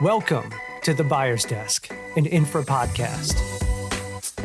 Welcome 0.00 0.52
to 0.82 0.92
the 0.92 1.04
Buyer's 1.04 1.44
Desk, 1.44 1.88
an 2.16 2.26
infra 2.26 2.64
podcast. 2.64 3.40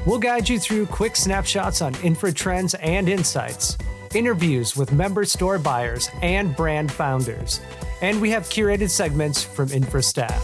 We'll 0.06 0.20
guide 0.20 0.48
you 0.48 0.60
through 0.60 0.86
quick 0.86 1.16
snapshots 1.16 1.82
on 1.82 1.96
infra 2.04 2.32
trends 2.32 2.76
and 2.76 3.10
insights, 3.10 3.76
interviews 4.14 4.78
with 4.78 4.92
member 4.92 5.26
store 5.26 5.58
buyers 5.58 6.12
and 6.22 6.56
brand 6.56 6.92
founders, 6.92 7.62
and 8.04 8.22
we 8.22 8.30
have 8.30 8.44
curated 8.44 8.92
segments 8.92 9.44
from 9.44 9.72
infra 9.72 10.04
staff. 10.04 10.40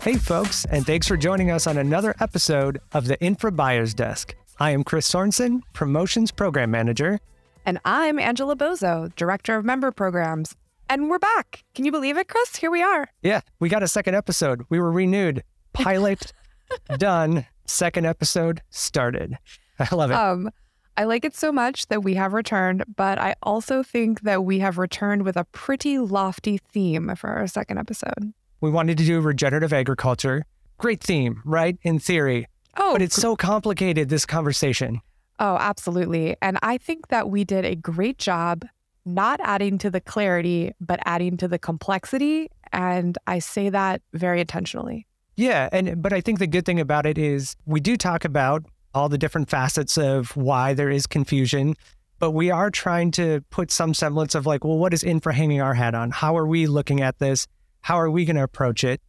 Hey, 0.00 0.14
folks, 0.16 0.64
and 0.64 0.86
thanks 0.86 1.06
for 1.06 1.18
joining 1.18 1.50
us 1.50 1.66
on 1.66 1.76
another 1.76 2.14
episode 2.18 2.80
of 2.92 3.06
the 3.06 3.20
Infra 3.20 3.52
Buyer's 3.52 3.92
Desk. 3.92 4.34
I 4.60 4.70
am 4.70 4.84
Chris 4.84 5.10
Sorensen, 5.10 5.62
Promotions 5.72 6.30
Program 6.30 6.70
Manager. 6.70 7.18
And 7.66 7.80
I'm 7.84 8.18
Angela 8.18 8.54
Bozo, 8.54 9.14
Director 9.16 9.56
of 9.56 9.64
Member 9.64 9.90
Programs. 9.90 10.54
And 10.88 11.10
we're 11.10 11.18
back. 11.18 11.64
Can 11.74 11.84
you 11.84 11.90
believe 11.90 12.16
it, 12.16 12.28
Chris? 12.28 12.56
Here 12.56 12.70
we 12.70 12.82
are. 12.82 13.08
Yeah, 13.22 13.40
we 13.58 13.68
got 13.68 13.82
a 13.82 13.88
second 13.88 14.14
episode. 14.14 14.62
We 14.68 14.78
were 14.78 14.92
renewed. 14.92 15.42
Pilot 15.72 16.32
done. 16.98 17.46
Second 17.64 18.06
episode 18.06 18.62
started. 18.70 19.38
I 19.80 19.92
love 19.94 20.10
it. 20.10 20.14
Um, 20.14 20.50
I 20.96 21.04
like 21.04 21.24
it 21.24 21.34
so 21.34 21.50
much 21.50 21.88
that 21.88 22.04
we 22.04 22.14
have 22.14 22.32
returned, 22.32 22.84
but 22.94 23.18
I 23.18 23.34
also 23.42 23.82
think 23.82 24.20
that 24.20 24.44
we 24.44 24.60
have 24.60 24.78
returned 24.78 25.24
with 25.24 25.36
a 25.36 25.44
pretty 25.46 25.98
lofty 25.98 26.58
theme 26.58 27.16
for 27.16 27.30
our 27.30 27.48
second 27.48 27.78
episode. 27.78 28.32
We 28.60 28.70
wanted 28.70 28.98
to 28.98 29.04
do 29.04 29.20
regenerative 29.20 29.72
agriculture. 29.72 30.46
Great 30.78 31.02
theme, 31.02 31.42
right? 31.44 31.76
In 31.82 31.98
theory. 31.98 32.46
Oh, 32.76 32.92
But 32.92 33.02
it's 33.02 33.16
so 33.16 33.36
complicated, 33.36 34.08
this 34.08 34.26
conversation. 34.26 35.00
oh, 35.40 35.56
absolutely. 35.58 36.36
And 36.42 36.58
I 36.62 36.78
think 36.78 37.08
that 37.08 37.28
we 37.30 37.44
did 37.44 37.64
a 37.64 37.74
great 37.74 38.18
job 38.18 38.64
not 39.04 39.38
adding 39.42 39.76
to 39.78 39.90
the 39.90 40.00
clarity, 40.00 40.72
but 40.80 40.98
adding 41.04 41.36
to 41.36 41.48
the 41.48 41.58
complexity. 41.58 42.48
And 42.72 43.18
I 43.26 43.38
say 43.38 43.68
that 43.68 44.00
very 44.12 44.40
intentionally. 44.40 45.06
Yeah, 45.36 45.68
and 45.72 46.00
but 46.00 46.12
I 46.12 46.20
think 46.20 46.38
the 46.38 46.46
good 46.46 46.64
thing 46.64 46.80
about 46.80 47.04
it 47.04 47.18
is 47.18 47.56
we 47.66 47.80
do 47.80 47.96
talk 47.96 48.24
about 48.24 48.64
all 48.94 49.08
the 49.08 49.18
different 49.18 49.50
facets 49.50 49.98
of 49.98 50.36
why 50.36 50.72
there 50.72 50.88
is 50.88 51.06
confusion, 51.06 51.74
but 52.20 52.30
we 52.30 52.50
are 52.50 52.70
trying 52.70 53.10
to 53.10 53.42
put 53.50 53.70
some 53.72 53.92
semblance 53.92 54.34
of 54.36 54.46
like, 54.46 54.64
well, 54.64 54.78
what 54.78 54.94
is 54.94 55.02
infra 55.02 55.34
hanging 55.34 55.60
our 55.60 55.74
hat 55.74 55.94
on? 55.94 56.10
How 56.12 56.36
are 56.36 56.46
we 56.46 56.66
looking 56.66 57.00
at 57.00 57.18
this? 57.18 57.46
How 57.82 57.96
are 58.00 58.08
we 58.10 58.24
going 58.24 58.36
to 58.36 58.42
approach 58.44 58.84
it? 58.84 59.00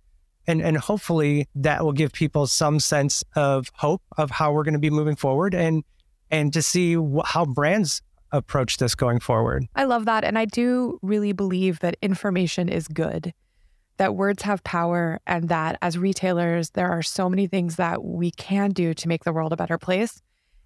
And 0.48 0.62
and 0.62 0.78
hopefully 0.78 1.48
that 1.56 1.84
will 1.84 1.94
give 1.94 2.12
people 2.12 2.48
some 2.48 2.80
sense 2.80 3.24
of 3.36 3.72
hope 3.76 4.02
of 4.18 4.32
how 4.32 4.52
we're 4.52 4.64
going 4.64 4.74
to 4.74 4.80
be 4.80 4.90
moving 4.90 5.16
forward 5.16 5.54
and 5.54 5.84
and 6.32 6.54
to 6.54 6.62
see 6.62 6.96
wh- 6.96 7.26
how 7.26 7.46
brands 7.46 8.02
approach 8.32 8.78
this 8.78 8.96
going 8.96 9.20
forward. 9.20 9.66
I 9.76 9.86
love 9.86 10.06
that. 10.06 10.24
And 10.24 10.38
I 10.38 10.46
do 10.46 11.00
really 11.02 11.32
believe 11.32 11.80
that 11.80 11.96
information 12.02 12.70
is 12.70 12.88
good, 12.88 13.34
that 13.98 14.16
words 14.16 14.44
have 14.44 14.64
power, 14.64 15.20
and 15.26 15.50
that 15.50 15.78
as 15.82 15.98
retailers, 15.98 16.72
there 16.72 16.90
are 16.90 17.02
so 17.02 17.30
many 17.30 17.48
things 17.48 17.78
that 17.78 18.04
we 18.04 18.32
can 18.32 18.72
do 18.72 18.94
to 18.94 19.08
make 19.08 19.24
the 19.24 19.34
world 19.34 19.54
a 19.54 19.58
better 19.58 19.78
place. 19.78 20.22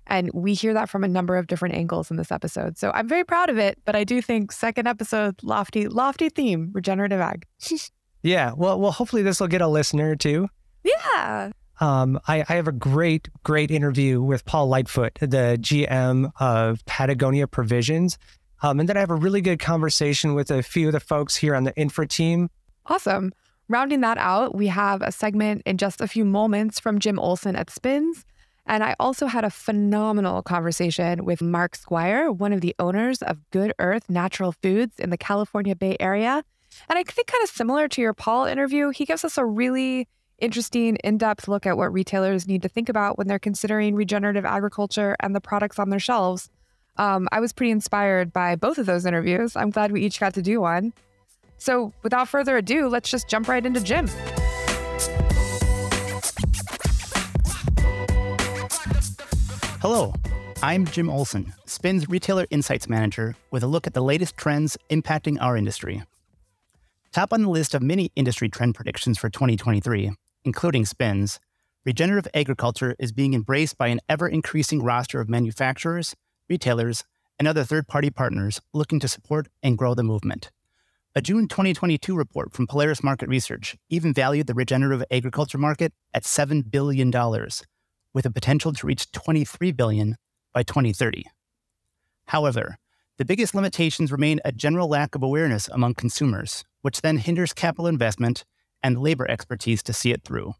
And 0.07 0.31
we 0.33 0.55
hear 0.55 0.73
that 0.73 0.89
from 0.89 1.03
a 1.03 1.07
number 1.07 1.37
of 1.37 1.45
different 1.45 1.75
angles 1.75 2.09
in 2.09 2.17
this 2.17 2.31
episode. 2.31 2.79
So 2.79 2.91
I'm 2.91 3.07
very 3.07 3.23
proud 3.23 3.49
of 3.51 3.59
it, 3.59 3.77
but 3.85 3.95
I 3.95 4.03
do 4.03 4.21
think 4.23 4.51
second 4.51 4.87
episode, 4.87 5.35
lofty, 5.43 5.87
lofty 5.87 6.29
theme, 6.29 6.71
regenerative 6.73 7.19
ag. 7.21 7.45
Yeah, 8.21 8.53
well, 8.55 8.79
well, 8.79 8.91
hopefully 8.91 9.21
this 9.21 9.39
will 9.39 9.47
get 9.47 9.61
a 9.61 9.67
listener 9.67 10.15
too. 10.15 10.47
yeah. 10.83 11.51
Um, 11.81 12.19
I, 12.27 12.43
I 12.49 12.55
have 12.55 12.67
a 12.67 12.73
great, 12.73 13.29
great 13.43 13.71
interview 13.71 14.21
with 14.21 14.43
Paul 14.43 14.67
Lightfoot, 14.67 15.13
the 15.21 15.57
GM 15.61 16.29
of 16.39 16.85
Patagonia 16.85 17.47
Provisions. 17.47 18.17
Um, 18.61 18.81
and 18.81 18.89
then 18.89 18.97
I 18.97 18.99
have 18.99 19.11
a 19.11 19.15
really 19.15 19.39
good 19.39 19.59
conversation 19.59 20.33
with 20.33 20.51
a 20.51 20.61
few 20.61 20.87
of 20.87 20.93
the 20.93 20.99
folks 20.99 21.37
here 21.37 21.55
on 21.55 21.63
the 21.63 21.73
infra 21.77 22.05
team. 22.05 22.49
Awesome. 22.87 23.31
Rounding 23.69 24.01
that 24.01 24.17
out, 24.17 24.55
we 24.55 24.67
have 24.67 25.01
a 25.01 25.11
segment 25.11 25.61
in 25.65 25.77
just 25.77 26.01
a 26.01 26.07
few 26.07 26.25
moments 26.25 26.79
from 26.79 26.99
Jim 26.99 27.17
Olson 27.17 27.55
at 27.55 27.69
Spins. 27.69 28.25
And 28.65 28.83
I 28.83 28.95
also 28.99 29.27
had 29.27 29.45
a 29.45 29.49
phenomenal 29.49 30.41
conversation 30.41 31.23
with 31.23 31.41
Mark 31.41 31.75
Squire, 31.75 32.31
one 32.31 32.51
of 32.51 32.61
the 32.61 32.75
owners 32.77 33.21
of 33.21 33.37
Good 33.51 33.73
Earth 33.79 34.09
Natural 34.09 34.51
Foods 34.51 34.99
in 34.99 35.11
the 35.11 35.17
California 35.17 35.75
Bay 35.75 35.95
Area. 35.99 36.43
And 36.87 36.97
I 36.97 37.03
think, 37.03 37.27
kind 37.27 37.43
of 37.43 37.49
similar 37.49 37.87
to 37.87 38.01
your 38.01 38.13
Paul 38.13 38.45
interview, 38.45 38.89
he 38.89 39.05
gives 39.05 39.23
us 39.23 39.37
a 39.37 39.45
really 39.45 40.07
interesting, 40.39 40.95
in 40.97 41.17
depth 41.17 41.47
look 41.47 41.65
at 41.65 41.77
what 41.77 41.91
retailers 41.91 42.47
need 42.47 42.61
to 42.61 42.69
think 42.69 42.89
about 42.89 43.17
when 43.17 43.27
they're 43.27 43.39
considering 43.39 43.95
regenerative 43.95 44.45
agriculture 44.45 45.15
and 45.19 45.35
the 45.35 45.41
products 45.41 45.79
on 45.79 45.89
their 45.89 45.99
shelves. 45.99 46.49
Um, 46.97 47.27
I 47.31 47.39
was 47.39 47.53
pretty 47.53 47.71
inspired 47.71 48.33
by 48.33 48.55
both 48.55 48.77
of 48.77 48.85
those 48.85 49.05
interviews. 49.05 49.55
I'm 49.55 49.69
glad 49.69 49.91
we 49.91 50.01
each 50.01 50.19
got 50.19 50.33
to 50.35 50.41
do 50.41 50.61
one. 50.61 50.93
So, 51.57 51.93
without 52.03 52.27
further 52.27 52.57
ado, 52.57 52.87
let's 52.87 53.09
just 53.09 53.27
jump 53.29 53.47
right 53.47 53.65
into 53.65 53.81
Jim. 53.81 54.07
Hello, 59.81 60.13
I'm 60.61 60.85
Jim 60.85 61.09
Olson, 61.09 61.53
SPINS 61.65 62.09
Retailer 62.09 62.45
Insights 62.49 62.89
Manager, 62.89 63.35
with 63.49 63.63
a 63.63 63.67
look 63.67 63.87
at 63.87 63.93
the 63.93 64.01
latest 64.01 64.35
trends 64.35 64.77
impacting 64.89 65.37
our 65.39 65.55
industry. 65.55 66.03
Top 67.11 67.33
on 67.33 67.41
the 67.41 67.49
list 67.49 67.73
of 67.73 67.81
many 67.81 68.11
industry 68.15 68.49
trend 68.49 68.75
predictions 68.75 69.17
for 69.17 69.31
2023, 69.31 70.11
including 70.45 70.85
Spin's, 70.85 71.39
regenerative 71.83 72.29
agriculture 72.35 72.95
is 72.99 73.11
being 73.11 73.33
embraced 73.33 73.79
by 73.79 73.87
an 73.87 73.99
ever 74.07 74.27
increasing 74.27 74.83
roster 74.83 75.19
of 75.19 75.27
manufacturers, 75.27 76.15
retailers, 76.47 77.03
and 77.39 77.47
other 77.47 77.63
third 77.63 77.87
party 77.87 78.11
partners 78.11 78.61
looking 78.75 78.99
to 78.99 79.07
support 79.07 79.47
and 79.63 79.75
grow 79.75 79.95
the 79.95 80.03
movement. 80.03 80.51
A 81.15 81.21
June 81.21 81.47
2022 81.47 82.15
report 82.15 82.53
from 82.53 82.67
Polaris 82.67 83.01
Market 83.01 83.27
Research 83.27 83.75
even 83.89 84.13
valued 84.13 84.45
the 84.45 84.53
regenerative 84.53 85.03
agriculture 85.09 85.57
market 85.57 85.91
at 86.13 86.25
$7 86.25 86.69
billion, 86.69 87.11
with 88.13 88.27
a 88.27 88.31
potential 88.31 88.71
to 88.71 88.85
reach 88.85 89.11
23 89.11 89.71
billion 89.71 90.15
by 90.53 90.61
2030. 90.61 91.25
However, 92.25 92.77
the 93.19 93.25
biggest 93.25 93.53
limitations 93.53 94.13
remain 94.13 94.39
a 94.45 94.51
general 94.53 94.87
lack 94.87 95.13
of 95.13 95.21
awareness 95.21 95.67
among 95.67 95.93
consumers, 95.93 96.63
which 96.83 97.01
then 97.01 97.17
hinders 97.17 97.51
capital 97.51 97.85
investment 97.85 98.45
and 98.81 98.97
labor 98.97 99.29
expertise 99.29 99.83
to 99.83 99.91
see 99.91 100.13
it 100.13 100.23
through. 100.23 100.53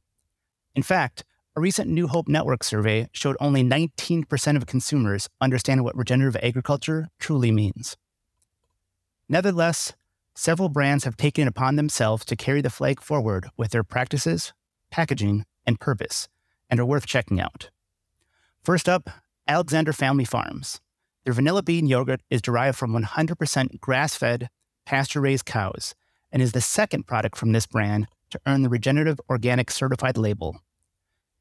In 0.76 0.84
fact, 0.84 1.24
a 1.56 1.62
recent 1.62 1.90
New 1.90 2.10
Hope 2.10 2.28
Network 2.28 2.66
survey 2.66 3.08
showed 3.14 3.38
only 3.40 3.64
19% 3.64 4.58
of 4.58 4.66
consumers 4.66 5.30
understand 5.40 5.86
what 5.86 5.96
regenerative 5.96 6.42
agriculture 6.44 7.08
truly 7.18 7.50
means. 7.50 7.96
Nevertheless, 9.30 9.94
several 10.36 10.68
brands 10.68 11.06
have 11.06 11.16
taken 11.16 11.46
it 11.46 11.52
upon 11.52 11.78
themselves 11.78 12.26
to 12.26 12.36
carry 12.36 12.60
the 12.60 12.70
flag 12.70 13.02
forward 13.02 13.48
with 13.56 13.72
their 13.72 13.86
practices, 13.86 14.52
packaging, 14.92 15.46
and 15.66 15.80
purpose, 15.80 16.28
and 16.70 16.78
are 16.82 16.86
worth 16.86 17.06
checking 17.06 17.40
out. 17.40 17.70
First 18.62 18.90
up, 18.90 19.10
Alexandre 19.48 19.94
Family 19.94 20.26
Farms. 20.26 20.82
Their 21.26 21.34
vanilla 21.34 21.64
bean 21.64 21.88
yogurt 21.88 22.22
is 22.30 22.42
derived 22.42 22.78
from 22.78 22.94
100% 22.94 23.80
grass 23.80 24.16
fed, 24.16 24.50
pasture 24.86 25.22
raised 25.22 25.46
cows 25.46 25.94
and 26.32 26.42
is 26.42 26.52
the 26.52 26.62
second 26.62 27.08
product 27.08 27.38
from 27.38 27.52
this 27.52 27.66
brand 27.66 28.08
to 28.30 28.40
earn 28.46 28.62
the 28.62 28.70
Regenerative 28.70 29.20
Organic 29.30 29.72
Certified 29.72 30.18
label. 30.18 30.62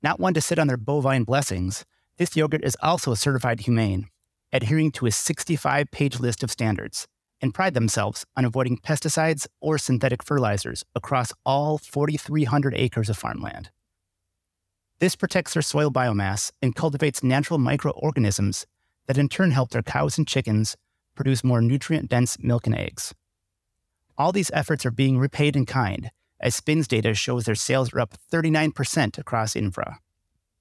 Not 0.02 0.20
one 0.20 0.34
to 0.34 0.40
sit 0.40 0.58
on 0.58 0.66
their 0.66 0.76
bovine 0.76 1.24
blessings, 1.24 1.84
this 2.16 2.36
yogurt 2.36 2.64
is 2.64 2.76
also 2.82 3.14
certified 3.14 3.60
humane, 3.60 4.08
adhering 4.52 4.90
to 4.92 5.06
a 5.06 5.10
65 5.10 5.90
page 5.90 6.18
list 6.18 6.42
of 6.42 6.50
standards, 6.50 7.06
and 7.40 7.54
pride 7.54 7.74
themselves 7.74 8.24
on 8.36 8.44
avoiding 8.44 8.78
pesticides 8.78 9.46
or 9.60 9.78
synthetic 9.78 10.22
fertilizers 10.22 10.84
across 10.94 11.32
all 11.44 11.78
4,300 11.78 12.74
acres 12.74 13.08
of 13.08 13.16
farmland. 13.16 13.70
This 14.98 15.14
protects 15.14 15.54
their 15.54 15.62
soil 15.62 15.90
biomass 15.92 16.50
and 16.60 16.74
cultivates 16.74 17.22
natural 17.22 17.58
microorganisms 17.58 18.66
that 19.08 19.18
in 19.18 19.28
turn 19.28 19.50
help 19.50 19.70
their 19.70 19.82
cows 19.82 20.16
and 20.16 20.28
chickens 20.28 20.76
produce 21.16 21.42
more 21.42 21.60
nutrient 21.60 22.08
dense 22.08 22.38
milk 22.38 22.66
and 22.66 22.76
eggs. 22.76 23.12
All 24.16 24.30
these 24.30 24.52
efforts 24.54 24.86
are 24.86 24.92
being 24.92 25.18
repaid 25.18 25.56
in 25.56 25.66
kind, 25.66 26.10
as 26.40 26.54
Spins 26.54 26.86
data 26.86 27.14
shows 27.14 27.44
their 27.44 27.56
sales 27.56 27.92
are 27.92 28.00
up 28.00 28.14
39% 28.32 29.18
across 29.18 29.56
infra. 29.56 29.98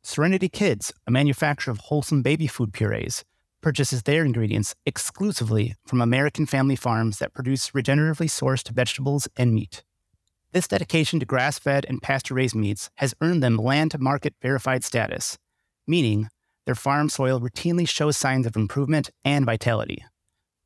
Serenity 0.01 0.49
Kids, 0.49 0.91
a 1.05 1.11
manufacturer 1.11 1.71
of 1.71 1.79
wholesome 1.79 2.21
baby 2.21 2.47
food 2.47 2.73
purees, 2.73 3.23
purchases 3.61 4.03
their 4.03 4.23
ingredients 4.23 4.73
exclusively 4.85 5.75
from 5.85 6.01
American 6.01 6.45
family 6.45 6.75
farms 6.75 7.19
that 7.19 7.33
produce 7.33 7.71
regeneratively 7.71 8.29
sourced 8.29 8.69
vegetables 8.69 9.27
and 9.35 9.53
meat. 9.53 9.83
This 10.53 10.67
dedication 10.67 11.19
to 11.19 11.25
grass 11.25 11.59
fed 11.59 11.85
and 11.89 12.01
pasture 12.01 12.35
raised 12.35 12.55
meats 12.55 12.89
has 12.95 13.13
earned 13.21 13.43
them 13.43 13.57
land 13.57 13.91
to 13.91 13.97
market 13.97 14.33
verified 14.41 14.83
status, 14.83 15.37
meaning 15.85 16.29
their 16.67 16.75
farm 16.75 17.07
soil 17.07 17.39
routinely 17.39 17.87
shows 17.87 18.17
signs 18.17 18.45
of 18.45 18.57
improvement 18.57 19.09
and 19.23 19.45
vitality. 19.45 20.03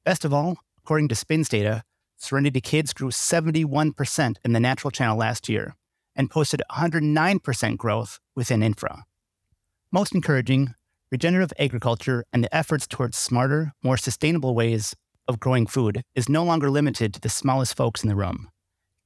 Best 0.03 0.25
of 0.25 0.33
all, 0.33 0.57
according 0.79 1.07
to 1.09 1.15
Spins 1.15 1.47
data, 1.47 1.83
Serenity 2.17 2.59
Kids 2.59 2.91
grew 2.91 3.09
71% 3.09 4.35
in 4.43 4.53
the 4.53 4.59
natural 4.59 4.89
channel 4.89 5.15
last 5.15 5.47
year 5.47 5.75
and 6.15 6.31
posted 6.31 6.63
109% 6.71 7.77
growth 7.77 8.19
within 8.35 8.63
infra. 8.63 9.03
Most 9.91 10.15
encouraging, 10.15 10.73
regenerative 11.11 11.53
agriculture 11.59 12.25
and 12.33 12.43
the 12.43 12.55
efforts 12.55 12.87
towards 12.87 13.15
smarter, 13.15 13.73
more 13.83 13.95
sustainable 13.95 14.55
ways 14.55 14.95
of 15.27 15.39
growing 15.39 15.67
food 15.67 16.01
is 16.15 16.27
no 16.27 16.43
longer 16.43 16.71
limited 16.71 17.13
to 17.13 17.21
the 17.21 17.29
smallest 17.29 17.77
folks 17.77 18.01
in 18.01 18.09
the 18.09 18.15
room. 18.15 18.49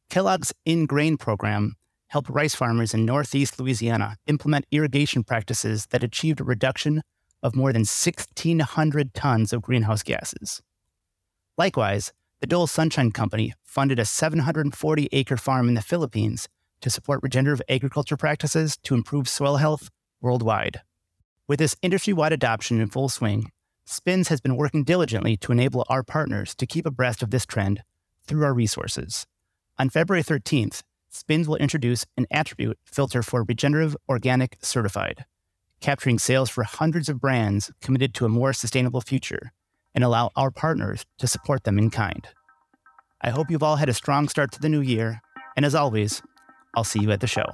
Kellogg's 0.10 0.54
In 0.64 0.86
Grain 0.86 1.18
program 1.18 1.76
helped 2.08 2.30
rice 2.30 2.56
farmers 2.56 2.94
in 2.94 3.06
Northeast 3.06 3.60
Louisiana 3.60 4.18
implement 4.28 4.66
irrigation 4.72 5.24
practices 5.24 5.88
that 5.88 6.04
achieved 6.04 6.40
a 6.40 6.44
reduction 6.44 7.02
of 7.44 7.56
more 7.56 7.72
than 7.74 7.82
1,600 7.82 9.14
tons 9.14 9.54
of 9.54 9.62
greenhouse 9.62 10.04
gases. 10.04 10.62
Likewise, 11.58 12.12
the 12.42 12.48
Dole 12.48 12.68
Sunshine 12.68 13.12
Company 13.12 13.54
funded 13.64 14.00
a 14.00 14.06
740 14.06 15.10
acre 15.12 15.38
farm 15.38 15.68
in 15.68 15.74
the 15.74 15.82
Philippines 15.82 16.48
to 16.82 16.90
support 16.90 17.22
regenerative 17.24 17.66
agriculture 17.70 18.18
practices 18.18 18.78
to 18.84 18.94
improve 18.94 19.30
soil 19.30 19.58
health 19.58 19.90
worldwide. 20.22 20.82
With 21.48 21.60
this 21.60 21.76
industry 21.82 22.14
wide 22.14 22.34
adoption 22.34 22.82
in 22.82 22.90
full 22.90 23.10
swing, 23.10 23.52
SPINS 23.86 24.30
has 24.30 24.42
been 24.42 24.58
working 24.58 24.84
diligently 24.84 25.38
to 25.38 25.52
enable 25.52 25.86
our 25.90 26.04
partners 26.04 26.56
to 26.56 26.66
keep 26.66 26.86
abreast 26.86 27.22
of 27.22 27.30
this 27.30 27.46
trend 27.46 27.84
through 28.26 28.44
our 28.44 28.54
resources. 28.54 29.28
On 29.78 29.90
February 29.90 30.24
13th, 30.24 30.82
SPINS 31.16 31.48
will 31.48 31.56
introduce 31.56 32.06
an 32.18 32.28
attribute 32.30 32.78
filter 32.84 33.24
for 33.24 33.44
regenerative 33.44 33.96
organic 34.10 34.58
certified, 34.62 35.24
capturing 35.80 36.20
sales 36.20 36.50
for 36.50 36.64
hundreds 36.64 37.08
of 37.08 37.22
brands 37.22 37.72
committed 37.82 38.14
to 38.16 38.26
a 38.26 38.30
more 38.30 38.52
sustainable 38.52 39.00
future 39.00 39.54
and 39.94 40.04
allow 40.04 40.30
our 40.36 40.52
partners 40.52 41.06
to 41.20 41.26
support 41.26 41.64
them 41.64 41.80
in 41.80 41.90
kind. 41.90 42.28
I 43.22 43.30
hope 43.30 43.50
you've 43.50 43.64
all 43.64 43.78
had 43.78 43.88
a 43.88 43.94
strong 43.94 44.28
start 44.28 44.52
to 44.52 44.60
the 44.60 44.68
new 44.68 44.82
year, 44.82 45.22
and 45.56 45.66
as 45.66 45.74
always, 45.74 46.22
I'll 46.76 46.84
see 46.84 47.00
you 47.00 47.12
at 47.12 47.22
the 47.22 47.28
show. 47.28 47.46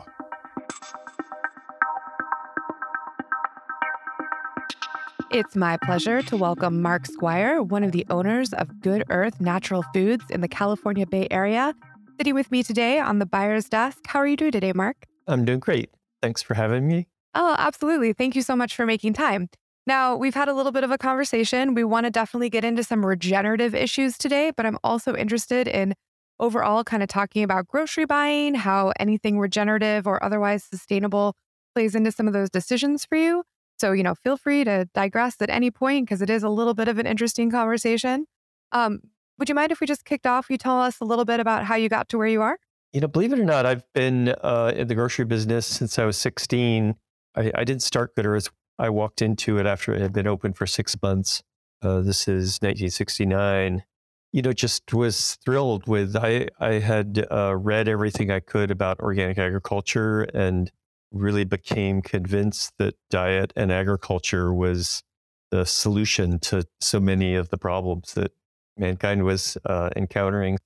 It's 5.29 5.55
my 5.55 5.77
pleasure 5.77 6.23
to 6.23 6.35
welcome 6.35 6.81
Mark 6.81 7.05
Squire, 7.05 7.61
one 7.61 7.83
of 7.83 7.91
the 7.91 8.07
owners 8.09 8.53
of 8.53 8.81
Good 8.81 9.03
Earth 9.09 9.39
Natural 9.39 9.83
Foods 9.93 10.25
in 10.31 10.41
the 10.41 10.49
California 10.49 11.05
Bay 11.05 11.27
Area, 11.29 11.75
sitting 12.21 12.35
with 12.35 12.51
me 12.51 12.61
today 12.61 12.99
on 12.99 13.17
the 13.17 13.25
buyer's 13.25 13.67
desk. 13.67 14.05
How 14.05 14.19
are 14.19 14.27
you 14.27 14.37
doing 14.37 14.51
today, 14.51 14.73
Mark? 14.73 15.07
I'm 15.27 15.43
doing 15.43 15.59
great. 15.59 15.89
Thanks 16.21 16.43
for 16.43 16.53
having 16.53 16.87
me. 16.87 17.07
Oh, 17.33 17.55
absolutely. 17.57 18.13
Thank 18.13 18.35
you 18.35 18.43
so 18.43 18.55
much 18.55 18.75
for 18.75 18.85
making 18.85 19.13
time. 19.13 19.49
Now, 19.87 20.15
we've 20.15 20.35
had 20.35 20.47
a 20.47 20.53
little 20.53 20.71
bit 20.71 20.83
of 20.83 20.91
a 20.91 20.99
conversation. 20.99 21.73
We 21.73 21.83
want 21.83 22.05
to 22.05 22.11
definitely 22.11 22.51
get 22.51 22.63
into 22.63 22.83
some 22.83 23.03
regenerative 23.03 23.73
issues 23.73 24.19
today, 24.19 24.51
but 24.55 24.67
I'm 24.67 24.77
also 24.83 25.15
interested 25.15 25.67
in 25.67 25.95
overall 26.39 26.83
kind 26.83 27.01
of 27.01 27.09
talking 27.09 27.41
about 27.41 27.67
grocery 27.67 28.05
buying, 28.05 28.53
how 28.53 28.93
anything 28.99 29.39
regenerative 29.39 30.05
or 30.05 30.23
otherwise 30.23 30.63
sustainable 30.63 31.35
plays 31.73 31.95
into 31.95 32.11
some 32.11 32.27
of 32.27 32.33
those 32.33 32.51
decisions 32.51 33.03
for 33.03 33.15
you. 33.15 33.41
So, 33.79 33.93
you 33.93 34.03
know, 34.03 34.13
feel 34.13 34.37
free 34.37 34.63
to 34.63 34.87
digress 34.93 35.37
at 35.41 35.49
any 35.49 35.71
point 35.71 36.05
because 36.05 36.21
it 36.21 36.29
is 36.29 36.43
a 36.43 36.49
little 36.49 36.75
bit 36.75 36.87
of 36.87 36.99
an 36.99 37.07
interesting 37.07 37.49
conversation. 37.49 38.27
Um, 38.71 38.99
would 39.41 39.49
you 39.49 39.55
mind 39.55 39.71
if 39.71 39.81
we 39.81 39.87
just 39.87 40.05
kicked 40.05 40.27
off? 40.27 40.51
You 40.51 40.57
tell 40.59 40.79
us 40.79 40.99
a 40.99 41.03
little 41.03 41.25
bit 41.25 41.39
about 41.39 41.65
how 41.65 41.73
you 41.73 41.89
got 41.89 42.07
to 42.09 42.19
where 42.19 42.27
you 42.27 42.43
are? 42.43 42.59
You 42.93 43.01
know, 43.01 43.07
believe 43.07 43.33
it 43.33 43.39
or 43.39 43.43
not, 43.43 43.65
I've 43.65 43.83
been 43.95 44.35
uh, 44.43 44.71
in 44.75 44.87
the 44.87 44.93
grocery 44.93 45.25
business 45.25 45.65
since 45.65 45.97
I 45.97 46.05
was 46.05 46.15
16. 46.17 46.93
I, 47.35 47.51
I, 47.55 47.63
didn't 47.63 47.81
start 47.81 48.15
Good 48.15 48.27
Earth. 48.27 48.51
I 48.77 48.91
walked 48.91 49.19
into 49.19 49.57
it 49.57 49.65
after 49.65 49.95
it 49.95 50.01
had 50.01 50.13
been 50.13 50.27
open 50.27 50.53
for 50.53 50.67
six 50.67 50.95
months. 51.01 51.41
Uh, 51.81 52.01
this 52.01 52.27
is 52.27 52.59
1969. 52.61 53.83
You 54.31 54.41
know, 54.43 54.53
just 54.53 54.93
was 54.93 55.39
thrilled 55.43 55.87
with. 55.87 56.15
I 56.15 56.47
I 56.59 56.73
had 56.73 57.25
uh, 57.31 57.55
read 57.57 57.87
everything 57.87 58.29
I 58.29 58.41
could 58.41 58.69
about 58.69 58.99
organic 58.99 59.39
agriculture 59.39 60.21
and 60.21 60.71
really 61.11 61.45
became 61.45 62.03
convinced 62.03 62.73
that 62.77 62.93
diet 63.09 63.53
and 63.55 63.71
agriculture 63.71 64.53
was 64.53 65.01
the 65.49 65.65
solution 65.65 66.37
to 66.39 66.65
so 66.79 66.99
many 66.99 67.33
of 67.33 67.49
the 67.49 67.57
problems 67.57 68.13
that 68.13 68.31
mankind 68.77 69.23
was 69.23 69.57
uh, 69.65 69.89
encountering. 69.95 70.57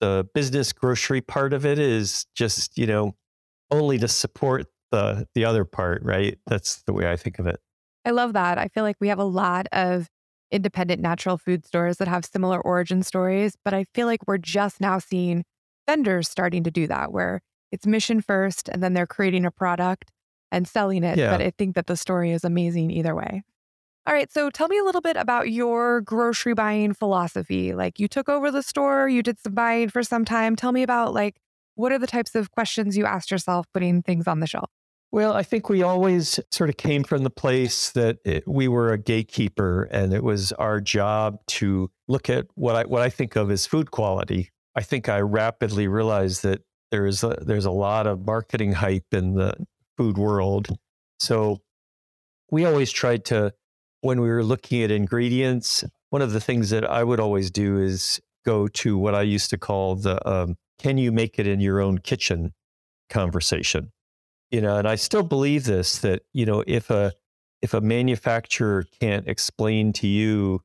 The 0.00 0.26
business 0.34 0.72
grocery 0.72 1.20
part 1.20 1.52
of 1.52 1.66
it 1.66 1.78
is 1.78 2.26
just, 2.34 2.78
you 2.78 2.86
know, 2.86 3.14
only 3.70 3.98
to 3.98 4.08
support 4.08 4.66
the 4.90 5.26
the 5.34 5.44
other 5.44 5.64
part, 5.64 6.02
right? 6.02 6.38
That's 6.46 6.82
the 6.82 6.92
way 6.92 7.10
I 7.10 7.16
think 7.16 7.38
of 7.38 7.46
it. 7.46 7.60
I 8.04 8.10
love 8.10 8.32
that. 8.32 8.58
I 8.58 8.68
feel 8.68 8.82
like 8.82 8.96
we 9.00 9.08
have 9.08 9.18
a 9.18 9.24
lot 9.24 9.66
of 9.72 10.08
independent 10.50 11.00
natural 11.00 11.36
food 11.38 11.64
stores 11.64 11.98
that 11.98 12.08
have 12.08 12.24
similar 12.24 12.60
origin 12.60 13.02
stories, 13.02 13.56
but 13.64 13.74
I 13.74 13.84
feel 13.94 14.06
like 14.06 14.26
we're 14.26 14.38
just 14.38 14.80
now 14.80 14.98
seeing 14.98 15.44
vendors 15.86 16.28
starting 16.28 16.64
to 16.64 16.70
do 16.70 16.86
that 16.86 17.12
where 17.12 17.40
it's 17.70 17.86
mission 17.86 18.20
first 18.20 18.68
and 18.68 18.82
then 18.82 18.94
they're 18.94 19.06
creating 19.06 19.44
a 19.44 19.50
product 19.50 20.10
and 20.50 20.66
selling 20.66 21.04
it. 21.04 21.18
Yeah. 21.18 21.30
But 21.30 21.42
I 21.42 21.52
think 21.56 21.76
that 21.76 21.86
the 21.86 21.96
story 21.96 22.32
is 22.32 22.44
amazing 22.44 22.90
either 22.90 23.14
way. 23.14 23.42
All 24.06 24.14
right. 24.14 24.32
So 24.32 24.50
tell 24.50 24.68
me 24.68 24.78
a 24.78 24.84
little 24.84 25.00
bit 25.00 25.16
about 25.16 25.50
your 25.50 26.00
grocery 26.00 26.54
buying 26.54 26.94
philosophy. 26.94 27.74
Like 27.74 28.00
you 28.00 28.08
took 28.08 28.28
over 28.28 28.50
the 28.50 28.62
store, 28.62 29.08
you 29.08 29.22
did 29.22 29.38
some 29.38 29.54
buying 29.54 29.88
for 29.88 30.02
some 30.02 30.24
time. 30.24 30.56
Tell 30.56 30.72
me 30.72 30.82
about 30.82 31.12
like 31.12 31.36
what 31.74 31.92
are 31.92 31.98
the 31.98 32.06
types 32.06 32.34
of 32.34 32.50
questions 32.50 32.96
you 32.96 33.06
asked 33.06 33.30
yourself 33.30 33.66
putting 33.72 34.02
things 34.02 34.26
on 34.26 34.40
the 34.40 34.46
shelf? 34.46 34.70
Well, 35.12 35.32
I 35.32 35.42
think 35.42 35.68
we 35.68 35.82
always 35.82 36.38
sort 36.50 36.70
of 36.70 36.76
came 36.76 37.02
from 37.02 37.24
the 37.24 37.30
place 37.30 37.90
that 37.92 38.18
it, 38.24 38.46
we 38.46 38.68
were 38.68 38.92
a 38.92 38.98
gatekeeper 38.98 39.84
and 39.90 40.14
it 40.14 40.22
was 40.22 40.52
our 40.52 40.80
job 40.80 41.38
to 41.48 41.90
look 42.06 42.30
at 42.30 42.46
what 42.54 42.76
I 42.76 42.84
what 42.84 43.02
I 43.02 43.10
think 43.10 43.36
of 43.36 43.50
as 43.50 43.66
food 43.66 43.90
quality. 43.90 44.50
I 44.76 44.82
think 44.82 45.08
I 45.08 45.20
rapidly 45.20 45.88
realized 45.88 46.42
that 46.44 46.62
there's 46.90 47.24
a, 47.24 47.36
there's 47.40 47.64
a 47.64 47.70
lot 47.70 48.06
of 48.06 48.24
marketing 48.24 48.72
hype 48.72 49.12
in 49.12 49.34
the 49.34 49.54
food 49.96 50.16
world. 50.16 50.76
So 51.18 51.60
we 52.50 52.64
always 52.64 52.90
tried 52.90 53.24
to, 53.26 53.52
when 54.00 54.20
we 54.20 54.28
were 54.28 54.44
looking 54.44 54.82
at 54.82 54.90
ingredients, 54.90 55.84
one 56.10 56.22
of 56.22 56.32
the 56.32 56.40
things 56.40 56.70
that 56.70 56.88
I 56.88 57.04
would 57.04 57.20
always 57.20 57.50
do 57.50 57.78
is 57.78 58.20
go 58.44 58.68
to 58.68 58.96
what 58.96 59.14
I 59.14 59.22
used 59.22 59.50
to 59.50 59.58
call 59.58 59.96
the 59.96 60.26
um, 60.28 60.56
can 60.78 60.98
you 60.98 61.12
make 61.12 61.38
it 61.38 61.46
in 61.46 61.60
your 61.60 61.80
own 61.80 61.98
kitchen 61.98 62.54
conversation. 63.10 63.92
You 64.50 64.60
know, 64.60 64.78
and 64.78 64.88
I 64.88 64.94
still 64.94 65.22
believe 65.22 65.64
this 65.64 65.98
that, 65.98 66.22
you 66.32 66.46
know, 66.46 66.64
if 66.66 66.90
a 66.90 67.12
if 67.60 67.74
a 67.74 67.80
manufacturer 67.80 68.86
can't 69.00 69.28
explain 69.28 69.92
to 69.92 70.06
you 70.06 70.62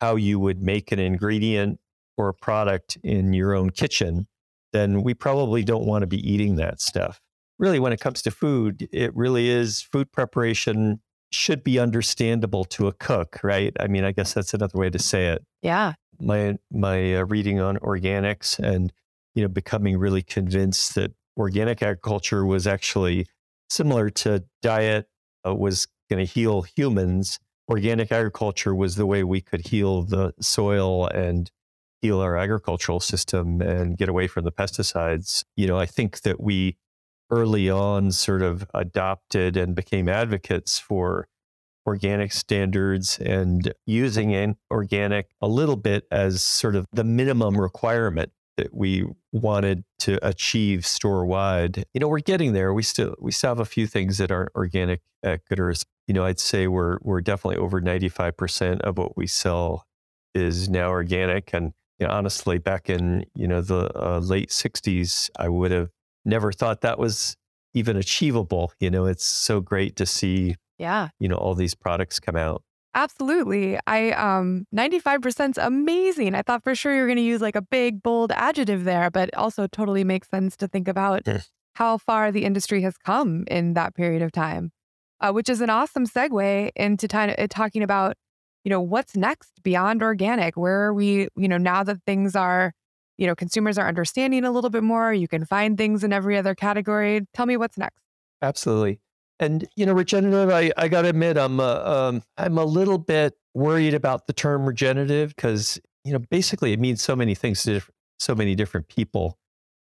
how 0.00 0.16
you 0.16 0.40
would 0.40 0.62
make 0.62 0.90
an 0.90 0.98
ingredient 0.98 1.78
or 2.16 2.30
a 2.30 2.34
product 2.34 2.96
in 3.02 3.34
your 3.34 3.54
own 3.54 3.70
kitchen, 3.70 4.26
then 4.72 5.02
we 5.02 5.12
probably 5.12 5.62
don't 5.62 5.84
want 5.84 6.02
to 6.02 6.06
be 6.06 6.32
eating 6.32 6.56
that 6.56 6.80
stuff. 6.80 7.20
Really, 7.58 7.78
when 7.78 7.92
it 7.92 8.00
comes 8.00 8.22
to 8.22 8.30
food, 8.30 8.88
it 8.90 9.14
really 9.14 9.50
is 9.50 9.82
food 9.82 10.10
preparation 10.10 11.00
should 11.30 11.62
be 11.62 11.78
understandable 11.78 12.64
to 12.64 12.88
a 12.88 12.92
cook, 12.92 13.40
right? 13.42 13.72
I 13.78 13.86
mean, 13.86 14.04
I 14.04 14.12
guess 14.12 14.34
that's 14.34 14.54
another 14.54 14.78
way 14.78 14.90
to 14.90 14.98
say 14.98 15.26
it. 15.26 15.44
Yeah. 15.62 15.94
My 16.20 16.58
my 16.70 17.16
uh, 17.16 17.24
reading 17.24 17.60
on 17.60 17.78
organics 17.78 18.58
and 18.58 18.92
you 19.34 19.42
know 19.42 19.48
becoming 19.48 19.96
really 19.96 20.22
convinced 20.22 20.94
that 20.96 21.12
organic 21.38 21.82
agriculture 21.82 22.44
was 22.44 22.66
actually 22.66 23.26
similar 23.68 24.10
to 24.10 24.44
diet 24.60 25.08
uh, 25.46 25.54
was 25.54 25.86
going 26.10 26.24
to 26.24 26.30
heal 26.30 26.62
humans. 26.62 27.38
Organic 27.70 28.10
agriculture 28.10 28.74
was 28.74 28.96
the 28.96 29.06
way 29.06 29.22
we 29.22 29.40
could 29.40 29.68
heal 29.68 30.02
the 30.02 30.34
soil 30.40 31.06
and 31.06 31.50
heal 32.02 32.20
our 32.20 32.36
agricultural 32.36 33.00
system 33.00 33.60
and 33.60 33.96
get 33.96 34.08
away 34.08 34.26
from 34.26 34.44
the 34.44 34.52
pesticides. 34.52 35.44
You 35.56 35.68
know, 35.68 35.78
I 35.78 35.86
think 35.86 36.22
that 36.22 36.40
we 36.40 36.76
early 37.30 37.70
on 37.70 38.12
sort 38.12 38.42
of 38.42 38.66
adopted 38.74 39.56
and 39.56 39.74
became 39.74 40.08
advocates 40.08 40.78
for 40.78 41.28
organic 41.86 42.32
standards 42.32 43.18
and 43.18 43.72
using 43.86 44.34
an 44.34 44.56
organic 44.70 45.30
a 45.40 45.48
little 45.48 45.76
bit 45.76 46.06
as 46.10 46.42
sort 46.42 46.76
of 46.76 46.86
the 46.92 47.04
minimum 47.04 47.60
requirement 47.60 48.30
that 48.56 48.74
we 48.74 49.04
wanted 49.32 49.84
to 49.98 50.24
achieve 50.26 50.84
store 50.84 51.24
wide. 51.24 51.84
You 51.94 52.00
know, 52.00 52.08
we're 52.08 52.20
getting 52.20 52.52
there. 52.52 52.74
We 52.74 52.82
still 52.82 53.14
we 53.18 53.32
still 53.32 53.50
have 53.50 53.60
a 53.60 53.64
few 53.64 53.86
things 53.86 54.18
that 54.18 54.30
are 54.30 54.50
organic 54.54 55.00
at 55.22 55.44
Good. 55.46 55.58
You 56.06 56.14
know, 56.14 56.24
I'd 56.24 56.40
say 56.40 56.66
we're 56.66 56.98
we're 57.02 57.20
definitely 57.20 57.56
over 57.56 57.80
95% 57.80 58.80
of 58.80 58.98
what 58.98 59.16
we 59.16 59.26
sell 59.26 59.86
is 60.34 60.68
now 60.68 60.90
organic 60.90 61.52
and 61.54 61.72
you 62.00 62.06
know, 62.06 62.12
honestly, 62.14 62.58
back 62.58 62.88
in 62.88 63.26
you 63.34 63.46
know 63.46 63.60
the 63.60 63.90
uh, 63.94 64.18
late 64.20 64.48
'60s, 64.48 65.28
I 65.36 65.48
would 65.48 65.70
have 65.70 65.90
never 66.30 66.52
thought 66.52 66.80
that 66.80 66.98
was 66.98 67.36
even 67.74 67.96
achievable. 67.96 68.72
You 68.80 68.90
know, 68.90 69.04
it's 69.04 69.24
so 69.24 69.60
great 69.60 69.96
to 69.96 70.06
see, 70.06 70.56
yeah, 70.78 71.08
you 71.18 71.28
know, 71.28 71.36
all 71.36 71.54
these 71.54 71.74
products 71.74 72.18
come 72.18 72.36
out. 72.36 72.62
Absolutely. 72.94 73.78
I 73.86 74.10
um 74.12 74.66
95% 74.74 75.50
is 75.50 75.58
amazing. 75.58 76.34
I 76.34 76.42
thought 76.42 76.64
for 76.64 76.74
sure 76.74 76.94
you 76.94 77.02
were 77.02 77.06
going 77.06 77.16
to 77.18 77.22
use 77.22 77.40
like 77.40 77.54
a 77.54 77.62
big 77.62 78.02
bold 78.02 78.32
adjective 78.32 78.84
there, 78.84 79.10
but 79.10 79.32
also 79.36 79.66
totally 79.66 80.02
makes 80.02 80.28
sense 80.28 80.56
to 80.56 80.66
think 80.66 80.88
about 80.88 81.22
how 81.74 81.98
far 81.98 82.32
the 82.32 82.44
industry 82.44 82.82
has 82.82 82.96
come 82.96 83.44
in 83.48 83.74
that 83.74 83.94
period 83.94 84.22
of 84.22 84.32
time. 84.32 84.72
Uh, 85.20 85.30
which 85.30 85.50
is 85.50 85.60
an 85.60 85.68
awesome 85.68 86.06
segue 86.06 86.70
into 86.74 87.06
t- 87.06 87.46
talking 87.48 87.82
about 87.82 88.16
you 88.64 88.70
know, 88.70 88.80
what's 88.80 89.16
next 89.16 89.62
beyond 89.62 90.02
organic? 90.02 90.56
Where 90.56 90.82
are 90.82 90.94
we, 90.94 91.28
you 91.36 91.48
know, 91.48 91.58
now 91.58 91.82
that 91.84 91.98
things 92.06 92.36
are, 92.36 92.72
you 93.20 93.26
know, 93.26 93.34
consumers 93.34 93.76
are 93.76 93.86
understanding 93.86 94.44
a 94.44 94.50
little 94.50 94.70
bit 94.70 94.82
more, 94.82 95.12
you 95.12 95.28
can 95.28 95.44
find 95.44 95.76
things 95.76 96.02
in 96.02 96.12
every 96.12 96.38
other 96.38 96.54
category. 96.54 97.26
Tell 97.34 97.44
me 97.44 97.58
what's 97.58 97.76
next. 97.76 98.00
Absolutely. 98.40 98.98
And 99.38 99.68
you 99.76 99.84
know, 99.84 99.92
regenerative, 99.92 100.50
I, 100.50 100.72
I 100.76 100.88
got 100.88 101.02
to 101.02 101.08
admit, 101.08 101.36
I'm 101.36 101.60
uh, 101.60 101.82
um, 101.84 102.22
I'm 102.38 102.58
a 102.58 102.64
little 102.64 102.98
bit 102.98 103.34
worried 103.54 103.94
about 103.94 104.26
the 104.26 104.32
term 104.32 104.64
regenerative 104.66 105.36
because 105.36 105.78
you 106.04 106.12
know, 106.12 106.18
basically, 106.30 106.72
it 106.72 106.80
means 106.80 107.02
so 107.02 107.14
many 107.14 107.34
things 107.34 107.62
to 107.64 107.82
so 108.18 108.34
many 108.34 108.54
different 108.54 108.88
people. 108.88 109.38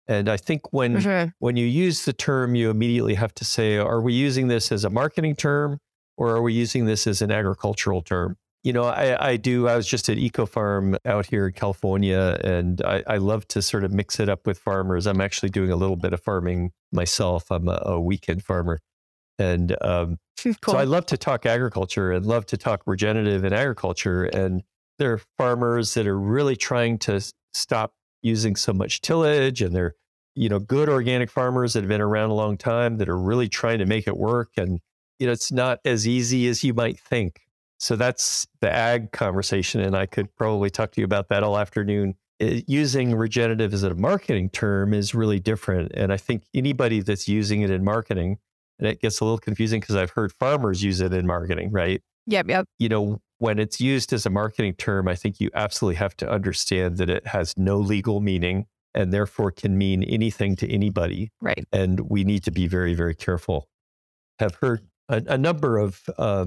And 0.07 0.29
I 0.29 0.37
think 0.37 0.71
when 0.71 1.33
when 1.39 1.55
you 1.55 1.65
use 1.65 2.05
the 2.05 2.13
term, 2.13 2.55
you 2.55 2.69
immediately 2.69 3.15
have 3.15 3.33
to 3.35 3.45
say, 3.45 3.77
are 3.77 4.01
we 4.01 4.13
using 4.13 4.47
this 4.47 4.71
as 4.71 4.83
a 4.83 4.89
marketing 4.89 5.35
term 5.35 5.79
or 6.17 6.29
are 6.29 6.41
we 6.41 6.53
using 6.53 6.85
this 6.85 7.07
as 7.07 7.21
an 7.21 7.31
agricultural 7.31 8.01
term? 8.01 8.37
You 8.63 8.71
know, 8.71 8.85
I, 8.85 9.31
I 9.31 9.37
do. 9.37 9.67
I 9.67 9.75
was 9.75 9.85
just 9.85 10.07
at 10.07 10.17
Eco 10.17 10.45
Farm 10.45 10.97
out 11.05 11.25
here 11.25 11.47
in 11.47 11.53
California, 11.53 12.39
and 12.43 12.81
I, 12.81 13.03
I 13.07 13.17
love 13.17 13.45
to 13.49 13.61
sort 13.61 13.83
of 13.83 13.91
mix 13.91 14.19
it 14.21 14.29
up 14.29 14.47
with 14.47 14.57
farmers. 14.57 15.05
I'm 15.05 15.19
actually 15.19 15.49
doing 15.49 15.69
a 15.69 15.75
little 15.75 15.97
bit 15.97 16.13
of 16.13 16.21
farming 16.21 16.71
myself. 16.91 17.51
I'm 17.51 17.67
a, 17.67 17.81
a 17.85 17.99
weekend 17.99 18.43
farmer. 18.43 18.79
And 19.37 19.75
um, 19.81 20.17
cool. 20.43 20.73
so 20.73 20.77
I 20.77 20.85
love 20.85 21.05
to 21.07 21.17
talk 21.17 21.45
agriculture 21.45 22.11
and 22.11 22.25
love 22.25 22.45
to 22.47 22.57
talk 22.57 22.83
regenerative 22.85 23.43
and 23.43 23.53
agriculture. 23.53 24.23
And 24.23 24.63
there 24.97 25.11
are 25.11 25.21
farmers 25.37 25.93
that 25.95 26.07
are 26.07 26.19
really 26.19 26.55
trying 26.55 26.99
to 26.99 27.19
stop 27.53 27.93
using 28.21 28.55
so 28.55 28.73
much 28.73 29.01
tillage 29.01 29.61
and 29.61 29.75
they're 29.75 29.95
you 30.35 30.49
know 30.49 30.59
good 30.59 30.89
organic 30.89 31.29
farmers 31.29 31.73
that 31.73 31.81
have 31.81 31.89
been 31.89 32.01
around 32.01 32.29
a 32.29 32.33
long 32.33 32.57
time 32.57 32.97
that 32.97 33.09
are 33.09 33.17
really 33.17 33.49
trying 33.49 33.79
to 33.79 33.85
make 33.85 34.07
it 34.07 34.17
work 34.17 34.49
and 34.57 34.79
you 35.19 35.27
know 35.27 35.33
it's 35.33 35.51
not 35.51 35.79
as 35.85 36.07
easy 36.07 36.47
as 36.47 36.63
you 36.63 36.73
might 36.73 36.99
think 36.99 37.41
so 37.83 37.95
that's 37.95 38.47
the 38.61 38.71
ag 38.71 39.11
conversation 39.11 39.81
and 39.81 39.95
i 39.95 40.05
could 40.05 40.33
probably 40.35 40.69
talk 40.69 40.91
to 40.91 41.01
you 41.01 41.05
about 41.05 41.29
that 41.29 41.43
all 41.43 41.57
afternoon 41.57 42.15
it, 42.39 42.63
using 42.67 43.15
regenerative 43.15 43.73
as 43.73 43.83
a 43.83 43.93
marketing 43.93 44.49
term 44.49 44.93
is 44.93 45.13
really 45.13 45.39
different 45.39 45.91
and 45.93 46.11
i 46.11 46.17
think 46.17 46.43
anybody 46.53 47.01
that's 47.01 47.27
using 47.27 47.61
it 47.61 47.69
in 47.69 47.83
marketing 47.83 48.37
and 48.79 48.87
it 48.87 49.01
gets 49.01 49.19
a 49.19 49.23
little 49.23 49.37
confusing 49.37 49.79
because 49.79 49.95
i've 49.95 50.11
heard 50.11 50.31
farmers 50.39 50.83
use 50.83 51.01
it 51.01 51.13
in 51.13 51.27
marketing 51.27 51.71
right 51.71 52.01
yep 52.25 52.47
yep 52.47 52.65
you 52.79 52.89
know 52.89 53.19
when 53.43 53.59
it's 53.59 53.81
used 53.81 54.13
as 54.13 54.25
a 54.25 54.29
marketing 54.29 54.73
term, 54.75 55.05
I 55.09 55.15
think 55.15 55.41
you 55.41 55.49
absolutely 55.53 55.97
have 55.97 56.15
to 56.15 56.31
understand 56.31 56.95
that 56.95 57.09
it 57.09 57.27
has 57.27 57.53
no 57.57 57.77
legal 57.77 58.21
meaning 58.21 58.67
and 58.93 59.11
therefore 59.11 59.51
can 59.51 59.77
mean 59.77 60.01
anything 60.03 60.55
to 60.55 60.71
anybody. 60.71 61.29
Right. 61.41 61.65
And 61.73 62.09
we 62.09 62.23
need 62.23 62.45
to 62.45 62.51
be 62.51 62.67
very, 62.67 62.93
very 62.93 63.13
careful. 63.13 63.67
Have 64.39 64.55
heard 64.55 64.87
a, 65.09 65.23
a 65.27 65.37
number 65.37 65.77
of 65.77 66.03
uh, 66.17 66.45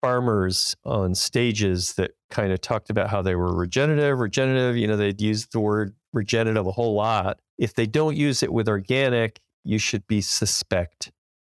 farmers 0.00 0.76
on 0.84 1.14
stages 1.14 1.94
that 1.94 2.12
kind 2.30 2.52
of 2.52 2.60
talked 2.60 2.90
about 2.90 3.10
how 3.10 3.22
they 3.22 3.34
were 3.34 3.54
regenerative, 3.54 4.18
regenerative. 4.18 4.76
You 4.76 4.86
know, 4.86 4.96
they'd 4.96 5.20
use 5.20 5.46
the 5.46 5.60
word 5.60 5.94
regenerative 6.12 6.66
a 6.66 6.72
whole 6.72 6.94
lot. 6.94 7.40
If 7.58 7.74
they 7.74 7.86
don't 7.86 8.16
use 8.16 8.42
it 8.42 8.52
with 8.52 8.68
organic, 8.68 9.40
you 9.64 9.78
should 9.78 10.06
be 10.06 10.20
suspect. 10.20 11.12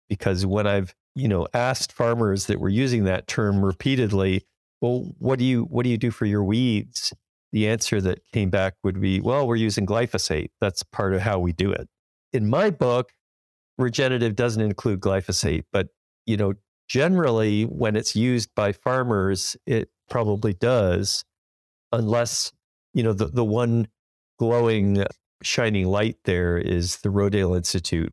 Because 0.09 0.45
when 0.45 0.67
I've, 0.67 0.95
you 1.15 1.29
know, 1.29 1.47
asked 1.55 1.93
farmers 1.93 2.47
that 2.47 2.61
were 2.61 2.69
using 2.69 3.05
that 3.05 3.27
term 3.27 3.65
repeatedly, 3.65 4.45
well, 4.81 5.13
what 5.19 5.39
do 5.39 5.45
you 5.45 5.63
what 5.65 5.85
do 5.85 5.91
you 5.91 5.99
do 5.99 6.11
for 6.11 6.27
your 6.27 6.45
weeds? 6.45 7.13
The 7.53 7.69
answer 7.69 8.01
that 8.01 8.21
came 8.33 8.51
back 8.51 8.75
would 8.83 9.01
be, 9.01 9.21
well, 9.21 9.47
we're 9.47 9.57
using 9.57 9.87
glyphosate. 9.87 10.51
That's 10.61 10.83
part 10.83 11.15
of 11.15 11.21
how 11.21 11.39
we 11.39 11.53
do 11.53 11.71
it. 11.71 11.89
In 12.33 12.49
my 12.49 12.71
book, 12.71 13.13
regenerative 13.79 14.35
doesn't 14.35 14.63
include 14.63 15.01
glyphosate, 15.01 15.65
but 15.73 15.89
you 16.27 16.37
know, 16.37 16.55
generally 16.93 17.63
when 17.63 17.97
it's 17.97 18.15
used 18.15 18.55
by 18.55 18.71
farmers, 18.71 19.57
it 19.65 19.89
probably 20.11 20.53
does, 20.53 21.25
unless 21.91 22.53
you 22.93 23.03
know 23.03 23.15
the 23.15 23.25
the 23.25 23.45
one 23.45 23.89
glowing 24.39 25.03
shining 25.43 25.87
light 25.87 26.19
there 26.27 26.59
is 26.59 26.99
the 26.99 27.09
Rodale 27.09 27.57
Institute. 27.57 28.13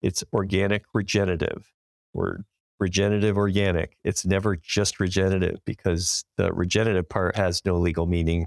It's 0.00 0.24
organic 0.32 0.84
regenerative. 0.94 1.74
We're 2.14 2.38
regenerative 2.78 3.36
organic. 3.36 3.98
It's 4.02 4.24
never 4.24 4.56
just 4.56 4.98
regenerative 4.98 5.58
because 5.66 6.24
the 6.38 6.54
regenerative 6.54 7.10
part 7.10 7.36
has 7.36 7.60
no 7.66 7.76
legal 7.76 8.06
meaning 8.06 8.46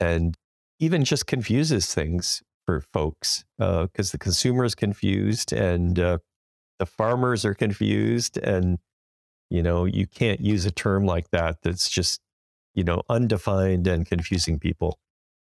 and 0.00 0.34
even 0.78 1.04
just 1.04 1.26
confuses 1.26 1.92
things 1.92 2.42
for 2.64 2.80
folks 2.80 3.44
because 3.58 4.10
uh, 4.10 4.12
the 4.12 4.18
consumer 4.18 4.64
is 4.64 4.74
confused 4.74 5.52
and 5.52 5.98
uh, 5.98 6.16
the 6.78 6.86
farmers 6.86 7.44
are 7.44 7.54
confused 7.54 8.38
and 8.38 8.78
you 9.50 9.62
know 9.62 9.84
you 9.84 10.06
can't 10.06 10.40
use 10.40 10.64
a 10.64 10.70
term 10.70 11.04
like 11.04 11.30
that 11.30 11.62
that's 11.62 11.88
just 11.88 12.20
you 12.74 12.84
know 12.84 13.02
undefined 13.08 13.86
and 13.86 14.06
confusing 14.06 14.58
people 14.58 14.98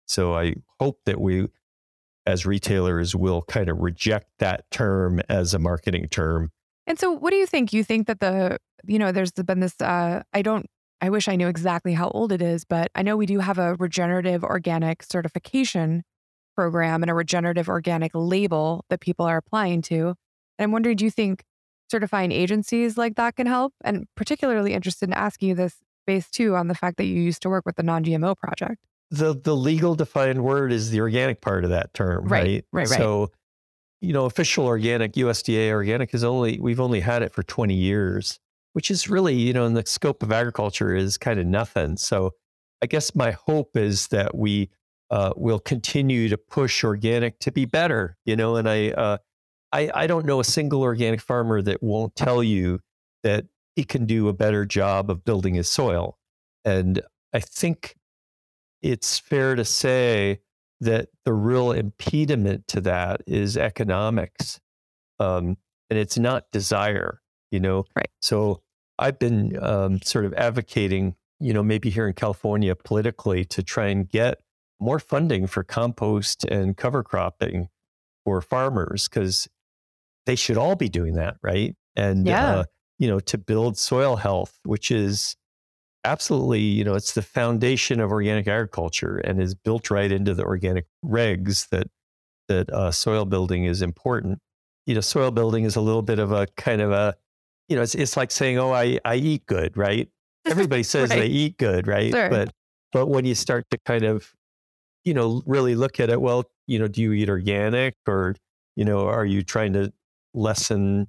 so 0.06 0.34
i 0.34 0.54
hope 0.80 1.00
that 1.04 1.20
we 1.20 1.48
as 2.26 2.44
retailers 2.44 3.14
will 3.14 3.42
kind 3.42 3.68
of 3.68 3.78
reject 3.78 4.26
that 4.38 4.68
term 4.70 5.20
as 5.28 5.54
a 5.54 5.58
marketing 5.58 6.08
term 6.08 6.50
and 6.86 6.98
so, 6.98 7.10
what 7.10 7.30
do 7.30 7.36
you 7.36 7.46
think? 7.46 7.72
You 7.72 7.82
think 7.82 8.06
that 8.06 8.20
the, 8.20 8.58
you 8.84 8.98
know, 8.98 9.12
there's 9.12 9.32
been 9.32 9.60
this, 9.60 9.74
uh, 9.80 10.22
I 10.32 10.42
don't, 10.42 10.66
I 11.00 11.10
wish 11.10 11.28
I 11.28 11.36
knew 11.36 11.48
exactly 11.48 11.92
how 11.92 12.08
old 12.10 12.32
it 12.32 12.40
is, 12.40 12.64
but 12.64 12.90
I 12.94 13.02
know 13.02 13.16
we 13.16 13.26
do 13.26 13.40
have 13.40 13.58
a 13.58 13.74
regenerative 13.74 14.44
organic 14.44 15.02
certification 15.02 16.04
program 16.54 17.02
and 17.02 17.10
a 17.10 17.14
regenerative 17.14 17.68
organic 17.68 18.12
label 18.14 18.84
that 18.88 19.00
people 19.00 19.26
are 19.26 19.36
applying 19.36 19.82
to. 19.82 20.14
And 20.58 20.64
I'm 20.64 20.72
wondering, 20.72 20.96
do 20.96 21.04
you 21.04 21.10
think 21.10 21.44
certifying 21.90 22.32
agencies 22.32 22.96
like 22.96 23.16
that 23.16 23.36
can 23.36 23.46
help? 23.46 23.72
And 23.84 24.06
particularly 24.16 24.74
interested 24.74 25.08
in 25.08 25.12
asking 25.12 25.50
you 25.50 25.54
this 25.54 25.76
based 26.06 26.32
too 26.32 26.54
on 26.54 26.68
the 26.68 26.74
fact 26.74 26.96
that 26.98 27.04
you 27.04 27.20
used 27.20 27.42
to 27.42 27.48
work 27.48 27.64
with 27.66 27.76
the 27.76 27.82
non 27.82 28.04
GMO 28.04 28.36
project. 28.36 28.78
The 29.10 29.34
the 29.34 29.54
legal 29.54 29.94
defined 29.94 30.42
word 30.42 30.72
is 30.72 30.90
the 30.90 31.00
organic 31.00 31.40
part 31.40 31.64
of 31.64 31.70
that 31.70 31.94
term, 31.94 32.24
right? 32.24 32.42
Right, 32.42 32.64
right. 32.72 32.88
right. 32.88 32.98
So 32.98 33.30
you 34.00 34.12
know, 34.12 34.24
official 34.24 34.66
organic, 34.66 35.12
USDA 35.14 35.70
organic 35.70 36.14
is 36.14 36.22
only, 36.22 36.58
we've 36.60 36.80
only 36.80 37.00
had 37.00 37.22
it 37.22 37.32
for 37.32 37.42
20 37.42 37.74
years, 37.74 38.38
which 38.72 38.90
is 38.90 39.08
really, 39.08 39.34
you 39.34 39.52
know, 39.52 39.64
in 39.64 39.74
the 39.74 39.84
scope 39.86 40.22
of 40.22 40.30
agriculture 40.30 40.94
is 40.94 41.16
kind 41.16 41.40
of 41.40 41.46
nothing. 41.46 41.96
So 41.96 42.32
I 42.82 42.86
guess 42.86 43.14
my 43.14 43.32
hope 43.32 43.76
is 43.76 44.08
that 44.08 44.36
we 44.36 44.70
uh, 45.10 45.32
will 45.36 45.58
continue 45.58 46.28
to 46.28 46.36
push 46.36 46.84
organic 46.84 47.38
to 47.40 47.52
be 47.52 47.64
better, 47.64 48.16
you 48.24 48.36
know, 48.36 48.56
and 48.56 48.68
I, 48.68 48.90
uh, 48.90 49.18
I, 49.76 49.90
I 49.94 50.06
don't 50.06 50.24
know 50.24 50.40
a 50.40 50.44
single 50.44 50.80
organic 50.80 51.20
farmer 51.20 51.60
that 51.60 51.82
won't 51.82 52.16
tell 52.16 52.42
you 52.42 52.80
that 53.22 53.44
he 53.74 53.84
can 53.84 54.06
do 54.06 54.28
a 54.28 54.32
better 54.32 54.64
job 54.64 55.10
of 55.10 55.22
building 55.22 55.54
his 55.54 55.70
soil. 55.70 56.16
And 56.64 57.02
I 57.34 57.40
think 57.40 57.94
it's 58.80 59.18
fair 59.18 59.54
to 59.54 59.66
say 59.66 60.40
that 60.80 61.08
the 61.26 61.34
real 61.34 61.72
impediment 61.72 62.68
to 62.68 62.80
that 62.82 63.20
is 63.26 63.58
economics. 63.58 64.60
Um, 65.20 65.58
and 65.90 65.98
it's 65.98 66.16
not 66.16 66.50
desire, 66.52 67.20
you 67.50 67.60
know? 67.60 67.84
Right. 67.94 68.08
So 68.22 68.62
I've 68.98 69.18
been 69.18 69.62
um, 69.62 70.00
sort 70.00 70.24
of 70.24 70.32
advocating, 70.34 71.16
you 71.38 71.52
know, 71.52 71.62
maybe 71.62 71.90
here 71.90 72.08
in 72.08 72.14
California 72.14 72.74
politically 72.74 73.44
to 73.46 73.62
try 73.62 73.88
and 73.88 74.08
get 74.08 74.40
more 74.80 74.98
funding 74.98 75.46
for 75.46 75.62
compost 75.62 76.44
and 76.44 76.78
cover 76.78 77.02
cropping 77.02 77.68
for 78.24 78.40
farmers 78.40 79.06
because 79.08 79.48
they 80.26 80.36
should 80.36 80.58
all 80.58 80.76
be 80.76 80.88
doing 80.88 81.14
that, 81.14 81.36
right? 81.42 81.74
And, 81.96 82.26
yeah. 82.26 82.56
uh, 82.56 82.64
you 82.98 83.08
know, 83.08 83.20
to 83.20 83.38
build 83.38 83.78
soil 83.78 84.16
health, 84.16 84.58
which 84.64 84.90
is 84.90 85.36
absolutely, 86.04 86.60
you 86.60 86.84
know, 86.84 86.94
it's 86.94 87.12
the 87.12 87.22
foundation 87.22 88.00
of 88.00 88.10
organic 88.10 88.46
agriculture 88.48 89.18
and 89.18 89.40
is 89.40 89.54
built 89.54 89.90
right 89.90 90.10
into 90.10 90.34
the 90.34 90.44
organic 90.44 90.86
regs 91.04 91.68
that 91.70 91.88
that 92.48 92.70
uh, 92.70 92.92
soil 92.92 93.24
building 93.24 93.64
is 93.64 93.82
important. 93.82 94.38
You 94.86 94.94
know, 94.94 95.00
soil 95.00 95.32
building 95.32 95.64
is 95.64 95.74
a 95.74 95.80
little 95.80 96.02
bit 96.02 96.20
of 96.20 96.30
a 96.30 96.46
kind 96.56 96.80
of 96.80 96.92
a, 96.92 97.16
you 97.68 97.76
know, 97.76 97.82
it's 97.82 97.94
it's 97.94 98.16
like 98.16 98.30
saying, 98.30 98.58
oh, 98.58 98.72
I 98.72 98.98
I 99.04 99.16
eat 99.16 99.46
good, 99.46 99.76
right? 99.76 100.08
Everybody 100.46 100.84
says 100.84 101.10
right. 101.10 101.20
they 101.20 101.26
eat 101.26 101.58
good, 101.58 101.86
right? 101.88 102.12
Sure. 102.12 102.30
But 102.30 102.52
but 102.92 103.06
when 103.06 103.24
you 103.24 103.34
start 103.34 103.66
to 103.72 103.78
kind 103.84 104.04
of, 104.04 104.32
you 105.04 105.12
know, 105.12 105.42
really 105.44 105.74
look 105.74 105.98
at 105.98 106.08
it, 106.08 106.20
well, 106.20 106.44
you 106.66 106.78
know, 106.78 106.86
do 106.86 107.02
you 107.02 107.12
eat 107.12 107.28
organic 107.28 107.96
or, 108.06 108.36
you 108.76 108.84
know, 108.84 109.08
are 109.08 109.26
you 109.26 109.42
trying 109.42 109.72
to 109.72 109.92
lessen, 110.36 111.08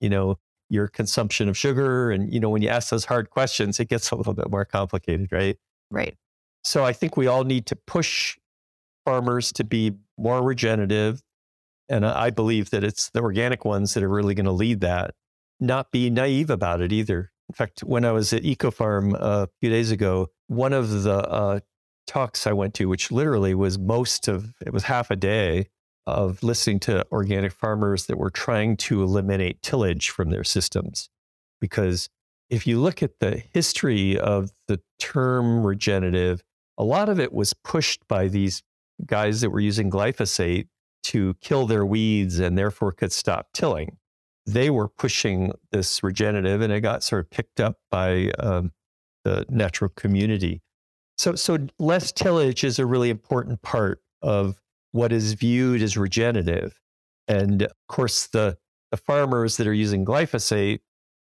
you 0.00 0.08
know, 0.08 0.38
your 0.68 0.88
consumption 0.88 1.48
of 1.48 1.56
sugar. 1.56 2.10
And, 2.10 2.32
you 2.32 2.40
know, 2.40 2.48
when 2.48 2.62
you 2.62 2.68
ask 2.68 2.88
those 2.88 3.04
hard 3.04 3.30
questions, 3.30 3.78
it 3.78 3.88
gets 3.88 4.10
a 4.12 4.16
little 4.16 4.34
bit 4.34 4.50
more 4.50 4.64
complicated, 4.64 5.30
right? 5.30 5.56
Right. 5.90 6.16
So 6.64 6.84
I 6.84 6.92
think 6.92 7.16
we 7.16 7.26
all 7.26 7.44
need 7.44 7.66
to 7.66 7.76
push 7.76 8.38
farmers 9.04 9.52
to 9.52 9.64
be 9.64 9.92
more 10.16 10.42
regenerative. 10.42 11.22
And 11.88 12.06
I 12.06 12.30
believe 12.30 12.70
that 12.70 12.84
it's 12.84 13.10
the 13.10 13.20
organic 13.20 13.64
ones 13.64 13.94
that 13.94 14.02
are 14.02 14.08
really 14.08 14.34
going 14.34 14.46
to 14.46 14.52
lead 14.52 14.80
that. 14.80 15.14
Not 15.60 15.90
be 15.90 16.08
naive 16.08 16.50
about 16.50 16.80
it 16.80 16.92
either. 16.92 17.32
In 17.48 17.54
fact, 17.54 17.80
when 17.80 18.04
I 18.04 18.12
was 18.12 18.32
at 18.32 18.42
EcoFarm 18.42 19.14
a 19.14 19.48
few 19.60 19.68
days 19.68 19.90
ago, 19.90 20.28
one 20.46 20.72
of 20.72 21.02
the 21.02 21.18
uh, 21.18 21.60
talks 22.06 22.46
I 22.46 22.52
went 22.52 22.74
to, 22.74 22.88
which 22.88 23.10
literally 23.10 23.54
was 23.54 23.78
most 23.78 24.28
of 24.28 24.54
it 24.64 24.72
was 24.72 24.84
half 24.84 25.10
a 25.10 25.16
day, 25.16 25.68
of 26.06 26.42
listening 26.42 26.80
to 26.80 27.06
organic 27.12 27.52
farmers 27.52 28.06
that 28.06 28.18
were 28.18 28.30
trying 28.30 28.76
to 28.76 29.02
eliminate 29.02 29.62
tillage 29.62 30.10
from 30.10 30.30
their 30.30 30.44
systems. 30.44 31.08
Because 31.60 32.08
if 32.50 32.66
you 32.66 32.80
look 32.80 33.02
at 33.02 33.20
the 33.20 33.42
history 33.52 34.18
of 34.18 34.50
the 34.68 34.80
term 34.98 35.64
regenerative, 35.64 36.42
a 36.76 36.84
lot 36.84 37.08
of 37.08 37.20
it 37.20 37.32
was 37.32 37.54
pushed 37.54 38.06
by 38.08 38.28
these 38.28 38.62
guys 39.06 39.40
that 39.40 39.50
were 39.50 39.60
using 39.60 39.90
glyphosate 39.90 40.68
to 41.04 41.34
kill 41.40 41.66
their 41.66 41.84
weeds 41.84 42.38
and 42.38 42.56
therefore 42.56 42.92
could 42.92 43.12
stop 43.12 43.48
tilling. 43.52 43.96
they 44.46 44.70
were 44.70 44.88
pushing 44.88 45.52
this 45.70 46.02
regenerative 46.02 46.60
and 46.60 46.72
it 46.72 46.80
got 46.80 47.02
sort 47.02 47.24
of 47.24 47.30
picked 47.30 47.60
up 47.60 47.78
by 47.90 48.30
um, 48.38 48.72
the 49.24 49.46
natural 49.48 49.90
community. 49.94 50.60
So, 51.16 51.34
so 51.34 51.58
less 51.78 52.10
tillage 52.10 52.64
is 52.64 52.78
a 52.78 52.86
really 52.86 53.10
important 53.10 53.62
part 53.62 54.02
of 54.20 54.60
what 54.92 55.12
is 55.12 55.32
viewed 55.34 55.82
as 55.82 55.96
regenerative. 55.96 56.78
And 57.28 57.62
of 57.62 57.72
course, 57.88 58.28
the, 58.28 58.56
the 58.90 58.96
farmers 58.96 59.56
that 59.56 59.66
are 59.66 59.74
using 59.74 60.04
glyphosate, 60.04 60.80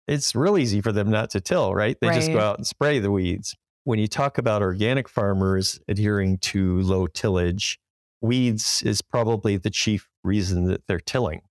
it's 0.08 0.36
real 0.36 0.58
easy 0.58 0.82
for 0.82 0.92
them 0.92 1.10
not 1.10 1.30
to 1.32 1.42
till, 1.42 1.74
right? 1.74 1.98
They 2.00 2.08
right. 2.08 2.16
just 2.16 2.32
go 2.32 2.40
out 2.40 2.58
and 2.58 2.68
spray 2.68 3.00
the 3.00 3.12
weeds. 3.12 3.56
When 3.86 4.00
you 4.00 4.08
talk 4.08 4.38
about 4.38 4.62
organic 4.62 5.10
farmers 5.10 5.80
adhering 5.88 6.38
to 6.40 6.82
low 6.82 7.08
tillage, 7.08 7.80
weeds 8.22 8.82
is 8.84 9.02
probably 9.02 9.58
the 9.58 9.70
chief 9.70 10.10
reason 10.24 10.66
that 10.66 10.84
they're 10.88 11.00
tilling. 11.00 11.42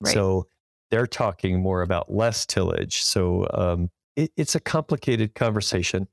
Right. 0.00 0.14
So 0.14 0.46
they're 0.90 1.06
talking 1.06 1.60
more 1.60 1.82
about 1.82 2.12
less 2.12 2.46
tillage. 2.46 3.02
So 3.02 3.46
um, 3.52 3.90
it, 4.16 4.32
it's 4.36 4.54
a 4.54 4.60
complicated 4.60 5.34
conversation, 5.34 6.08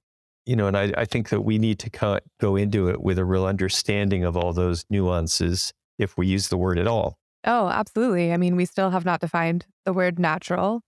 you 0.45 0.55
know, 0.55 0.67
and 0.67 0.77
I, 0.77 0.91
I 0.97 1.05
think 1.05 1.29
that 1.29 1.41
we 1.41 1.57
need 1.57 1.79
to 1.79 1.89
co- 1.89 2.19
go 2.39 2.55
into 2.55 2.89
it 2.89 3.01
with 3.01 3.17
a 3.17 3.25
real 3.25 3.45
understanding 3.45 4.23
of 4.23 4.37
all 4.37 4.53
those 4.53 4.85
nuances 4.89 5.73
if 5.97 6.17
we 6.17 6.27
use 6.27 6.49
the 6.49 6.57
word 6.57 6.77
at 6.77 6.87
all. 6.87 7.17
Oh, 7.45 7.67
absolutely. 7.67 8.33
I 8.33 8.37
mean, 8.37 8.55
we 8.55 8.65
still 8.65 8.89
have 8.89 9.05
not 9.05 9.21
defined 9.21 9.65
the 9.85 9.93
word 9.93 10.19
natural. 10.19 10.81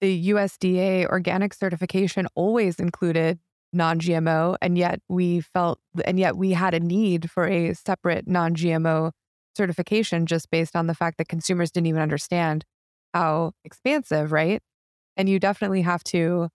The 0.00 0.30
USDA 0.30 1.06
organic 1.06 1.52
certification 1.52 2.26
always 2.34 2.78
included 2.80 3.38
non 3.72 4.00
GMO, 4.00 4.56
and 4.60 4.76
yet 4.76 5.00
we 5.08 5.40
felt, 5.40 5.78
and 6.04 6.18
yet 6.18 6.36
we 6.36 6.52
had 6.52 6.74
a 6.74 6.80
need 6.80 7.30
for 7.30 7.46
a 7.46 7.74
separate 7.74 8.26
non 8.26 8.54
GMO 8.54 9.12
certification 9.56 10.26
just 10.26 10.50
based 10.50 10.74
on 10.74 10.86
the 10.86 10.94
fact 10.94 11.18
that 11.18 11.28
consumers 11.28 11.70
didn't 11.70 11.86
even 11.88 12.00
understand 12.00 12.64
how 13.12 13.52
expansive, 13.64 14.32
right? 14.32 14.62
And 15.16 15.28
you 15.28 15.38
definitely 15.38 15.82
have 15.82 16.02
to. 16.04 16.48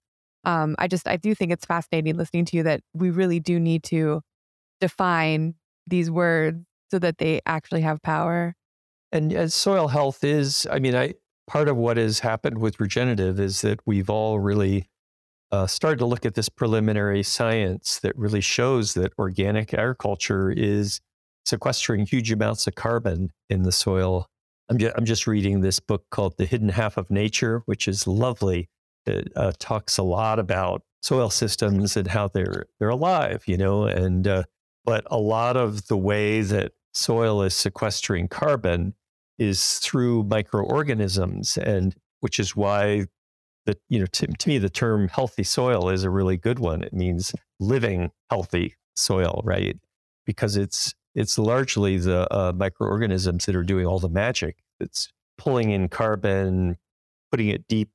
Um, 0.46 0.76
I 0.80 0.88
just, 0.88 1.08
I 1.08 1.18
do 1.18 1.34
think 1.36 1.52
it's 1.52 1.66
fascinating 1.66 2.18
listening 2.18 2.46
to 2.46 2.58
you 2.58 2.64
that 2.64 2.82
we 2.94 3.10
really 3.10 3.40
do 3.40 3.60
need 3.60 3.84
to 3.86 4.22
define 4.80 5.56
these 5.88 6.10
words 6.12 6.64
so 6.92 7.00
that 7.00 7.18
they 7.18 7.42
actually 7.46 7.82
have 7.82 8.02
power. 8.02 8.56
And 9.12 9.34
as 9.34 9.54
soil 9.54 9.88
health 9.88 10.24
is, 10.24 10.68
I 10.72 10.80
mean, 10.80 10.96
I 10.96 11.14
part 11.48 11.68
of 11.68 11.78
what 11.78 11.98
has 11.98 12.20
happened 12.20 12.58
with 12.58 12.80
regenerative 12.80 13.40
is 13.40 13.62
that 13.62 13.80
we've 13.86 14.10
all 14.10 14.40
really 14.40 14.90
uh, 15.52 15.68
started 15.68 16.00
to 16.00 16.06
look 16.06 16.26
at 16.26 16.34
this 16.34 16.50
preliminary 16.50 17.24
science 17.24 18.00
that 18.00 18.18
really 18.18 18.42
shows 18.42 18.94
that 18.96 19.14
organic 19.18 19.74
agriculture 19.74 20.50
is 20.52 21.00
sequestering 21.46 22.06
huge 22.06 22.32
amounts 22.32 22.66
of 22.68 22.76
carbon 22.76 23.32
in 23.50 23.64
the 23.64 23.72
soil. 23.72 24.28
I'm 24.70 24.80
just, 24.80 24.96
I'm 24.98 25.06
just 25.06 25.28
reading 25.28 25.62
this 25.62 25.80
book 25.80 26.06
called 26.10 26.38
The 26.38 26.46
Hidden 26.46 26.70
Half 26.70 26.98
of 26.98 27.12
Nature, 27.12 27.62
which 27.66 27.88
is 27.88 28.08
lovely. 28.08 28.70
It 29.06 29.32
uh, 29.36 29.52
talks 29.60 29.98
a 29.98 30.04
lot 30.04 30.40
about 30.40 30.84
soil 31.02 31.30
systems 31.30 31.96
and 31.96 32.08
how 32.08 32.28
they're 32.28 32.66
they're 32.80 32.90
alive, 32.90 33.44
you 33.46 33.58
know, 33.58 33.84
and 33.86 34.28
uh, 34.28 34.44
but 34.86 35.06
a 35.08 35.18
lot 35.18 35.58
of 35.58 35.88
the 35.88 35.98
way 35.98 36.42
that 36.42 36.74
soil 36.94 37.42
is 37.44 37.54
sequestering 37.54 38.28
carbon 38.28 38.94
is 39.38 39.80
through 39.80 40.24
microorganisms, 40.24 41.58
and 41.58 41.96
which 42.22 42.40
is 42.40 42.56
why 42.56 43.06
the 43.66 43.78
you 43.90 44.00
know 44.00 44.06
to, 44.08 44.28
to 44.28 44.50
me 44.50 44.58
the 44.58 44.70
term 44.70 45.08
healthy 45.08 45.44
soil 45.44 45.90
is 45.90 46.04
a 46.04 46.10
really 46.10 46.38
good 46.38 46.60
one. 46.60 46.84
It 46.84 46.94
means 46.94 47.34
living 47.60 48.12
healthy 48.30 48.76
soil, 48.96 49.42
right? 49.44 49.78
Because 50.26 50.56
it's 50.58 50.94
it's 51.14 51.38
largely 51.38 51.98
the 51.98 52.32
uh, 52.34 52.52
microorganisms 52.54 53.46
that 53.46 53.56
are 53.56 53.64
doing 53.64 53.86
all 53.86 54.00
the 54.00 54.10
magic. 54.10 54.58
It's 54.80 55.10
pulling 55.38 55.72
in 55.72 55.90
carbon, 55.90 56.78
putting 57.32 57.50
it 57.50 57.68
deep, 57.68 57.92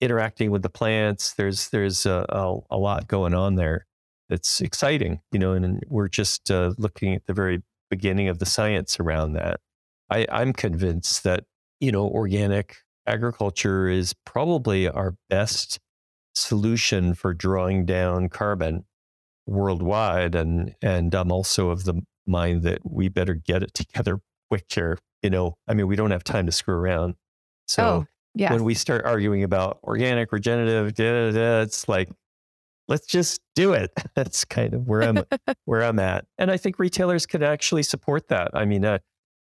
interacting 0.00 0.50
with 0.50 0.62
the 0.62 0.70
plants. 0.70 1.34
There's 1.34 1.68
there's 1.70 2.06
a, 2.06 2.24
a, 2.28 2.58
a 2.70 2.78
lot 2.78 3.08
going 3.08 3.34
on 3.34 3.56
there. 3.56 3.86
that's 4.28 4.60
exciting, 4.60 5.20
you 5.32 5.38
know, 5.38 5.52
and 5.52 5.82
we're 5.88 6.08
just 6.08 6.50
uh, 6.50 6.74
looking 6.78 7.14
at 7.14 7.26
the 7.26 7.34
very 7.34 7.62
beginning 7.90 8.28
of 8.28 8.38
the 8.38 8.46
science 8.46 9.00
around 9.00 9.32
that. 9.32 9.60
I, 10.10 10.26
I'm 10.30 10.52
convinced 10.52 11.24
that 11.24 11.44
you 11.80 11.92
know 11.92 12.06
organic 12.08 12.76
agriculture 13.06 13.88
is 13.88 14.14
probably 14.24 14.88
our 14.88 15.14
best 15.30 15.78
solution 16.34 17.14
for 17.14 17.34
drawing 17.34 17.84
down 17.84 18.28
carbon 18.28 18.84
worldwide 19.46 20.34
and 20.34 20.74
and 20.82 21.14
I'm 21.14 21.32
also 21.32 21.70
of 21.70 21.84
the 21.84 22.02
mind 22.26 22.62
that 22.62 22.80
we 22.84 23.08
better 23.08 23.34
get 23.34 23.62
it 23.62 23.74
together 23.74 24.20
quick 24.50 24.66
here 24.68 24.98
you 25.22 25.30
know 25.30 25.56
I 25.66 25.74
mean 25.74 25.88
we 25.88 25.96
don't 25.96 26.10
have 26.10 26.24
time 26.24 26.46
to 26.46 26.52
screw 26.52 26.74
around 26.74 27.14
so 27.66 27.82
oh, 27.84 28.06
yes. 28.34 28.52
when 28.52 28.64
we 28.64 28.74
start 28.74 29.04
arguing 29.04 29.42
about 29.42 29.78
organic 29.84 30.32
regenerative 30.32 30.94
da, 30.94 31.12
da, 31.12 31.32
da, 31.32 31.60
it's 31.62 31.88
like 31.88 32.08
let's 32.88 33.06
just 33.06 33.40
do 33.54 33.72
it 33.72 33.90
that's 34.14 34.44
kind 34.44 34.74
of 34.74 34.86
where 34.86 35.02
I'm 35.02 35.24
where 35.64 35.82
I'm 35.82 35.98
at 35.98 36.26
and 36.38 36.50
I 36.50 36.56
think 36.56 36.78
retailers 36.78 37.26
could 37.26 37.42
actually 37.42 37.82
support 37.82 38.28
that 38.28 38.50
I 38.54 38.64
mean 38.64 38.84
uh, 38.84 38.98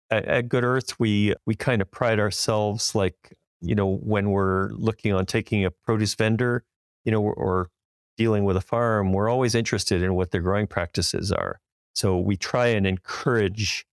at, 0.10 0.26
at 0.26 0.50
Good 0.50 0.64
Earth 0.64 1.00
we 1.00 1.34
we 1.46 1.56
kind 1.56 1.82
of 1.82 1.90
pride 1.90 2.20
ourselves 2.20 2.96
like 2.96 3.34
you 3.66 3.76
know, 3.76 3.98
when 3.98 4.30
we're 4.30 4.70
looking 4.72 5.14
on 5.14 5.26
taking 5.26 5.66
a 5.66 5.72
produce 5.72 6.14
vendor, 6.16 6.64
you 7.04 7.12
know, 7.12 7.22
or, 7.22 7.34
or 7.34 7.70
dealing 8.18 8.46
with 8.46 8.56
a 8.56 8.62
farm, 8.62 9.12
we're 9.12 9.30
always 9.30 9.56
interested 9.56 10.02
in 10.02 10.14
what 10.14 10.32
their 10.32 10.42
growing 10.42 10.68
practices 10.68 11.32
are. 11.32 11.60
So 11.96 12.18
we 12.18 12.38
try 12.38 12.68
and 12.68 12.86
encourage 12.86 13.86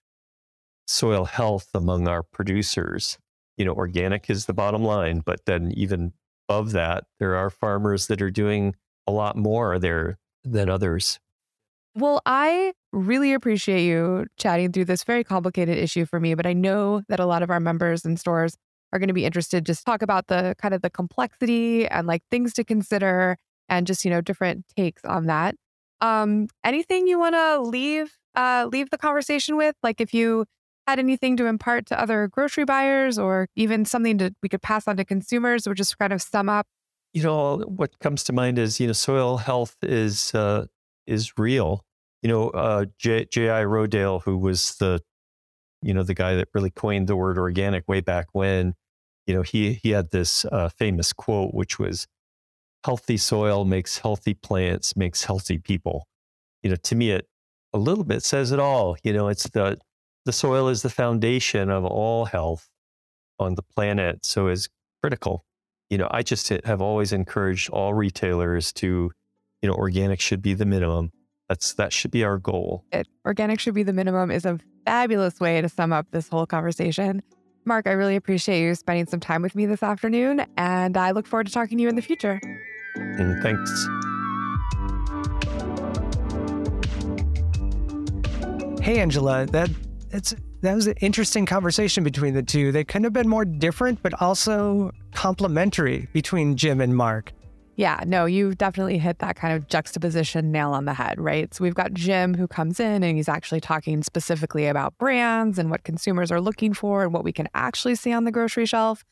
soil 0.86 1.24
health 1.24 1.68
among 1.74 2.06
our 2.06 2.22
producers. 2.22 3.18
You 3.56 3.64
know, 3.64 3.72
organic 3.72 4.30
is 4.30 4.46
the 4.46 4.54
bottom 4.54 4.82
line, 4.82 5.22
but 5.24 5.44
then 5.46 5.72
even 5.76 6.12
above 6.48 6.72
that, 6.72 7.04
there 7.18 7.36
are 7.36 7.50
farmers 7.50 8.06
that 8.06 8.22
are 8.22 8.30
doing 8.30 8.74
a 9.06 9.12
lot 9.12 9.36
more 9.36 9.78
there 9.78 10.18
than 10.44 10.68
others. 10.68 11.20
Well, 11.94 12.22
I 12.24 12.72
really 12.92 13.34
appreciate 13.34 13.84
you 13.84 14.26
chatting 14.38 14.72
through 14.72 14.86
this 14.86 15.04
very 15.04 15.24
complicated 15.24 15.76
issue 15.76 16.06
for 16.06 16.18
me, 16.18 16.34
but 16.34 16.46
I 16.46 16.54
know 16.54 17.02
that 17.08 17.20
a 17.20 17.26
lot 17.26 17.42
of 17.42 17.50
our 17.50 17.60
members 17.60 18.04
and 18.04 18.18
stores 18.18 18.56
are 18.92 18.98
going 18.98 19.08
to 19.08 19.14
be 19.14 19.24
interested 19.24 19.64
just 19.64 19.84
talk 19.86 20.02
about 20.02 20.26
the 20.28 20.54
kind 20.58 20.74
of 20.74 20.82
the 20.82 20.90
complexity 20.90 21.86
and 21.88 22.06
like 22.06 22.22
things 22.30 22.52
to 22.54 22.64
consider 22.64 23.36
and 23.68 23.86
just 23.86 24.04
you 24.04 24.10
know 24.10 24.20
different 24.20 24.66
takes 24.76 25.04
on 25.04 25.26
that 25.26 25.54
um 26.00 26.46
anything 26.64 27.06
you 27.06 27.18
want 27.18 27.34
to 27.34 27.60
leave 27.60 28.18
uh 28.34 28.68
leave 28.70 28.90
the 28.90 28.98
conversation 28.98 29.56
with 29.56 29.74
like 29.82 30.00
if 30.00 30.12
you 30.12 30.44
had 30.86 30.98
anything 30.98 31.36
to 31.36 31.46
impart 31.46 31.86
to 31.86 32.00
other 32.00 32.28
grocery 32.28 32.64
buyers 32.64 33.18
or 33.18 33.48
even 33.56 33.84
something 33.84 34.16
that 34.18 34.34
we 34.42 34.48
could 34.48 34.62
pass 34.62 34.88
on 34.88 34.96
to 34.96 35.04
consumers 35.04 35.66
or 35.66 35.74
just 35.74 35.98
kind 35.98 36.12
of 36.12 36.20
sum 36.20 36.48
up 36.48 36.66
you 37.12 37.22
know 37.22 37.58
what 37.58 37.98
comes 38.00 38.24
to 38.24 38.32
mind 38.32 38.58
is 38.58 38.80
you 38.80 38.86
know 38.86 38.92
soil 38.92 39.36
health 39.36 39.76
is 39.82 40.34
uh 40.34 40.66
is 41.06 41.32
real 41.38 41.84
you 42.22 42.28
know 42.28 42.50
uh 42.50 42.84
j.i 42.98 43.62
rodale 43.62 44.22
who 44.22 44.36
was 44.36 44.74
the 44.76 45.00
you 45.82 45.92
know 45.92 46.02
the 46.02 46.14
guy 46.14 46.34
that 46.34 46.48
really 46.54 46.70
coined 46.70 47.06
the 47.06 47.16
word 47.16 47.38
organic 47.38 47.86
way 47.88 48.00
back 48.00 48.28
when 48.32 48.74
you 49.26 49.34
know, 49.34 49.42
he 49.42 49.74
he 49.74 49.90
had 49.90 50.10
this 50.10 50.44
uh, 50.46 50.68
famous 50.68 51.12
quote, 51.12 51.54
which 51.54 51.78
was, 51.78 52.06
"Healthy 52.84 53.18
soil 53.18 53.64
makes 53.64 53.98
healthy 53.98 54.34
plants, 54.34 54.96
makes 54.96 55.24
healthy 55.24 55.58
people." 55.58 56.06
You 56.62 56.70
know, 56.70 56.76
to 56.76 56.94
me, 56.94 57.12
it 57.12 57.28
a 57.72 57.78
little 57.78 58.04
bit 58.04 58.22
says 58.22 58.52
it 58.52 58.58
all. 58.58 58.96
You 59.04 59.12
know, 59.12 59.28
it's 59.28 59.48
the 59.50 59.78
the 60.24 60.32
soil 60.32 60.68
is 60.68 60.82
the 60.82 60.90
foundation 60.90 61.70
of 61.70 61.84
all 61.84 62.26
health 62.26 62.68
on 63.38 63.54
the 63.54 63.62
planet, 63.62 64.24
so 64.24 64.48
is 64.48 64.68
critical. 65.02 65.44
You 65.90 65.98
know, 65.98 66.08
I 66.10 66.22
just 66.22 66.48
have 66.48 66.80
always 66.80 67.12
encouraged 67.12 67.70
all 67.70 67.92
retailers 67.92 68.72
to, 68.74 69.10
you 69.60 69.68
know, 69.68 69.74
organic 69.74 70.20
should 70.20 70.40
be 70.40 70.54
the 70.54 70.64
minimum. 70.64 71.10
That's 71.48 71.74
that 71.74 71.92
should 71.92 72.10
be 72.10 72.24
our 72.24 72.38
goal. 72.38 72.84
It, 72.92 73.08
organic 73.26 73.60
should 73.60 73.74
be 73.74 73.82
the 73.82 73.92
minimum 73.92 74.30
is 74.30 74.46
a 74.46 74.58
fabulous 74.86 75.38
way 75.40 75.60
to 75.60 75.68
sum 75.68 75.92
up 75.92 76.06
this 76.12 76.28
whole 76.28 76.46
conversation. 76.46 77.22
Mark, 77.64 77.86
I 77.86 77.92
really 77.92 78.16
appreciate 78.16 78.62
you 78.62 78.74
spending 78.74 79.06
some 79.06 79.20
time 79.20 79.42
with 79.42 79.54
me 79.54 79.66
this 79.66 79.82
afternoon, 79.82 80.46
and 80.56 80.96
I 80.96 81.10
look 81.10 81.26
forward 81.26 81.46
to 81.46 81.52
talking 81.52 81.78
to 81.78 81.82
you 81.82 81.88
in 81.88 81.94
the 81.94 82.02
future. 82.02 82.40
And 82.94 83.42
thanks. 83.42 83.88
Hey, 88.82 88.98
Angela, 88.98 89.46
that 89.46 89.70
it's 90.12 90.34
that 90.60 90.74
was 90.74 90.86
an 90.86 90.94
interesting 91.00 91.46
conversation 91.46 92.04
between 92.04 92.34
the 92.34 92.42
two. 92.42 92.70
They 92.70 92.84
couldn't 92.84 93.04
have 93.04 93.12
been 93.12 93.28
more 93.28 93.44
different, 93.44 94.02
but 94.02 94.20
also 94.20 94.92
complementary 95.12 96.08
between 96.12 96.56
Jim 96.56 96.80
and 96.80 96.96
Mark. 96.96 97.32
Yeah, 97.74 98.04
no, 98.06 98.26
you've 98.26 98.58
definitely 98.58 98.98
hit 98.98 99.18
that 99.20 99.34
kind 99.34 99.56
of 99.56 99.66
juxtaposition 99.66 100.52
nail 100.52 100.72
on 100.72 100.84
the 100.84 100.92
head, 100.92 101.18
right? 101.18 101.52
So 101.54 101.64
we've 101.64 101.74
got 101.74 101.94
Jim 101.94 102.34
who 102.34 102.46
comes 102.46 102.78
in 102.78 103.02
and 103.02 103.16
he's 103.16 103.30
actually 103.30 103.60
talking 103.60 104.02
specifically 104.02 104.66
about 104.66 104.96
brands 104.98 105.58
and 105.58 105.70
what 105.70 105.82
consumers 105.82 106.30
are 106.30 106.40
looking 106.40 106.74
for 106.74 107.02
and 107.02 107.12
what 107.12 107.24
we 107.24 107.32
can 107.32 107.48
actually 107.54 107.94
see 107.94 108.12
on 108.12 108.24
the 108.24 108.30
grocery 108.30 108.66
shelf. 108.66 109.04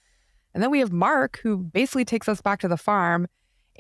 And 0.52 0.62
then 0.62 0.70
we 0.70 0.80
have 0.80 0.92
Mark 0.92 1.40
who 1.42 1.56
basically 1.56 2.04
takes 2.04 2.28
us 2.28 2.42
back 2.42 2.60
to 2.60 2.68
the 2.68 2.76
farm 2.76 3.28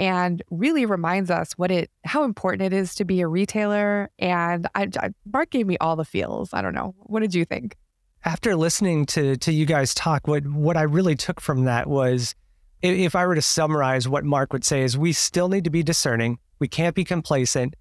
and 0.00 0.42
really 0.50 0.84
reminds 0.86 1.30
us 1.30 1.52
what 1.52 1.70
it 1.70 1.90
how 2.04 2.24
important 2.24 2.62
it 2.62 2.76
is 2.76 2.96
to 2.96 3.04
be 3.04 3.20
a 3.20 3.28
retailer 3.28 4.10
and 4.18 4.66
I, 4.74 4.88
I 4.98 5.10
Mark 5.32 5.50
gave 5.50 5.66
me 5.66 5.76
all 5.78 5.94
the 5.94 6.04
feels. 6.04 6.52
I 6.52 6.62
don't 6.62 6.74
know. 6.74 6.94
What 6.98 7.20
did 7.20 7.34
you 7.34 7.44
think? 7.44 7.76
after 8.24 8.54
listening 8.54 9.06
to 9.06 9.36
to 9.36 9.52
you 9.52 9.66
guys 9.66 9.94
talk, 9.94 10.28
what 10.28 10.46
what 10.46 10.76
I 10.76 10.82
really 10.82 11.14
took 11.14 11.40
from 11.40 11.64
that 11.64 11.86
was 11.86 12.34
if 12.82 13.14
I 13.14 13.26
were 13.26 13.34
to 13.34 13.42
summarize 13.42 14.08
what 14.08 14.24
Mark 14.24 14.52
would 14.52 14.64
say 14.64 14.82
is 14.82 14.96
we 14.96 15.12
still 15.12 15.48
need 15.48 15.64
to 15.64 15.70
be 15.70 15.82
discerning. 15.82 16.38
We 16.58 16.68
can't 16.68 16.94
be 16.94 17.04
complacent. 17.04 17.74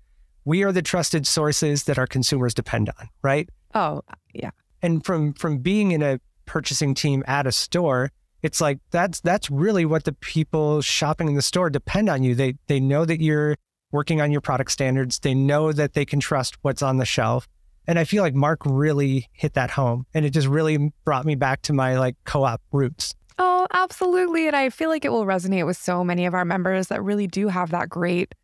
We 0.46 0.64
are 0.64 0.72
the 0.72 0.82
trusted 0.82 1.28
sources 1.28 1.84
that 1.86 1.98
our 1.98 2.08
consumers 2.08 2.54
depend 2.54 2.90
on, 2.98 3.10
right? 3.22 3.50
Oh, 3.76 4.02
yeah. 4.34 4.52
And 4.82 5.06
from 5.06 5.34
from 5.34 5.60
being 5.60 5.92
in 5.92 6.02
a 6.02 6.20
purchasing 6.46 6.94
team 6.94 7.24
at 7.28 7.46
a 7.46 7.52
store, 7.52 8.12
it's 8.42 8.62
like 8.62 8.80
that's 8.92 9.20
that's 9.22 9.50
really 9.50 9.86
what 9.86 10.04
the 10.04 10.14
people 10.14 10.82
shopping 10.82 11.28
in 11.28 11.36
the 11.36 11.42
store 11.42 11.70
depend 11.70 12.10
on 12.10 12.24
you. 12.24 12.36
They 12.36 12.56
they 12.68 12.80
know 12.80 13.06
that 13.06 13.22
you're 13.22 13.56
working 13.92 14.22
on 14.22 14.32
your 14.32 14.42
product 14.42 14.72
standards. 14.72 15.20
They 15.20 15.34
know 15.34 15.72
that 15.72 15.94
they 15.94 16.06
can 16.06 16.20
trust 16.20 16.58
what's 16.62 16.82
on 16.82 16.98
the 16.98 17.06
shelf. 17.06 17.48
And 17.88 17.98
I 17.98 18.04
feel 18.04 18.22
like 18.22 18.36
Mark 18.36 18.60
really 18.66 19.28
hit 19.34 19.54
that 19.54 19.72
home 19.72 20.06
and 20.14 20.24
it 20.26 20.30
just 20.30 20.48
really 20.48 20.94
brought 21.06 21.26
me 21.26 21.36
back 21.36 21.64
to 21.64 21.74
my 21.74 21.98
like 21.98 22.16
co-op 22.24 22.62
roots. 22.72 23.16
Oh, 23.40 23.66
absolutely. 23.74 24.46
And 24.46 24.56
I 24.56 24.70
feel 24.70 24.90
like 24.90 25.06
it 25.06 25.12
will 25.12 25.26
resonate 25.26 25.66
with 25.66 25.78
so 25.78 26.04
many 26.04 26.26
of 26.26 26.34
our 26.36 26.46
members 26.46 26.90
that 26.90 27.02
really 27.02 27.26
do 27.26 27.48
have 27.48 27.72
that 27.72 27.90
great 27.90 28.36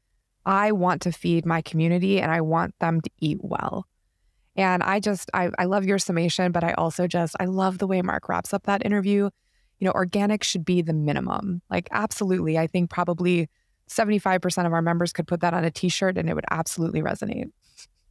I 0.45 0.71
want 0.71 1.01
to 1.03 1.11
feed 1.11 1.45
my 1.45 1.61
community 1.61 2.21
and 2.21 2.31
I 2.31 2.41
want 2.41 2.75
them 2.79 3.01
to 3.01 3.09
eat 3.19 3.39
well. 3.41 3.87
And 4.55 4.83
I 4.83 4.99
just 4.99 5.29
I, 5.33 5.49
I 5.57 5.65
love 5.65 5.85
your 5.85 5.97
summation, 5.97 6.51
but 6.51 6.63
I 6.63 6.73
also 6.73 7.07
just 7.07 7.35
I 7.39 7.45
love 7.45 7.79
the 7.79 7.87
way 7.87 8.01
Mark 8.01 8.29
wraps 8.29 8.53
up 8.53 8.63
that 8.63 8.85
interview. 8.85 9.29
You 9.79 9.85
know, 9.85 9.91
organic 9.91 10.43
should 10.43 10.65
be 10.65 10.81
the 10.81 10.93
minimum. 10.93 11.61
Like 11.69 11.87
absolutely. 11.91 12.57
I 12.57 12.67
think 12.67 12.89
probably 12.89 13.49
75% 13.89 14.65
of 14.65 14.73
our 14.73 14.81
members 14.81 15.13
could 15.13 15.27
put 15.27 15.41
that 15.41 15.53
on 15.53 15.63
a 15.63 15.71
t-shirt 15.71 16.17
and 16.17 16.29
it 16.29 16.33
would 16.33 16.45
absolutely 16.49 17.01
resonate. 17.01 17.51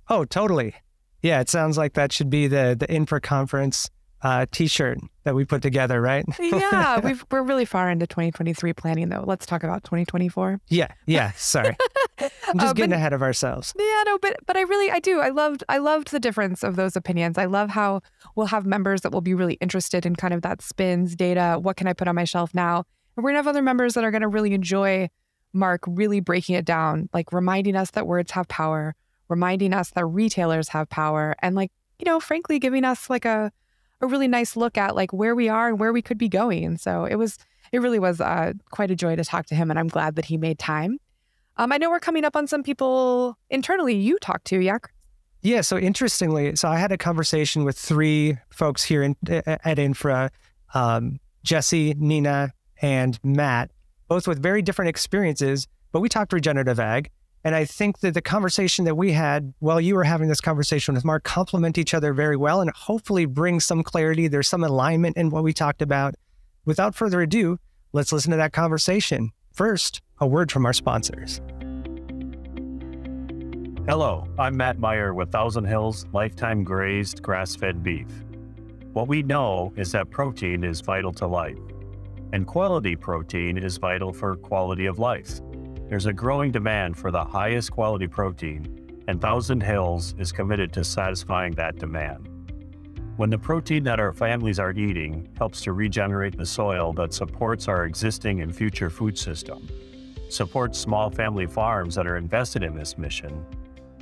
Oh, 0.09 0.25
totally. 0.25 0.75
Yeah, 1.23 1.41
it 1.41 1.49
sounds 1.49 1.79
like 1.79 1.95
that 1.95 2.13
should 2.13 2.29
be 2.29 2.47
the 2.47 2.77
the 2.79 2.91
infra 2.93 3.21
conference 3.21 3.89
uh, 4.25 4.47
t-shirt 4.51 4.99
that 5.25 5.35
we 5.35 5.45
put 5.45 5.61
together, 5.61 6.01
right? 6.01 6.25
yeah, 6.41 6.99
we 6.99 7.15
are 7.31 7.45
really 7.45 7.67
far 7.67 7.91
into 7.91 8.07
2023 8.07 8.73
planning 8.73 9.11
though. 9.11 9.23
Let's 9.27 9.45
talk 9.45 9.63
about 9.63 9.85
2024. 9.85 10.61
Yeah, 10.69 10.89
yeah. 11.07 11.33
Sorry, 11.33 11.77
I'm 12.19 12.59
just 12.59 12.71
uh, 12.71 12.73
getting 12.73 12.95
ahead 12.95 13.13
of 13.13 13.23
ourselves. 13.23 13.75
Yeah, 13.79 14.03
no, 14.07 14.19
but 14.19 14.39
but 14.47 14.57
I 14.57 14.63
really 14.63 14.91
I 14.91 14.99
do. 14.99 15.21
I 15.21 15.29
loved 15.29 15.63
I 15.69 15.77
loved 15.77 16.11
the 16.11 16.19
difference 16.19 16.65
of 16.65 16.77
those 16.77 16.97
opinions. 16.97 17.37
I 17.37 17.45
love 17.45 17.71
how 17.71 18.01
we'll 18.35 18.47
have 18.47 18.65
members 18.65 19.03
that 19.03 19.13
will 19.13 19.21
be 19.21 19.35
really 19.35 19.55
interested 19.55 20.07
in 20.07 20.17
kind 20.17 20.33
of 20.33 20.41
that 20.41 20.63
spins 20.63 21.15
data. 21.15 21.59
What 21.61 21.77
can 21.77 21.87
I 21.87 21.93
put 21.93 22.09
on 22.09 22.15
my 22.15 22.25
shelf 22.25 22.55
now? 22.55 22.85
And 23.17 23.23
we're 23.23 23.31
gonna 23.31 23.41
have 23.41 23.47
other 23.47 23.63
members 23.63 23.93
that 23.93 24.05
are 24.05 24.11
gonna 24.11 24.29
really 24.29 24.55
enjoy 24.55 25.11
Mark 25.53 25.83
really 25.87 26.21
breaking 26.21 26.55
it 26.57 26.65
down, 26.65 27.11
like 27.13 27.31
reminding 27.31 27.77
us 27.77 27.91
that 27.91 28.07
words 28.07 28.33
have 28.33 28.49
power, 28.49 28.95
reminding 29.29 29.75
us 29.75 29.91
that 29.91 30.07
retailers 30.07 30.69
have 30.71 30.89
power, 30.89 31.35
and 31.41 31.55
like 31.55 31.71
you 31.99 32.07
know, 32.07 32.21
frankly, 32.21 32.59
giving 32.59 32.85
us 32.85 33.11
like 33.11 33.27
a 33.27 33.53
a 34.05 34.07
really 34.07 34.29
nice 34.29 34.57
look 34.57 34.79
at 34.79 34.95
like 34.95 35.13
where 35.13 35.35
we 35.35 35.49
are 35.49 35.69
and 35.69 35.81
where 35.81 35.93
we 35.93 36.03
could 36.03 36.19
be 36.19 36.29
going. 36.29 36.79
So 36.79 37.05
it 37.05 37.17
was, 37.17 37.39
it 37.73 37.81
really 37.81 37.99
was 37.99 38.21
uh, 38.21 38.53
quite 38.71 38.91
a 38.91 38.97
joy 38.97 39.17
to 39.17 39.25
talk 39.25 39.47
to 39.47 39.55
him, 39.55 39.71
and 39.71 39.79
I'm 39.79 39.89
glad 39.89 40.15
that 40.17 40.27
he 40.27 40.37
made 40.37 40.59
time. 40.59 40.99
Um, 41.57 41.73
I 41.73 41.79
know 41.79 41.91
we're 41.91 42.01
coming 42.01 42.25
up 42.25 42.37
on 42.37 42.47
some 42.47 42.63
people 42.63 43.37
internally 43.51 43.95
you 43.95 44.19
talked 44.19 44.47
to, 44.47 44.61
yeah. 44.61 44.79
Yeah. 45.43 45.61
So 45.61 45.77
interestingly, 45.77 46.57
so 46.57 46.69
I 46.69 46.79
had 46.79 46.91
a 46.91 46.97
conversation 46.97 47.65
with 47.65 47.79
three 47.79 48.39
folks 48.51 48.83
here 48.83 49.03
in, 49.03 49.17
at 49.29 49.79
Infra, 49.79 50.31
um, 50.73 51.21
Jesse, 51.43 51.95
Nina, 51.99 52.53
and 52.81 53.19
Matt, 53.23 53.71
both 54.09 54.27
with 54.27 54.43
very 54.43 54.63
different 54.63 54.89
experiences. 54.89 55.69
But 55.93 56.01
we 56.01 56.09
talked 56.09 56.33
regenerative 56.33 56.81
ag, 56.81 57.11
and 57.45 57.55
I 57.55 57.67
think 57.67 58.01
that 58.01 58.15
the 58.15 58.23
conversation 58.23 58.87
that 58.87 58.97
we 58.97 59.13
had 59.13 59.53
while 59.59 59.79
you 59.79 59.95
were 59.95 60.05
having 60.05 60.29
this 60.29 60.41
conversation 60.41 60.95
with 60.95 61.05
Mark 61.05 61.25
complement 61.25 61.77
each 61.77 61.93
other 61.93 62.15
very 62.15 62.37
well 62.37 62.63
and 62.63 62.71
hopefully 62.71 63.27
bring 63.27 63.61
some 63.61 63.83
clarity. 63.83 64.29
There's 64.29 64.49
some 64.49 64.65
alignment 64.65 65.19
in 65.19 65.29
what 65.29 65.45
we 65.45 65.53
talked 65.53 65.83
about. 65.83 66.15
Without 66.65 66.95
further 66.95 67.21
ado, 67.21 67.59
let's 67.93 68.13
listen 68.13 68.31
to 68.31 68.39
that 68.39 68.55
conversation. 68.55 69.31
First, 69.53 70.01
a 70.19 70.27
word 70.27 70.51
from 70.51 70.65
our 70.65 70.73
sponsors. 70.73 71.43
Hello, 73.87 74.27
I'm 74.39 74.57
Matt 74.57 74.79
Meyer 74.79 75.13
with 75.13 75.31
Thousand 75.31 75.67
Hills 75.67 76.07
Lifetime 76.15 76.65
Grazed 76.65 77.23
Grass 77.23 77.55
Fed 77.55 77.83
Beef. 77.83 78.09
What 78.95 79.09
we 79.09 79.23
know 79.23 79.75
is 79.77 79.93
that 79.93 80.09
protein 80.09 80.65
is 80.65 80.81
vital 80.81 81.13
to 81.15 81.27
life, 81.27 81.59
and 82.33 82.47
quality 82.47 82.97
protein 82.97 83.59
is 83.59 83.77
vital 83.77 84.15
for 84.15 84.37
quality 84.37 84.87
of 84.87 84.99
life. 84.99 85.41
There's 85.95 86.07
a 86.07 86.13
growing 86.13 86.51
demand 86.51 86.99
for 86.99 87.13
the 87.13 87.25
highest 87.25 87.71
quality 87.71 88.09
protein, 88.09 89.01
and 89.07 89.21
Thousand 89.21 89.63
Hills 89.63 90.17
is 90.19 90.33
committed 90.33 90.73
to 90.73 90.83
satisfying 90.83 91.53
that 91.53 91.79
demand. 91.79 92.29
When 93.17 93.31
the 93.31 93.39
protein 93.39 93.85
that 93.85 94.01
our 94.01 94.13
families 94.13 94.59
are 94.59 94.73
eating 94.73 95.29
helps 95.39 95.61
to 95.61 95.73
regenerate 95.73 96.37
the 96.37 96.47
soil 96.47 96.93
that 96.95 97.15
supports 97.15 97.69
our 97.69 97.85
existing 97.85 98.41
and 98.41 98.53
future 98.53 98.91
food 98.91 99.17
system, 99.17 99.69
supports 100.29 100.81
small 100.81 101.11
family 101.11 101.47
farms 101.47 101.95
that 101.95 102.09
are 102.09 102.17
invested 102.17 102.65
in 102.65 102.75
this 102.75 102.99
mission, 102.99 103.47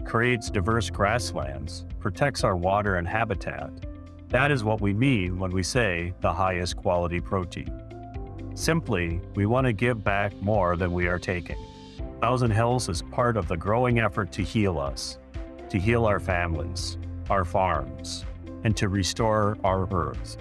creates 0.06 0.48
diverse 0.48 0.88
grasslands, 0.88 1.84
protects 2.00 2.42
our 2.42 2.56
water 2.56 2.96
and 2.96 3.06
habitat, 3.06 3.70
that 4.30 4.50
is 4.50 4.64
what 4.64 4.80
we 4.80 4.94
mean 4.94 5.38
when 5.38 5.50
we 5.50 5.62
say 5.62 6.14
the 6.22 6.32
highest 6.32 6.74
quality 6.74 7.20
protein. 7.20 7.82
Simply, 8.54 9.20
we 9.34 9.44
want 9.44 9.66
to 9.66 9.74
give 9.74 10.02
back 10.02 10.34
more 10.40 10.74
than 10.74 10.94
we 10.94 11.06
are 11.06 11.18
taking. 11.18 11.58
Thousand 12.22 12.52
Hills 12.52 12.88
is 12.88 13.02
part 13.02 13.36
of 13.36 13.48
the 13.48 13.56
growing 13.56 13.98
effort 13.98 14.30
to 14.30 14.44
heal 14.44 14.78
us, 14.78 15.18
to 15.68 15.76
heal 15.76 16.06
our 16.06 16.20
families, 16.20 16.96
our 17.28 17.44
farms, 17.44 18.24
and 18.62 18.76
to 18.76 18.88
restore 18.88 19.58
our 19.64 19.92
earth. 19.92 20.36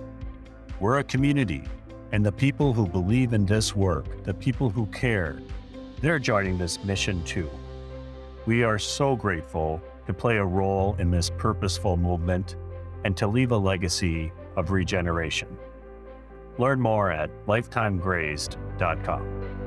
We're 0.79 0.99
a 0.99 1.03
community, 1.03 1.63
and 2.11 2.23
the 2.23 2.31
people 2.31 2.71
who 2.71 2.85
believe 2.85 3.33
in 3.33 3.47
this 3.47 3.75
work, 3.75 4.23
the 4.23 4.33
people 4.35 4.69
who 4.69 4.85
care, 4.85 5.41
they're 6.01 6.19
joining 6.19 6.59
this 6.59 6.83
mission 6.83 7.23
too. 7.23 7.49
We 8.45 8.63
are 8.63 8.77
so 8.77 9.15
grateful 9.15 9.81
to 10.05 10.13
play 10.13 10.37
a 10.37 10.45
role 10.45 10.95
in 10.99 11.09
this 11.09 11.31
purposeful 11.31 11.97
movement 11.97 12.57
and 13.05 13.17
to 13.17 13.25
leave 13.25 13.53
a 13.53 13.57
legacy 13.57 14.31
of 14.55 14.69
regeneration. 14.69 15.57
Learn 16.59 16.79
more 16.79 17.09
at 17.09 17.31
lifetimegrazed.com. 17.47 19.60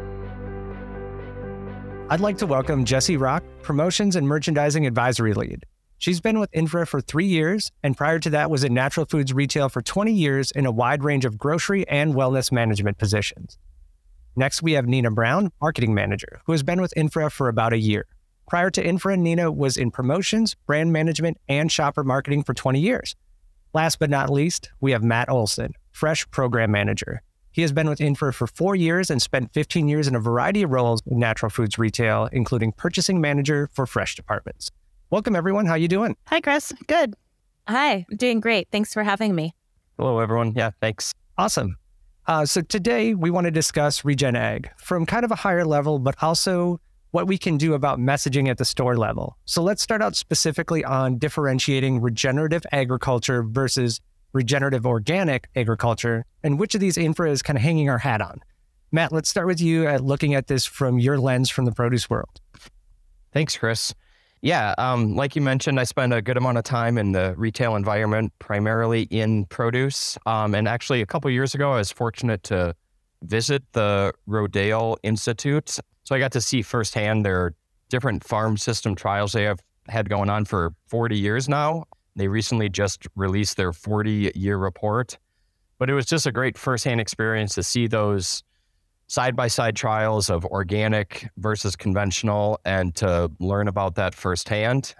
I'd 2.11 2.21
like 2.21 2.37
to 2.39 2.47
welcome 2.47 2.85
Jesse 2.85 3.17
Roque, 3.17 3.45
Promotions 3.63 4.15
and 4.15 4.29
Merchandising 4.29 4.87
Advisory 4.87 5.33
Lead. 5.33 5.65
She's 5.97 6.21
been 6.21 6.39
with 6.39 6.51
Infra 6.53 6.87
for 6.87 7.01
three 7.01 7.25
years, 7.25 7.73
and 7.83 7.97
prior 7.97 8.19
to 8.19 8.29
that 8.29 8.51
was 8.51 8.63
in 8.63 8.75
natural 8.75 9.07
foods 9.07 9.33
retail 9.33 9.71
for 9.71 9.81
20 9.81 10.13
years 10.13 10.51
in 10.51 10.67
a 10.67 10.71
wide 10.71 11.03
range 11.03 11.25
of 11.25 11.39
grocery 11.39 11.89
and 11.89 12.13
wellness 12.13 12.53
management 12.53 12.99
positions. 12.99 13.57
Next, 14.37 14.63
we 14.63 14.73
have 14.73 14.87
Nina 14.87 15.11
Brown, 15.11 15.51
Marketing 15.63 15.95
Manager, 15.95 16.43
who 16.45 16.53
has 16.53 16.63
been 16.63 16.83
with 16.83 16.93
Infra 16.95 17.31
for 17.31 17.49
about 17.49 17.73
a 17.73 17.79
year. 17.79 18.05
Prior 18.47 18.69
to 18.69 18.87
Infra, 18.87 19.17
Nina 19.17 19.51
was 19.51 19.79
in 19.79 19.91
promotions, 19.91 20.55
brand 20.67 20.93
management, 20.93 21.39
and 21.49 21.73
shopper 21.73 22.05
marketing 22.05 22.43
for 22.43 22.53
20 22.53 22.81
years. 22.81 23.17
Last 23.73 23.99
but 23.99 24.11
not 24.11 24.29
least, 24.29 24.71
we 24.79 24.93
have 24.93 25.03
Matt 25.03 25.31
Olson, 25.31 25.73
Fresh 25.91 26.31
Program 26.31 26.71
Manager. 26.71 27.23
He 27.55 27.63
has 27.63 27.71
been 27.71 27.89
with 27.89 28.01
Infra 28.01 28.33
for 28.33 28.49
four 28.49 28.75
years 28.75 29.11
and 29.11 29.23
spent 29.23 29.55
15 29.55 29.87
years 29.87 30.09
in 30.09 30.17
a 30.17 30.19
variety 30.19 30.65
of 30.65 30.73
roles 30.73 31.05
in 31.07 31.21
natural 31.21 31.51
foods 31.51 31.79
retail, 31.79 32.29
including 32.33 32.73
purchasing 32.73 33.21
manager 33.21 33.71
for 33.73 33.87
fresh 33.87 34.17
departments. 34.17 34.73
Welcome, 35.11 35.37
everyone. 35.37 35.67
How 35.67 35.77
you 35.77 35.87
doing? 35.87 36.17
Hi, 36.27 36.41
Chris. 36.41 36.73
Good. 36.89 37.15
Hi, 37.69 38.05
I'm 38.11 38.17
doing 38.17 38.41
great. 38.41 38.67
Thanks 38.73 38.93
for 38.93 39.05
having 39.05 39.37
me. 39.37 39.55
Hello, 39.97 40.19
everyone. 40.19 40.55
Yeah, 40.57 40.73
thanks. 40.81 41.15
Awesome. 41.39 41.77
Uh, 42.27 42.45
so 42.45 42.61
today 42.61 43.15
we 43.15 43.31
want 43.31 43.45
to 43.45 43.53
discuss 43.53 44.05
Regen 44.05 44.35
Ag 44.35 44.69
from 44.77 45.07
kind 45.07 45.25
of 45.25 45.31
a 45.31 45.37
higher 45.37 45.65
level, 45.65 46.01
but 46.01 46.21
also 46.25 46.81
what 47.13 47.29
we 47.29 47.39
can 47.39 47.57
do 47.57 47.75
about 47.75 48.01
messaging 48.01 48.49
at 48.49 48.59
the 48.59 48.65
store 48.65 48.97
level. 48.97 49.37
So 49.45 49.63
let's 49.63 49.81
start 49.81 50.03
out 50.03 50.17
specifically 50.17 50.85
on 50.85 51.19
differentiating 51.19 52.01
regenerative 52.01 52.65
agriculture 52.73 53.45
versus 53.45 54.01
regenerative 54.35 54.85
organic 54.85 55.49
agriculture, 55.57 56.27
and 56.43 56.59
which 56.59 56.75
of 56.75 56.81
these 56.83 56.99
infra 56.99 57.31
is 57.31 57.41
kind 57.41 57.57
of 57.57 57.63
hanging 57.63 57.89
our 57.89 57.99
hat 57.99 58.21
on. 58.21 58.43
Matt, 58.93 59.13
let's 59.13 59.29
start 59.29 59.47
with 59.47 59.61
you 59.61 59.87
at 59.87 60.05
looking 60.05 60.35
at 60.35 60.49
this 60.49 60.67
from 60.67 60.99
your 60.99 61.19
lens 61.19 61.49
from 61.49 61.65
the 61.65 61.73
produce 61.73 62.11
world. 62.11 62.41
Thanks, 63.33 63.57
Chris. 63.57 63.95
Yeah, 64.43 64.75
um, 64.77 65.17
like 65.17 65.35
you 65.35 65.41
mentioned, 65.41 65.81
I 65.81 65.85
spend 65.85 66.13
a 66.13 66.21
good 66.21 66.37
amount 66.37 66.59
of 66.59 66.65
time 66.65 66.99
in 66.99 67.13
the 67.13 67.35
retail 67.39 67.77
environment, 67.77 68.33
primarily 68.41 69.05
in 69.05 69.47
produce. 69.47 70.19
Um, 70.27 70.55
and 70.55 70.69
actually, 70.69 71.01
a 71.01 71.07
couple 71.07 71.31
years 71.31 71.55
ago, 71.55 71.73
I 71.73 71.79
was 71.79 71.91
fortunate 71.91 72.43
to 72.45 72.77
visit 73.23 73.63
the 73.73 74.13
Rodale 74.29 74.97
Institute. 75.03 75.79
So 76.05 76.15
I 76.15 76.19
got 76.19 76.33
to 76.33 76.43
see 76.43 76.61
firsthand 76.61 77.25
their 77.25 77.55
different 77.89 78.23
farm 78.23 78.59
system 78.59 78.95
trials 78.95 79.33
they 79.33 79.45
have 79.45 79.61
had 79.89 80.09
going 80.09 80.29
on 80.29 80.45
for 80.45 80.75
40 80.89 81.19
years 81.19 81.49
now. 81.49 81.85
They 82.17 82.29
recently 82.29 82.69
just 82.69 83.07
released 83.17 83.57
their 83.57 83.73
40 83.73 84.33
year 84.35 84.57
report, 84.57 85.19
but 85.79 85.91
it 85.91 85.95
was 85.95 86.07
just 86.07 86.27
a 86.27 86.33
great 86.33 86.57
firsthand 86.57 87.01
experience 87.01 87.55
to 87.57 87.63
see 87.63 87.87
those 87.87 88.43
side 89.07 89.37
by 89.37 89.49
side 89.49 89.77
trials 89.77 90.31
of 90.31 90.45
organic 90.47 91.29
versus 91.37 91.77
conventional 91.77 92.59
and 92.65 92.95
to 92.97 93.31
learn 93.41 93.69
about 93.69 93.97
that 93.97 94.15
firsthand. 94.15 94.95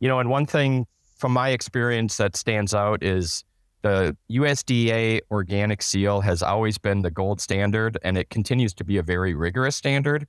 You 0.00 0.08
know, 0.08 0.18
and 0.18 0.28
one 0.28 0.46
thing 0.46 0.86
from 1.16 1.32
my 1.32 1.50
experience 1.50 2.16
that 2.16 2.36
stands 2.36 2.74
out 2.74 3.02
is 3.02 3.44
the 3.82 4.16
USDA 4.30 5.20
organic 5.30 5.82
seal 5.82 6.22
has 6.22 6.42
always 6.42 6.78
been 6.78 7.02
the 7.02 7.10
gold 7.10 7.40
standard 7.40 7.98
and 8.02 8.16
it 8.16 8.30
continues 8.30 8.74
to 8.74 8.84
be 8.84 8.96
a 8.96 9.02
very 9.02 9.34
rigorous 9.34 9.76
standard. 9.76 10.26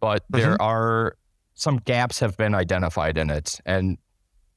But 0.00 0.22
mm-hmm. 0.24 0.40
there 0.40 0.62
are 0.62 1.16
some 1.54 1.78
gaps 1.78 2.20
have 2.20 2.36
been 2.36 2.54
identified 2.54 3.16
in 3.16 3.30
it. 3.30 3.60
And, 3.64 3.98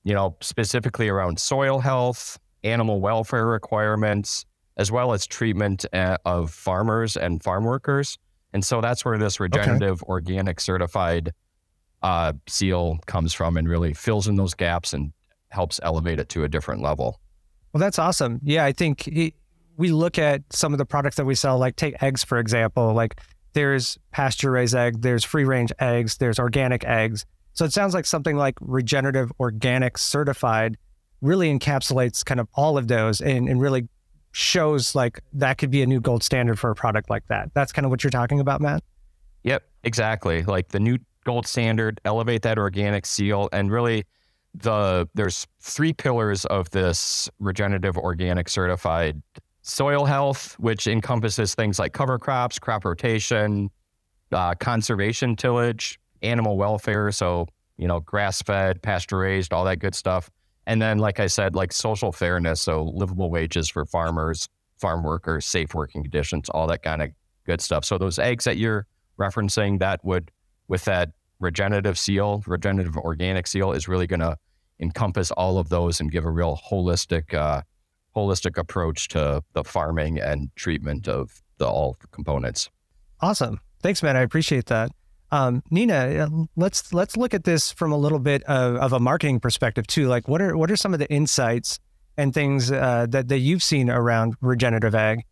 you 0.03 0.13
know, 0.13 0.35
specifically 0.41 1.09
around 1.09 1.39
soil 1.39 1.79
health, 1.79 2.39
animal 2.63 2.99
welfare 3.01 3.45
requirements, 3.45 4.45
as 4.77 4.91
well 4.91 5.13
as 5.13 5.27
treatment 5.27 5.85
uh, 5.93 6.17
of 6.25 6.51
farmers 6.51 7.17
and 7.17 7.43
farm 7.43 7.63
workers. 7.63 8.17
And 8.53 8.63
so 8.63 8.81
that's 8.81 9.05
where 9.05 9.17
this 9.17 9.39
regenerative 9.39 10.01
okay. 10.01 10.09
organic 10.09 10.59
certified 10.59 11.33
uh, 12.01 12.33
seal 12.47 12.99
comes 13.05 13.33
from 13.33 13.57
and 13.57 13.67
really 13.67 13.93
fills 13.93 14.27
in 14.27 14.35
those 14.35 14.53
gaps 14.53 14.93
and 14.93 15.11
helps 15.49 15.79
elevate 15.83 16.19
it 16.19 16.29
to 16.29 16.43
a 16.43 16.47
different 16.47 16.81
level. 16.81 17.19
Well, 17.73 17.79
that's 17.79 17.99
awesome. 17.99 18.39
Yeah, 18.43 18.65
I 18.65 18.71
think 18.71 19.07
it, 19.07 19.33
we 19.77 19.91
look 19.91 20.17
at 20.17 20.41
some 20.51 20.73
of 20.73 20.77
the 20.77 20.85
products 20.85 21.17
that 21.17 21.25
we 21.25 21.35
sell, 21.35 21.57
like 21.57 21.75
take 21.75 22.01
eggs, 22.01 22.23
for 22.23 22.39
example, 22.39 22.93
like 22.93 23.19
there's 23.53 23.97
pasture 24.11 24.51
raised 24.51 24.75
egg, 24.75 25.01
there's 25.01 25.23
free 25.23 25.45
range 25.45 25.71
eggs, 25.79 26.17
there's 26.17 26.39
organic 26.39 26.83
eggs. 26.85 27.25
So 27.59 27.65
it 27.65 27.73
sounds 27.73 27.93
like 27.93 28.05
something 28.05 28.37
like 28.37 28.55
regenerative 28.61 29.33
organic 29.37 29.97
certified 29.97 30.77
really 31.19 31.53
encapsulates 31.53 32.23
kind 32.23 32.39
of 32.39 32.47
all 32.53 32.77
of 32.77 32.87
those 32.87 33.19
and, 33.19 33.49
and 33.49 33.59
really 33.59 33.89
shows 34.31 34.95
like 34.95 35.19
that 35.33 35.57
could 35.57 35.69
be 35.69 35.81
a 35.81 35.85
new 35.85 35.99
gold 35.99 36.23
standard 36.23 36.57
for 36.57 36.71
a 36.71 36.75
product 36.75 37.09
like 37.09 37.27
that. 37.27 37.53
That's 37.53 37.73
kind 37.73 37.83
of 37.83 37.89
what 37.89 38.01
you're 38.01 38.11
talking 38.11 38.39
about, 38.39 38.61
Matt? 38.61 38.81
Yep, 39.43 39.63
exactly. 39.83 40.43
Like 40.43 40.69
the 40.69 40.79
new 40.79 40.99
gold 41.25 41.45
standard, 41.45 41.99
elevate 42.05 42.43
that 42.43 42.57
organic 42.57 43.05
seal, 43.05 43.49
and 43.51 43.69
really 43.69 44.05
the 44.55 45.09
there's 45.13 45.45
three 45.59 45.91
pillars 45.91 46.45
of 46.45 46.69
this 46.69 47.29
regenerative 47.39 47.97
organic 47.97 48.47
certified 48.47 49.21
soil 49.63 50.05
health, 50.05 50.57
which 50.59 50.87
encompasses 50.87 51.55
things 51.55 51.77
like 51.77 51.91
cover 51.91 52.17
crops, 52.17 52.57
crop 52.57 52.85
rotation, 52.85 53.69
uh, 54.31 54.55
conservation 54.55 55.35
tillage, 55.35 55.99
animal 56.21 56.57
welfare. 56.57 57.11
So, 57.11 57.47
you 57.77 57.87
know, 57.87 57.99
grass 57.99 58.41
fed, 58.41 58.81
pasture 58.81 59.19
raised, 59.19 59.53
all 59.53 59.65
that 59.65 59.79
good 59.79 59.95
stuff. 59.95 60.29
And 60.65 60.81
then, 60.81 60.99
like 60.99 61.19
I 61.19 61.27
said, 61.27 61.55
like 61.55 61.71
social 61.71 62.11
fairness. 62.11 62.61
So, 62.61 62.83
livable 62.83 63.31
wages 63.31 63.69
for 63.69 63.85
farmers, 63.85 64.47
farm 64.77 65.03
workers, 65.03 65.45
safe 65.45 65.73
working 65.73 66.03
conditions, 66.03 66.49
all 66.49 66.67
that 66.67 66.83
kind 66.83 67.01
of 67.01 67.09
good 67.45 67.61
stuff. 67.61 67.85
So, 67.85 67.97
those 67.97 68.19
eggs 68.19 68.43
that 68.43 68.57
you're 68.57 68.85
referencing, 69.19 69.79
that 69.79 70.03
would, 70.03 70.31
with 70.67 70.85
that 70.85 71.11
regenerative 71.39 71.97
seal, 71.97 72.43
regenerative 72.45 72.97
organic 72.97 73.47
seal, 73.47 73.71
is 73.71 73.87
really 73.87 74.07
going 74.07 74.19
to 74.19 74.37
encompass 74.79 75.31
all 75.31 75.57
of 75.57 75.69
those 75.69 75.99
and 75.99 76.11
give 76.11 76.25
a 76.25 76.31
real 76.31 76.59
holistic, 76.69 77.33
uh, 77.33 77.61
holistic 78.15 78.57
approach 78.57 79.07
to 79.09 79.41
the 79.53 79.63
farming 79.63 80.19
and 80.19 80.49
treatment 80.55 81.07
of 81.07 81.41
the 81.57 81.67
all 81.67 81.97
components. 82.11 82.69
Awesome. 83.21 83.59
Thanks, 83.81 84.03
man. 84.03 84.15
I 84.15 84.21
appreciate 84.21 84.67
that. 84.67 84.91
Um, 85.31 85.61
Nina, 85.69 85.95
uh, 85.95 86.45
let's 86.55 86.91
let's 86.91 87.15
look 87.15 87.33
at 87.33 87.43
this 87.43 87.71
from 87.71 87.91
a 87.91 87.97
little 87.97 88.19
bit 88.19 88.43
of, 88.43 88.75
of, 88.77 88.93
a 88.93 88.99
marketing 88.99 89.39
perspective 89.39 89.85
too. 89.85 90.07
Like, 90.07 90.27
what 90.27 90.41
are 90.41 90.57
what 90.57 90.71
are 90.71 90.75
some 90.75 90.93
of 90.93 90.99
the 90.99 91.09
insights 91.11 91.79
and 92.17 92.33
things 92.33 92.71
uh, 92.71 93.05
that 93.09 93.27
that 93.27 93.39
you've 93.39 93.61
seen 93.61 93.89
around 93.89 94.35
regenerative 94.41 94.95
ag? 94.95 95.23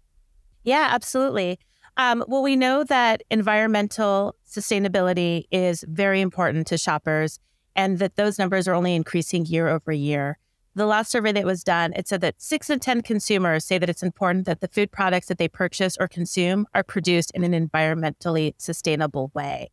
Yeah, 0.63 0.89
absolutely. 0.91 1.60
Um, 1.97 2.23
well, 2.27 2.43
we 2.43 2.55
know 2.55 2.83
that 2.83 3.23
environmental 3.31 4.36
sustainability 4.47 5.45
is 5.51 5.83
very 5.88 6.21
important 6.21 6.67
to 6.67 6.77
shoppers, 6.77 7.39
and 7.75 7.97
that 7.97 8.17
those 8.17 8.38
numbers 8.38 8.67
are 8.67 8.75
only 8.75 8.93
increasing 8.93 9.45
year 9.47 9.67
over 9.67 9.91
year. 9.91 10.38
The 10.75 10.86
last 10.86 11.10
survey 11.10 11.31
that 11.31 11.43
was 11.43 11.63
done, 11.63 11.93
it 11.95 12.07
said 12.07 12.21
that 12.21 12.39
six 12.39 12.69
in 12.69 12.79
10 12.79 13.01
consumers 13.01 13.65
say 13.65 13.79
that 13.79 13.89
it's 13.89 14.03
important 14.03 14.45
that 14.45 14.62
the 14.62 14.67
food 14.67 14.91
products 14.91 15.25
that 15.27 15.39
they 15.39 15.47
purchase 15.47 15.97
or 15.99 16.07
consume 16.07 16.67
are 16.75 16.83
produced 16.83 17.31
in 17.31 17.43
an 17.43 17.67
environmentally 17.67 18.53
sustainable 18.60 19.31
way. 19.33 19.71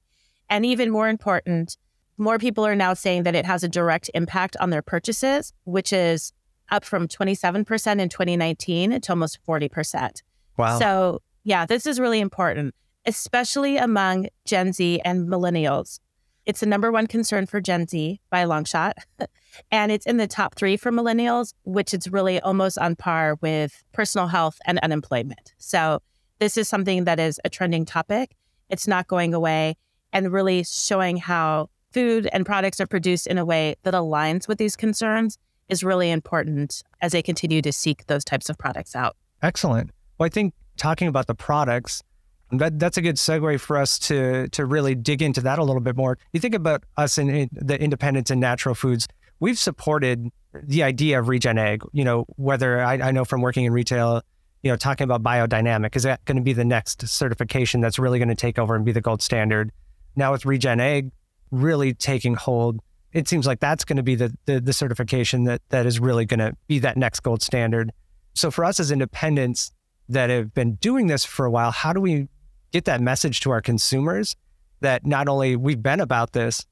And 0.48 0.64
even 0.66 0.90
more 0.90 1.08
important, 1.08 1.76
more 2.16 2.38
people 2.38 2.66
are 2.66 2.76
now 2.76 2.94
saying 2.94 3.24
that 3.24 3.34
it 3.34 3.46
has 3.46 3.62
a 3.64 3.68
direct 3.68 4.10
impact 4.14 4.56
on 4.60 4.70
their 4.70 4.82
purchases, 4.82 5.52
which 5.64 5.92
is 5.92 6.32
up 6.70 6.84
from 6.84 7.08
27% 7.08 8.00
in 8.00 8.08
2019 8.08 9.00
to 9.00 9.12
almost 9.12 9.38
40%. 9.46 10.22
Wow. 10.56 10.78
So, 10.78 11.22
yeah, 11.42 11.66
this 11.66 11.86
is 11.86 12.00
really 12.00 12.20
important, 12.20 12.74
especially 13.06 13.76
among 13.76 14.28
Gen 14.44 14.72
Z 14.72 15.00
and 15.04 15.28
millennials. 15.28 16.00
It's 16.46 16.60
the 16.60 16.66
number 16.66 16.92
one 16.92 17.06
concern 17.06 17.46
for 17.46 17.60
Gen 17.60 17.86
Z 17.88 18.20
by 18.30 18.40
a 18.40 18.46
long 18.46 18.64
shot. 18.64 18.96
and 19.70 19.90
it's 19.90 20.06
in 20.06 20.18
the 20.18 20.26
top 20.26 20.54
three 20.54 20.76
for 20.76 20.92
millennials, 20.92 21.54
which 21.64 21.94
is 21.94 22.10
really 22.10 22.40
almost 22.40 22.78
on 22.78 22.96
par 22.96 23.36
with 23.40 23.82
personal 23.92 24.28
health 24.28 24.58
and 24.66 24.78
unemployment. 24.80 25.54
So, 25.58 26.00
this 26.40 26.56
is 26.56 26.68
something 26.68 27.04
that 27.04 27.20
is 27.20 27.40
a 27.44 27.48
trending 27.48 27.84
topic. 27.84 28.36
It's 28.68 28.88
not 28.88 29.06
going 29.06 29.34
away 29.34 29.76
and 30.14 30.32
really 30.32 30.62
showing 30.62 31.18
how 31.18 31.68
food 31.92 32.28
and 32.32 32.46
products 32.46 32.80
are 32.80 32.86
produced 32.86 33.26
in 33.26 33.36
a 33.36 33.44
way 33.44 33.74
that 33.82 33.92
aligns 33.92 34.48
with 34.48 34.58
these 34.58 34.76
concerns 34.76 35.36
is 35.68 35.84
really 35.84 36.10
important 36.10 36.82
as 37.02 37.12
they 37.12 37.22
continue 37.22 37.60
to 37.60 37.72
seek 37.72 38.06
those 38.06 38.24
types 38.24 38.48
of 38.48 38.56
products 38.56 38.96
out. 38.96 39.16
Excellent. 39.42 39.90
Well, 40.18 40.26
I 40.26 40.28
think 40.28 40.54
talking 40.76 41.08
about 41.08 41.26
the 41.26 41.34
products, 41.34 42.02
that, 42.50 42.78
that's 42.78 42.96
a 42.96 43.02
good 43.02 43.16
segue 43.16 43.60
for 43.60 43.76
us 43.76 43.98
to 44.00 44.48
to 44.48 44.64
really 44.64 44.94
dig 44.94 45.22
into 45.22 45.40
that 45.40 45.58
a 45.58 45.64
little 45.64 45.80
bit 45.80 45.96
more. 45.96 46.18
You 46.32 46.40
think 46.40 46.54
about 46.54 46.84
us 46.96 47.18
in, 47.18 47.28
in 47.30 47.48
the 47.52 47.80
independents 47.80 48.30
and 48.30 48.40
natural 48.40 48.74
foods. 48.74 49.08
We've 49.40 49.58
supported 49.58 50.30
the 50.62 50.82
idea 50.82 51.18
of 51.18 51.28
regen 51.28 51.58
ag. 51.58 51.82
You 51.92 52.04
know, 52.04 52.26
whether 52.36 52.80
I, 52.80 52.94
I 52.94 53.10
know 53.10 53.24
from 53.24 53.40
working 53.40 53.64
in 53.64 53.72
retail, 53.72 54.22
you 54.62 54.70
know, 54.70 54.76
talking 54.76 55.04
about 55.04 55.22
biodynamic 55.22 55.96
is 55.96 56.04
that 56.04 56.24
going 56.24 56.36
to 56.36 56.42
be 56.42 56.52
the 56.52 56.64
next 56.64 57.06
certification 57.08 57.80
that's 57.80 57.98
really 57.98 58.18
going 58.18 58.28
to 58.28 58.34
take 58.34 58.58
over 58.58 58.76
and 58.76 58.84
be 58.84 58.92
the 58.92 59.00
gold 59.00 59.22
standard 59.22 59.72
now 60.16 60.32
with 60.32 60.44
Regen 60.44 60.80
Ag 60.80 61.10
really 61.50 61.94
taking 61.94 62.34
hold, 62.34 62.80
it 63.12 63.28
seems 63.28 63.46
like 63.46 63.60
that's 63.60 63.84
going 63.84 63.96
to 63.96 64.02
be 64.02 64.16
the, 64.16 64.34
the, 64.46 64.60
the 64.60 64.72
certification 64.72 65.44
that 65.44 65.62
that 65.68 65.86
is 65.86 66.00
really 66.00 66.26
going 66.26 66.40
to 66.40 66.52
be 66.66 66.80
that 66.80 66.96
next 66.96 67.20
gold 67.20 67.42
standard. 67.42 67.92
So 68.34 68.50
for 68.50 68.64
us 68.64 68.80
as 68.80 68.90
independents 68.90 69.72
that 70.08 70.30
have 70.30 70.52
been 70.52 70.74
doing 70.74 71.06
this 71.06 71.24
for 71.24 71.46
a 71.46 71.50
while, 71.50 71.70
how 71.70 71.92
do 71.92 72.00
we 72.00 72.28
get 72.72 72.84
that 72.86 73.00
message 73.00 73.40
to 73.40 73.50
our 73.50 73.62
consumers 73.62 74.36
that 74.80 75.06
not 75.06 75.28
only 75.28 75.56
we've 75.56 75.82
been 75.82 76.00
about 76.00 76.32
this, 76.32 76.66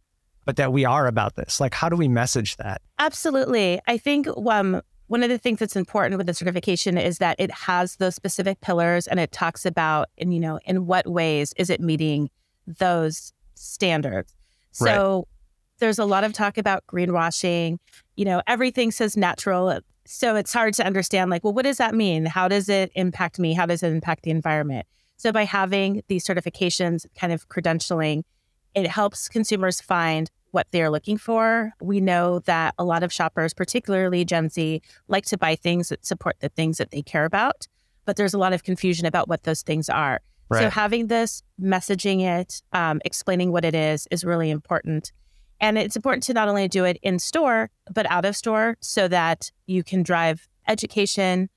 but 0.44 0.56
that 0.56 0.72
we 0.72 0.84
are 0.84 1.06
about 1.06 1.36
this? 1.36 1.60
Like, 1.60 1.74
how 1.74 1.88
do 1.88 1.96
we 1.96 2.08
message 2.08 2.56
that? 2.56 2.82
Absolutely. 2.98 3.80
I 3.86 3.96
think 3.96 4.26
um, 4.46 4.82
one 5.06 5.22
of 5.22 5.28
the 5.28 5.38
things 5.38 5.60
that's 5.60 5.76
important 5.76 6.18
with 6.18 6.26
the 6.26 6.34
certification 6.34 6.98
is 6.98 7.18
that 7.18 7.36
it 7.38 7.52
has 7.52 7.96
those 7.96 8.16
specific 8.16 8.60
pillars 8.60 9.06
and 9.06 9.20
it 9.20 9.30
talks 9.30 9.64
about, 9.64 10.08
and 10.18 10.34
you 10.34 10.40
know, 10.40 10.58
in 10.64 10.86
what 10.86 11.06
ways 11.06 11.54
is 11.56 11.70
it 11.70 11.80
meeting 11.80 12.30
those 12.66 13.32
standards. 13.54 14.34
So 14.72 15.16
right. 15.16 15.24
there's 15.78 15.98
a 15.98 16.04
lot 16.04 16.24
of 16.24 16.32
talk 16.32 16.58
about 16.58 16.84
greenwashing. 16.86 17.78
You 18.16 18.24
know, 18.24 18.42
everything 18.46 18.90
says 18.90 19.16
natural. 19.16 19.80
So 20.04 20.34
it's 20.36 20.52
hard 20.52 20.74
to 20.74 20.86
understand, 20.86 21.30
like, 21.30 21.44
well, 21.44 21.52
what 21.52 21.64
does 21.64 21.78
that 21.78 21.94
mean? 21.94 22.26
How 22.26 22.48
does 22.48 22.68
it 22.68 22.90
impact 22.94 23.38
me? 23.38 23.54
How 23.54 23.66
does 23.66 23.82
it 23.82 23.92
impact 23.92 24.24
the 24.24 24.30
environment? 24.30 24.86
So 25.16 25.30
by 25.30 25.44
having 25.44 26.02
these 26.08 26.26
certifications, 26.26 27.06
kind 27.18 27.32
of 27.32 27.48
credentialing, 27.48 28.24
it 28.74 28.88
helps 28.88 29.28
consumers 29.28 29.80
find 29.80 30.30
what 30.50 30.66
they're 30.70 30.90
looking 30.90 31.16
for. 31.16 31.72
We 31.80 32.00
know 32.00 32.40
that 32.40 32.74
a 32.78 32.84
lot 32.84 33.02
of 33.02 33.12
shoppers, 33.12 33.54
particularly 33.54 34.24
Gen 34.24 34.48
Z, 34.48 34.82
like 35.08 35.24
to 35.26 35.38
buy 35.38 35.54
things 35.54 35.88
that 35.90 36.04
support 36.04 36.36
the 36.40 36.48
things 36.48 36.78
that 36.78 36.90
they 36.90 37.02
care 37.02 37.24
about, 37.24 37.66
but 38.04 38.16
there's 38.16 38.34
a 38.34 38.38
lot 38.38 38.52
of 38.52 38.64
confusion 38.64 39.06
about 39.06 39.28
what 39.28 39.44
those 39.44 39.62
things 39.62 39.88
are. 39.88 40.20
Right. 40.52 40.62
So 40.62 40.70
having 40.70 41.06
this, 41.06 41.42
messaging 41.60 42.20
it, 42.20 42.62
um, 42.72 43.00
explaining 43.04 43.52
what 43.52 43.64
it 43.64 43.74
is, 43.74 44.06
is 44.10 44.24
really 44.24 44.50
important. 44.50 45.12
And 45.60 45.78
it's 45.78 45.96
important 45.96 46.24
to 46.24 46.34
not 46.34 46.48
only 46.48 46.66
do 46.68 46.84
it 46.84 46.98
in 47.02 47.18
store, 47.18 47.70
but 47.92 48.10
out 48.10 48.24
of 48.24 48.36
store 48.36 48.76
so 48.80 49.08
that 49.08 49.50
you 49.66 49.84
can 49.84 50.02
drive 50.02 50.48
education 50.66 51.48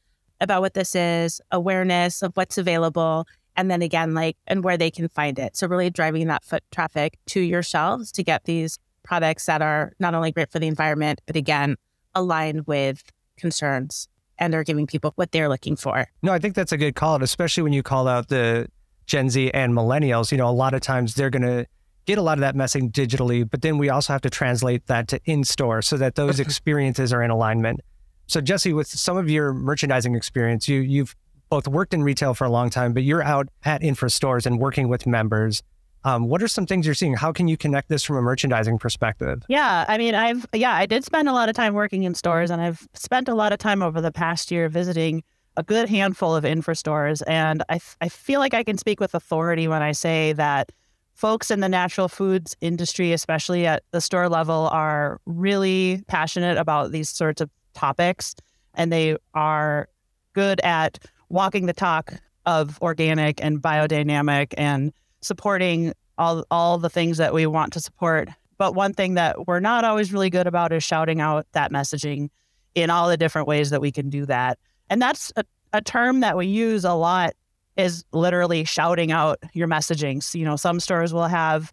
about 0.41 0.62
what 0.62 0.73
this 0.73 0.95
is, 0.95 1.41
awareness 1.51 2.21
of 2.21 2.31
what's 2.36 2.58
available, 2.58 3.25
and 3.55 3.71
then 3.71 3.81
again, 3.81 4.13
like, 4.13 4.38
and 4.47 4.63
where 4.63 4.77
they 4.77 4.91
can 4.91 5.08
find 5.08 5.39
it. 5.39 5.55
So, 5.55 5.67
really 5.67 5.89
driving 5.89 6.27
that 6.27 6.43
foot 6.43 6.63
traffic 6.71 7.17
to 7.27 7.39
your 7.39 7.63
shelves 7.63 8.12
to 8.13 8.23
get 8.23 8.43
these 8.43 8.77
products 9.03 9.45
that 9.45 9.62
are 9.62 9.93
not 9.99 10.13
only 10.13 10.31
great 10.31 10.51
for 10.51 10.60
the 10.60 10.67
environment, 10.67 11.21
but 11.25 11.36
again, 11.36 11.75
aligned 12.13 12.67
with 12.67 13.03
concerns 13.38 14.08
and 14.38 14.53
are 14.53 14.63
giving 14.63 14.86
people 14.86 15.13
what 15.15 15.31
they're 15.31 15.49
looking 15.49 15.75
for. 15.75 16.08
No, 16.21 16.34
I 16.34 16.39
think 16.39 16.55
that's 16.55 16.71
a 16.71 16.77
good 16.77 16.95
call, 16.95 17.21
especially 17.23 17.63
when 17.63 17.73
you 17.73 17.84
call 17.84 18.08
out 18.08 18.27
the 18.27 18.67
Gen 19.05 19.29
Z 19.29 19.51
and 19.51 19.73
millennials, 19.73 20.31
you 20.31 20.37
know, 20.37 20.49
a 20.49 20.51
lot 20.51 20.73
of 20.73 20.81
times 20.81 21.15
they're 21.15 21.29
going 21.29 21.43
to 21.43 21.65
get 22.05 22.17
a 22.17 22.21
lot 22.21 22.37
of 22.37 22.41
that 22.41 22.55
messaging 22.55 22.91
digitally, 22.91 23.49
but 23.49 23.61
then 23.61 23.77
we 23.77 23.89
also 23.89 24.13
have 24.13 24.21
to 24.21 24.29
translate 24.29 24.85
that 24.87 25.07
to 25.09 25.19
in 25.25 25.43
store 25.43 25.81
so 25.81 25.97
that 25.97 26.15
those 26.15 26.39
experiences 26.39 27.11
are 27.11 27.21
in 27.21 27.31
alignment. 27.31 27.81
So 28.27 28.41
Jesse, 28.41 28.73
with 28.73 28.87
some 28.87 29.17
of 29.17 29.29
your 29.29 29.53
merchandising 29.53 30.15
experience, 30.15 30.67
you 30.67 30.81
you've 30.81 31.15
both 31.49 31.67
worked 31.67 31.93
in 31.93 32.03
retail 32.03 32.33
for 32.33 32.45
a 32.45 32.49
long 32.49 32.69
time, 32.69 32.93
but 32.93 33.03
you're 33.03 33.23
out 33.23 33.47
at 33.63 33.83
infra 33.83 34.09
stores 34.09 34.45
and 34.45 34.59
working 34.59 34.87
with 34.87 35.05
members. 35.05 35.61
Um, 36.03 36.27
what 36.27 36.41
are 36.43 36.47
some 36.47 36.67
things 36.67 36.85
you're 36.85 36.95
seeing? 36.95 37.15
How 37.15 37.31
can 37.31 37.47
you 37.47 37.57
connect 37.57 37.89
this 37.89 38.03
from 38.03 38.17
a 38.17 38.21
merchandising 38.21 38.77
perspective? 38.77 39.41
Yeah, 39.47 39.85
I 39.87 39.97
mean, 39.97 40.13
I've 40.13 40.45
yeah, 40.53 40.73
I 40.73 40.85
did 40.85 41.03
spend 41.03 41.27
a 41.27 41.33
lot 41.33 41.49
of 41.49 41.55
time 41.55 41.73
working 41.73 42.03
in 42.03 42.13
stores, 42.13 42.51
and 42.51 42.61
I've 42.61 42.87
spent 42.93 43.27
a 43.27 43.33
lot 43.33 43.53
of 43.53 43.59
time 43.59 43.81
over 43.81 44.01
the 44.01 44.11
past 44.11 44.51
year 44.51 44.69
visiting 44.69 45.23
a 45.57 45.63
good 45.63 45.89
handful 45.89 46.35
of 46.35 46.45
infra 46.45 46.75
stores, 46.75 47.21
and 47.23 47.63
I 47.69 47.79
I 48.01 48.09
feel 48.09 48.39
like 48.39 48.53
I 48.53 48.63
can 48.63 48.77
speak 48.77 48.99
with 48.99 49.13
authority 49.13 49.67
when 49.67 49.81
I 49.81 49.91
say 49.91 50.33
that 50.33 50.71
folks 51.13 51.49
in 51.49 51.61
the 51.61 51.69
natural 51.69 52.07
foods 52.07 52.55
industry, 52.61 53.13
especially 53.13 53.65
at 53.65 53.83
the 53.91 54.01
store 54.01 54.29
level, 54.29 54.67
are 54.71 55.19
really 55.25 56.03
passionate 56.07 56.57
about 56.57 56.91
these 56.91 57.09
sorts 57.09 57.41
of 57.41 57.49
topics, 57.73 58.35
and 58.73 58.91
they 58.91 59.17
are 59.33 59.87
good 60.33 60.59
at 60.61 60.99
walking 61.29 61.65
the 61.65 61.73
talk 61.73 62.13
of 62.45 62.79
organic 62.81 63.43
and 63.43 63.61
biodynamic 63.61 64.53
and 64.57 64.93
supporting 65.21 65.93
all 66.17 66.45
all 66.51 66.77
the 66.77 66.89
things 66.89 67.17
that 67.17 67.33
we 67.33 67.45
want 67.45 67.73
to 67.73 67.79
support. 67.79 68.29
But 68.57 68.75
one 68.75 68.93
thing 68.93 69.15
that 69.15 69.47
we're 69.47 69.59
not 69.59 69.83
always 69.83 70.13
really 70.13 70.29
good 70.29 70.47
about 70.47 70.71
is 70.71 70.83
shouting 70.83 71.19
out 71.19 71.45
that 71.53 71.71
messaging 71.71 72.29
in 72.73 72.89
all 72.89 73.09
the 73.09 73.17
different 73.17 73.47
ways 73.47 73.69
that 73.71 73.81
we 73.81 73.91
can 73.91 74.09
do 74.09 74.25
that. 74.25 74.59
And 74.89 75.02
that's 75.02 75.32
a, 75.36 75.43
a 75.74 75.82
term 75.82 76.19
that 76.21 76.38
we 76.38 76.48
use 76.48 76.86
a 76.86 76.93
lot 76.93 77.34
is 77.78 78.06
literally 78.12 78.63
shouting 78.63 79.12
out 79.12 79.38
your 79.54 79.67
messaging. 79.67 80.24
So, 80.24 80.38
you 80.38 80.45
know, 80.45 80.56
some 80.56 80.80
stores 80.80 81.13
will 81.13 81.28
have 81.28 81.71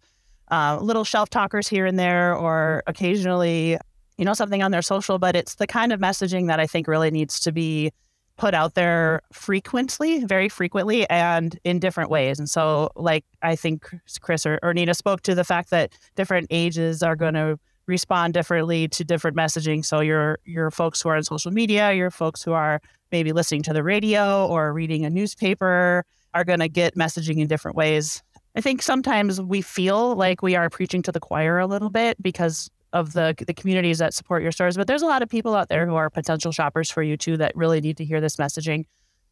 uh, 0.51 0.77
little 0.81 1.03
shelf 1.03 1.29
talkers 1.29 1.67
here 1.67 1.85
and 1.85 1.97
there, 1.97 2.35
or 2.35 2.83
occasionally, 2.87 3.77
you 4.17 4.25
know, 4.25 4.33
something 4.33 4.61
on 4.61 4.71
their 4.71 4.81
social, 4.81 5.17
but 5.17 5.35
it's 5.35 5.55
the 5.55 5.67
kind 5.67 5.91
of 5.91 5.99
messaging 5.99 6.47
that 6.47 6.59
I 6.59 6.67
think 6.67 6.87
really 6.87 7.11
needs 7.11 7.39
to 7.41 7.51
be 7.51 7.91
put 8.37 8.53
out 8.53 8.73
there 8.73 9.21
frequently, 9.31 10.23
very 10.25 10.49
frequently, 10.49 11.09
and 11.09 11.57
in 11.63 11.79
different 11.79 12.09
ways. 12.09 12.39
And 12.39 12.49
so, 12.49 12.89
like, 12.95 13.25
I 13.41 13.55
think 13.55 13.89
Chris 14.21 14.45
or, 14.45 14.59
or 14.63 14.73
Nina 14.73 14.93
spoke 14.93 15.21
to 15.21 15.35
the 15.35 15.43
fact 15.43 15.69
that 15.69 15.93
different 16.15 16.47
ages 16.49 17.03
are 17.03 17.15
going 17.15 17.35
to 17.35 17.59
respond 17.85 18.33
differently 18.33 18.87
to 18.87 19.03
different 19.03 19.37
messaging. 19.37 19.85
So, 19.85 19.99
your 19.99 20.39
your 20.45 20.71
folks 20.71 21.01
who 21.01 21.09
are 21.09 21.15
on 21.15 21.23
social 21.23 21.51
media, 21.51 21.93
your 21.93 22.11
folks 22.11 22.41
who 22.43 22.53
are 22.53 22.81
maybe 23.13 23.31
listening 23.31 23.61
to 23.61 23.73
the 23.73 23.83
radio 23.83 24.47
or 24.47 24.73
reading 24.73 25.05
a 25.05 25.09
newspaper 25.09 26.03
are 26.33 26.43
going 26.43 26.59
to 26.59 26.67
get 26.67 26.95
messaging 26.95 27.37
in 27.37 27.47
different 27.47 27.77
ways. 27.77 28.23
I 28.55 28.61
think 28.61 28.81
sometimes 28.81 29.39
we 29.39 29.61
feel 29.61 30.15
like 30.15 30.41
we 30.41 30.55
are 30.55 30.67
preaching 30.67 31.03
to 31.03 31.11
the 31.11 31.19
choir 31.19 31.59
a 31.59 31.67
little 31.67 31.91
bit 31.91 32.21
because 32.21 32.71
of 32.91 33.13
the 33.13 33.35
the 33.47 33.53
communities 33.53 33.99
that 33.99 34.13
support 34.13 34.41
your 34.43 34.51
stores. 34.51 34.75
But 34.75 34.87
there's 34.87 35.03
a 35.03 35.05
lot 35.05 35.21
of 35.21 35.29
people 35.29 35.55
out 35.55 35.69
there 35.69 35.85
who 35.85 35.95
are 35.95 36.09
potential 36.09 36.51
shoppers 36.51 36.91
for 36.91 37.03
you 37.03 37.15
too 37.15 37.37
that 37.37 37.55
really 37.55 37.81
need 37.81 37.97
to 37.97 38.05
hear 38.05 38.19
this 38.19 38.37
messaging. 38.37 38.85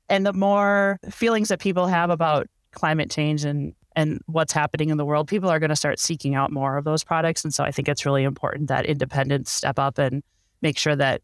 And 0.10 0.26
the 0.26 0.34
more 0.34 1.00
feelings 1.10 1.50
that 1.50 1.60
people 1.60 1.88
have 1.88 2.12
about 2.12 2.48
climate 2.72 3.10
change 3.10 3.44
and 3.44 3.74
and 3.96 4.22
what's 4.28 4.54
happening 4.54 4.90
in 4.90 4.98
the 4.98 5.06
world, 5.06 5.28
people 5.28 5.50
are 5.50 5.60
going 5.60 5.70
to 5.70 5.76
start 5.76 6.00
seeking 6.00 6.36
out 6.36 6.52
more 6.52 6.78
of 6.78 6.86
those 6.86 7.04
products. 7.04 7.44
And 7.44 7.54
so 7.54 7.64
I 7.64 7.72
think 7.72 7.90
it's 7.90 8.06
really 8.06 8.24
important 8.24 8.70
that 8.70 8.86
independents 8.86 9.52
step 9.52 9.78
up 9.80 9.98
and 9.98 10.24
make 10.62 10.78
sure 10.78 10.96
that 10.96 11.22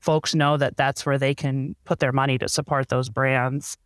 folks 0.00 0.34
know 0.34 0.56
that 0.56 0.76
that's 0.76 1.04
where 1.04 1.18
they 1.18 1.34
can 1.34 1.74
put 1.84 1.98
their 1.98 2.12
money 2.12 2.38
to 2.38 2.48
support 2.48 2.88
those 2.88 3.08
brands. 3.08 3.76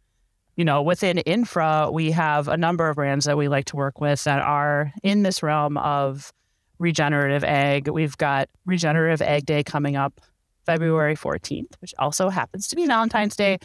You 0.57 0.65
know, 0.65 0.83
within 0.83 1.19
infra, 1.19 1.89
we 1.91 2.11
have 2.11 2.49
a 2.49 2.57
number 2.57 2.89
of 2.89 2.97
brands 2.97 3.25
that 3.25 3.39
we 3.39 3.49
like 3.49 3.65
to 3.67 3.77
work 3.77 4.01
with 4.01 4.23
that 4.25 4.43
are 4.43 4.93
in 5.03 5.23
this 5.23 5.43
realm 5.43 5.79
of 5.79 6.33
regenerative 6.79 7.45
ag. 7.45 7.89
We've 7.89 8.17
got 8.19 8.49
Regenerative 8.67 9.23
Ag 9.23 9.47
Day 9.47 9.63
coming 9.63 9.97
up 9.97 10.21
February 10.67 11.17
14th, 11.17 11.81
which 11.81 11.95
also 11.99 12.29
happens 12.29 12.69
to 12.69 12.77
be 12.77 12.87
Valentine's 12.87 13.37
Day. 13.37 13.59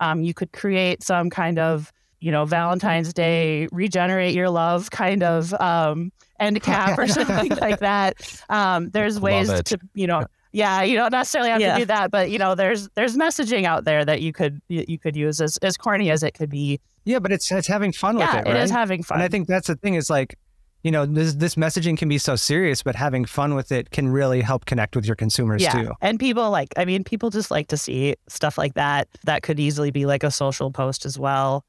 Um, 0.00 0.22
you 0.22 0.32
could 0.32 0.52
create 0.52 1.02
some 1.02 1.30
kind 1.30 1.58
of, 1.58 1.92
you 2.20 2.32
know, 2.32 2.44
Valentine's 2.44 3.12
Day 3.12 3.68
regenerate 3.70 4.34
your 4.34 4.48
love 4.48 4.90
kind 4.90 5.22
of 5.22 5.52
um, 5.54 6.10
end 6.40 6.62
cap 6.62 6.98
or 6.98 7.06
something 7.08 7.50
like 7.56 7.80
that. 7.80 8.16
Um, 8.48 8.90
there's 8.90 9.20
ways 9.20 9.48
to, 9.64 9.78
you 9.94 10.06
know, 10.06 10.24
yeah, 10.54 10.82
you 10.82 10.96
don't 10.96 11.10
necessarily 11.10 11.50
have 11.50 11.60
yeah. 11.60 11.74
to 11.74 11.80
do 11.80 11.84
that, 11.86 12.12
but 12.12 12.30
you 12.30 12.38
know, 12.38 12.54
there's 12.54 12.88
there's 12.90 13.16
messaging 13.16 13.64
out 13.64 13.84
there 13.84 14.04
that 14.04 14.22
you 14.22 14.32
could 14.32 14.62
you 14.68 14.98
could 14.98 15.16
use 15.16 15.40
as 15.40 15.56
as 15.58 15.76
corny 15.76 16.10
as 16.10 16.22
it 16.22 16.34
could 16.34 16.48
be. 16.48 16.80
Yeah, 17.04 17.18
but 17.18 17.32
it's 17.32 17.50
it's 17.50 17.66
having 17.66 17.92
fun 17.92 18.18
yeah, 18.18 18.36
with 18.36 18.46
it. 18.46 18.48
Right? 18.48 18.56
it 18.56 18.62
is 18.62 18.70
having 18.70 19.02
fun. 19.02 19.16
And 19.16 19.24
I 19.24 19.28
think 19.28 19.48
that's 19.48 19.66
the 19.66 19.74
thing. 19.74 19.94
Is 19.94 20.08
like 20.08 20.38
you 20.84 20.92
know, 20.92 21.06
this 21.06 21.34
this 21.34 21.56
messaging 21.56 21.98
can 21.98 22.08
be 22.08 22.18
so 22.18 22.36
serious, 22.36 22.84
but 22.84 22.94
having 22.94 23.24
fun 23.24 23.56
with 23.56 23.72
it 23.72 23.90
can 23.90 24.10
really 24.10 24.42
help 24.42 24.66
connect 24.66 24.94
with 24.94 25.06
your 25.06 25.16
consumers 25.16 25.60
yeah. 25.60 25.72
too. 25.72 25.92
And 26.00 26.20
people 26.20 26.48
like, 26.50 26.72
I 26.76 26.84
mean, 26.84 27.02
people 27.02 27.30
just 27.30 27.50
like 27.50 27.66
to 27.68 27.76
see 27.76 28.14
stuff 28.28 28.56
like 28.56 28.74
that. 28.74 29.08
That 29.24 29.42
could 29.42 29.58
easily 29.58 29.90
be 29.90 30.06
like 30.06 30.22
a 30.22 30.30
social 30.30 30.70
post 30.70 31.04
as 31.04 31.18
well. 31.18 31.64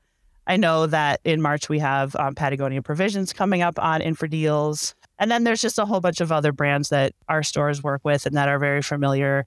I 0.45 0.58
know 0.58 0.86
that 0.86 1.21
in 1.24 1.41
March 1.41 1.69
we 1.69 1.80
have 1.80 2.15
um, 2.17 2.36
Patagonia 2.36 2.84
Provisions 2.84 3.34
coming 3.34 3.63
up 3.63 3.80
on 3.80 4.02
Infra 4.02 4.30
Deals. 4.30 4.93
And 5.19 5.32
then 5.32 5.43
there's 5.43 5.62
just 5.62 5.80
a 5.80 5.86
whole 5.86 6.01
bunch 6.01 6.21
of 6.21 6.32
other 6.32 6.51
brands 6.51 6.89
that 6.89 7.13
our 7.30 7.43
stores 7.43 7.82
work 7.82 8.01
with 8.04 8.25
and 8.25 8.36
that 8.36 8.49
are 8.49 8.60
very 8.60 8.82
familiar. 8.82 9.45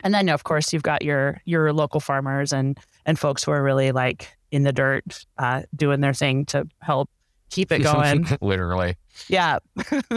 And 0.00 0.12
then 0.12 0.28
of 0.28 0.44
course 0.44 0.72
you've 0.72 0.82
got 0.82 1.02
your 1.02 1.40
your 1.44 1.72
local 1.72 2.00
farmers 2.00 2.52
and 2.52 2.78
and 3.06 3.18
folks 3.18 3.44
who 3.44 3.50
are 3.50 3.62
really 3.62 3.92
like 3.92 4.36
in 4.50 4.62
the 4.62 4.72
dirt, 4.72 5.24
uh, 5.38 5.62
doing 5.74 6.00
their 6.00 6.14
thing 6.14 6.44
to 6.46 6.66
help 6.80 7.10
keep 7.50 7.72
it 7.72 7.82
going. 7.82 8.26
Literally. 8.40 8.96
Yeah. 9.28 9.58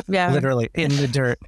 yeah. 0.07 0.31
Literally 0.31 0.69
in 0.73 0.95
the 0.95 1.07
dirt. 1.07 1.39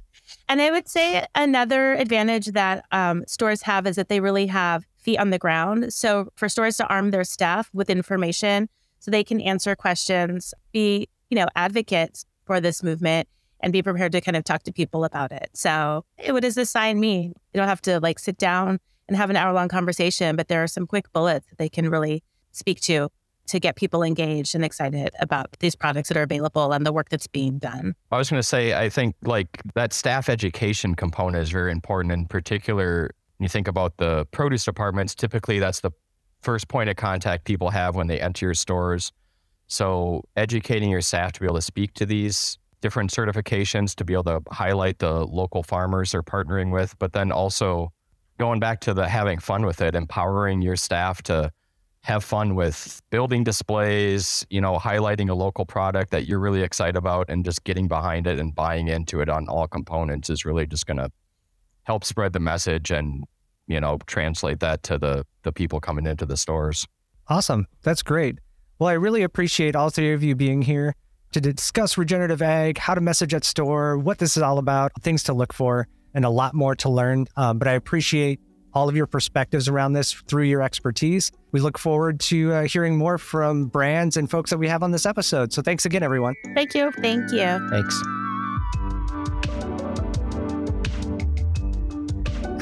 And 0.48 0.60
I 0.62 0.70
would 0.70 0.88
say 0.88 1.26
another 1.34 1.92
advantage 1.94 2.46
that 2.46 2.84
um, 2.90 3.24
stores 3.26 3.62
have 3.62 3.86
is 3.86 3.96
that 3.96 4.08
they 4.08 4.20
really 4.20 4.46
have 4.46 4.84
feet 4.98 5.18
on 5.18 5.30
the 5.30 5.38
ground. 5.38 5.92
So 5.92 6.28
for 6.36 6.48
stores 6.48 6.76
to 6.78 6.86
arm 6.86 7.10
their 7.10 7.24
staff 7.24 7.68
with 7.72 7.90
information 7.90 8.68
so 9.00 9.10
they 9.10 9.24
can 9.24 9.40
answer 9.40 9.74
questions, 9.74 10.54
be, 10.72 11.08
you 11.28 11.36
know, 11.36 11.46
advocates 11.56 12.24
for 12.44 12.60
this 12.60 12.82
movement 12.82 13.28
and 13.62 13.72
be 13.72 13.82
prepared 13.82 14.12
to 14.12 14.20
kind 14.20 14.36
of 14.36 14.44
talk 14.44 14.64
to 14.64 14.72
people 14.72 15.04
about 15.04 15.32
it. 15.32 15.50
So 15.54 16.04
what 16.28 16.42
does 16.42 16.54
this 16.54 16.70
sign 16.70 17.00
mean? 17.00 17.34
You 17.52 17.58
don't 17.58 17.68
have 17.68 17.82
to 17.82 18.00
like 18.00 18.18
sit 18.18 18.36
down 18.36 18.80
and 19.08 19.16
have 19.16 19.30
an 19.30 19.36
hour 19.36 19.52
long 19.52 19.68
conversation, 19.68 20.36
but 20.36 20.48
there 20.48 20.62
are 20.62 20.66
some 20.66 20.86
quick 20.86 21.12
bullets 21.12 21.46
that 21.48 21.58
they 21.58 21.68
can 21.68 21.88
really 21.88 22.22
speak 22.50 22.80
to 22.82 23.08
to 23.48 23.58
get 23.58 23.76
people 23.76 24.02
engaged 24.02 24.54
and 24.54 24.64
excited 24.64 25.10
about 25.18 25.56
these 25.58 25.74
products 25.74 26.08
that 26.08 26.16
are 26.16 26.22
available 26.22 26.72
and 26.72 26.86
the 26.86 26.92
work 26.92 27.08
that's 27.08 27.26
being 27.26 27.58
done. 27.58 27.94
I 28.10 28.18
was 28.18 28.30
going 28.30 28.38
to 28.38 28.46
say, 28.46 28.74
I 28.74 28.88
think 28.88 29.16
like 29.22 29.60
that 29.74 29.92
staff 29.92 30.28
education 30.28 30.94
component 30.94 31.42
is 31.42 31.50
very 31.50 31.72
important. 31.72 32.12
In 32.12 32.26
particular, 32.26 33.10
you 33.40 33.48
think 33.48 33.66
about 33.66 33.96
the 33.96 34.26
produce 34.30 34.64
departments, 34.64 35.14
typically 35.14 35.58
that's 35.58 35.80
the 35.80 35.90
first 36.40 36.68
point 36.68 36.88
of 36.88 36.96
contact 36.96 37.44
people 37.44 37.70
have 37.70 37.96
when 37.96 38.06
they 38.06 38.20
enter 38.20 38.46
your 38.46 38.54
stores. 38.54 39.12
So 39.66 40.24
educating 40.36 40.90
your 40.90 41.00
staff 41.00 41.32
to 41.32 41.40
be 41.40 41.46
able 41.46 41.56
to 41.56 41.62
speak 41.62 41.94
to 41.94 42.06
these 42.06 42.58
different 42.82 43.10
certifications, 43.10 43.94
to 43.94 44.04
be 44.04 44.12
able 44.12 44.24
to 44.24 44.42
highlight 44.50 44.98
the 44.98 45.24
local 45.24 45.62
farmers 45.62 46.12
they're 46.12 46.22
partnering 46.22 46.70
with, 46.70 46.98
but 46.98 47.14
then 47.14 47.32
also 47.32 47.90
going 48.38 48.60
back 48.60 48.80
to 48.80 48.92
the 48.92 49.08
having 49.08 49.38
fun 49.38 49.64
with 49.64 49.80
it, 49.80 49.94
empowering 49.94 50.60
your 50.60 50.76
staff 50.76 51.22
to 51.22 51.50
have 52.02 52.24
fun 52.24 52.56
with 52.56 53.00
building 53.10 53.44
displays, 53.44 54.44
you 54.50 54.60
know, 54.60 54.76
highlighting 54.76 55.30
a 55.30 55.34
local 55.34 55.64
product 55.64 56.10
that 56.10 56.26
you're 56.26 56.40
really 56.40 56.62
excited 56.62 56.96
about 56.96 57.30
and 57.30 57.44
just 57.44 57.62
getting 57.62 57.86
behind 57.86 58.26
it 58.26 58.40
and 58.40 58.54
buying 58.54 58.88
into 58.88 59.20
it 59.20 59.28
on 59.28 59.48
all 59.48 59.68
components 59.68 60.28
is 60.28 60.44
really 60.44 60.66
just 60.66 60.84
going 60.84 60.96
to 60.96 61.08
help 61.84 62.04
spread 62.04 62.32
the 62.32 62.40
message 62.40 62.90
and, 62.90 63.24
you 63.68 63.80
know, 63.80 63.98
translate 64.06 64.58
that 64.60 64.82
to 64.82 64.98
the 64.98 65.24
the 65.44 65.52
people 65.52 65.80
coming 65.80 66.06
into 66.06 66.26
the 66.26 66.36
stores. 66.36 66.86
Awesome. 67.28 67.66
That's 67.82 68.02
great. 68.02 68.38
Well, 68.78 68.88
I 68.88 68.94
really 68.94 69.22
appreciate 69.22 69.76
all 69.76 69.90
three 69.90 70.12
of 70.12 70.24
you 70.24 70.34
being 70.34 70.62
here 70.62 70.96
to 71.32 71.40
discuss 71.40 71.98
regenerative 71.98 72.42
ag, 72.42 72.78
how 72.78 72.94
to 72.94 73.00
message 73.00 73.34
at 73.34 73.44
store, 73.44 73.98
what 73.98 74.18
this 74.18 74.36
is 74.36 74.42
all 74.42 74.58
about, 74.58 74.92
things 75.02 75.22
to 75.24 75.32
look 75.32 75.52
for, 75.52 75.88
and 76.14 76.24
a 76.24 76.30
lot 76.30 76.54
more 76.54 76.74
to 76.76 76.88
learn. 76.88 77.26
Um, 77.36 77.58
but 77.58 77.68
I 77.68 77.72
appreciate 77.72 78.40
all 78.74 78.88
of 78.88 78.96
your 78.96 79.06
perspectives 79.06 79.68
around 79.68 79.92
this 79.92 80.12
through 80.12 80.44
your 80.44 80.62
expertise. 80.62 81.30
We 81.52 81.60
look 81.60 81.78
forward 81.78 82.20
to 82.20 82.52
uh, 82.52 82.62
hearing 82.62 82.96
more 82.96 83.18
from 83.18 83.66
brands 83.66 84.16
and 84.16 84.30
folks 84.30 84.50
that 84.50 84.58
we 84.58 84.68
have 84.68 84.82
on 84.82 84.92
this 84.92 85.04
episode. 85.04 85.52
So 85.52 85.62
thanks 85.62 85.84
again, 85.84 86.02
everyone. 86.02 86.34
Thank 86.54 86.74
you. 86.74 86.90
Thank 86.92 87.32
you. 87.32 87.68
Thanks. 87.70 88.21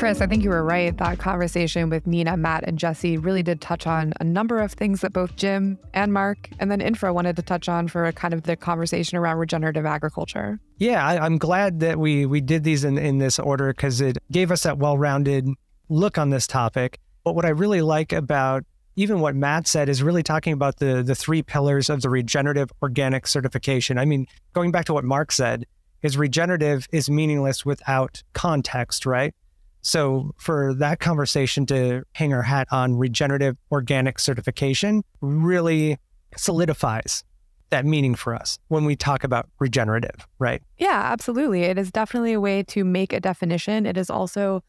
Chris, 0.00 0.22
I 0.22 0.26
think 0.26 0.42
you 0.42 0.48
were 0.48 0.64
right. 0.64 0.96
That 0.96 1.18
conversation 1.18 1.90
with 1.90 2.06
Nina, 2.06 2.34
Matt, 2.34 2.64
and 2.66 2.78
Jesse 2.78 3.18
really 3.18 3.42
did 3.42 3.60
touch 3.60 3.86
on 3.86 4.14
a 4.18 4.24
number 4.24 4.58
of 4.58 4.72
things 4.72 5.02
that 5.02 5.12
both 5.12 5.36
Jim 5.36 5.78
and 5.92 6.10
Mark 6.10 6.48
and 6.58 6.70
then 6.70 6.80
Infra 6.80 7.12
wanted 7.12 7.36
to 7.36 7.42
touch 7.42 7.68
on 7.68 7.86
for 7.86 8.06
a 8.06 8.12
kind 8.12 8.32
of 8.32 8.44
the 8.44 8.56
conversation 8.56 9.18
around 9.18 9.36
regenerative 9.36 9.84
agriculture. 9.84 10.58
Yeah, 10.78 11.06
I, 11.06 11.26
am 11.26 11.36
glad 11.36 11.80
that 11.80 11.98
we 11.98 12.24
we 12.24 12.40
did 12.40 12.64
these 12.64 12.82
in, 12.82 12.96
in 12.96 13.18
this 13.18 13.38
order 13.38 13.74
because 13.74 14.00
it 14.00 14.16
gave 14.32 14.50
us 14.50 14.62
that 14.62 14.78
well-rounded 14.78 15.46
look 15.90 16.16
on 16.16 16.30
this 16.30 16.46
topic. 16.46 16.98
But 17.22 17.34
what 17.34 17.44
I 17.44 17.50
really 17.50 17.82
like 17.82 18.14
about 18.14 18.64
even 18.96 19.20
what 19.20 19.36
Matt 19.36 19.66
said 19.66 19.90
is 19.90 20.02
really 20.02 20.22
talking 20.22 20.54
about 20.54 20.78
the 20.78 21.02
the 21.02 21.14
three 21.14 21.42
pillars 21.42 21.90
of 21.90 22.00
the 22.00 22.08
regenerative 22.08 22.72
organic 22.80 23.26
certification. 23.26 23.98
I 23.98 24.06
mean, 24.06 24.28
going 24.54 24.72
back 24.72 24.86
to 24.86 24.94
what 24.94 25.04
Mark 25.04 25.30
said, 25.30 25.66
is 26.00 26.16
regenerative 26.16 26.88
is 26.90 27.10
meaningless 27.10 27.66
without 27.66 28.22
context, 28.32 29.04
right? 29.04 29.34
So 29.82 30.32
for 30.36 30.74
that 30.74 31.00
conversation 31.00 31.66
to 31.66 32.02
hang 32.12 32.32
our 32.32 32.42
hat 32.42 32.68
on 32.70 32.96
regenerative 32.96 33.56
organic 33.72 34.18
certification 34.18 35.02
really 35.20 35.98
solidifies 36.36 37.24
that 37.70 37.86
meaning 37.86 38.14
for 38.14 38.34
us 38.34 38.58
when 38.68 38.84
we 38.84 38.96
talk 38.96 39.24
about 39.24 39.48
regenerative, 39.58 40.26
right? 40.38 40.62
Yeah, 40.78 41.00
absolutely. 41.12 41.62
It 41.62 41.78
is 41.78 41.90
definitely 41.90 42.32
a 42.32 42.40
way 42.40 42.62
to 42.64 42.84
make 42.84 43.12
a 43.12 43.20
definition. 43.20 43.86
It 43.86 43.96
is 43.96 44.10
also 44.10 44.62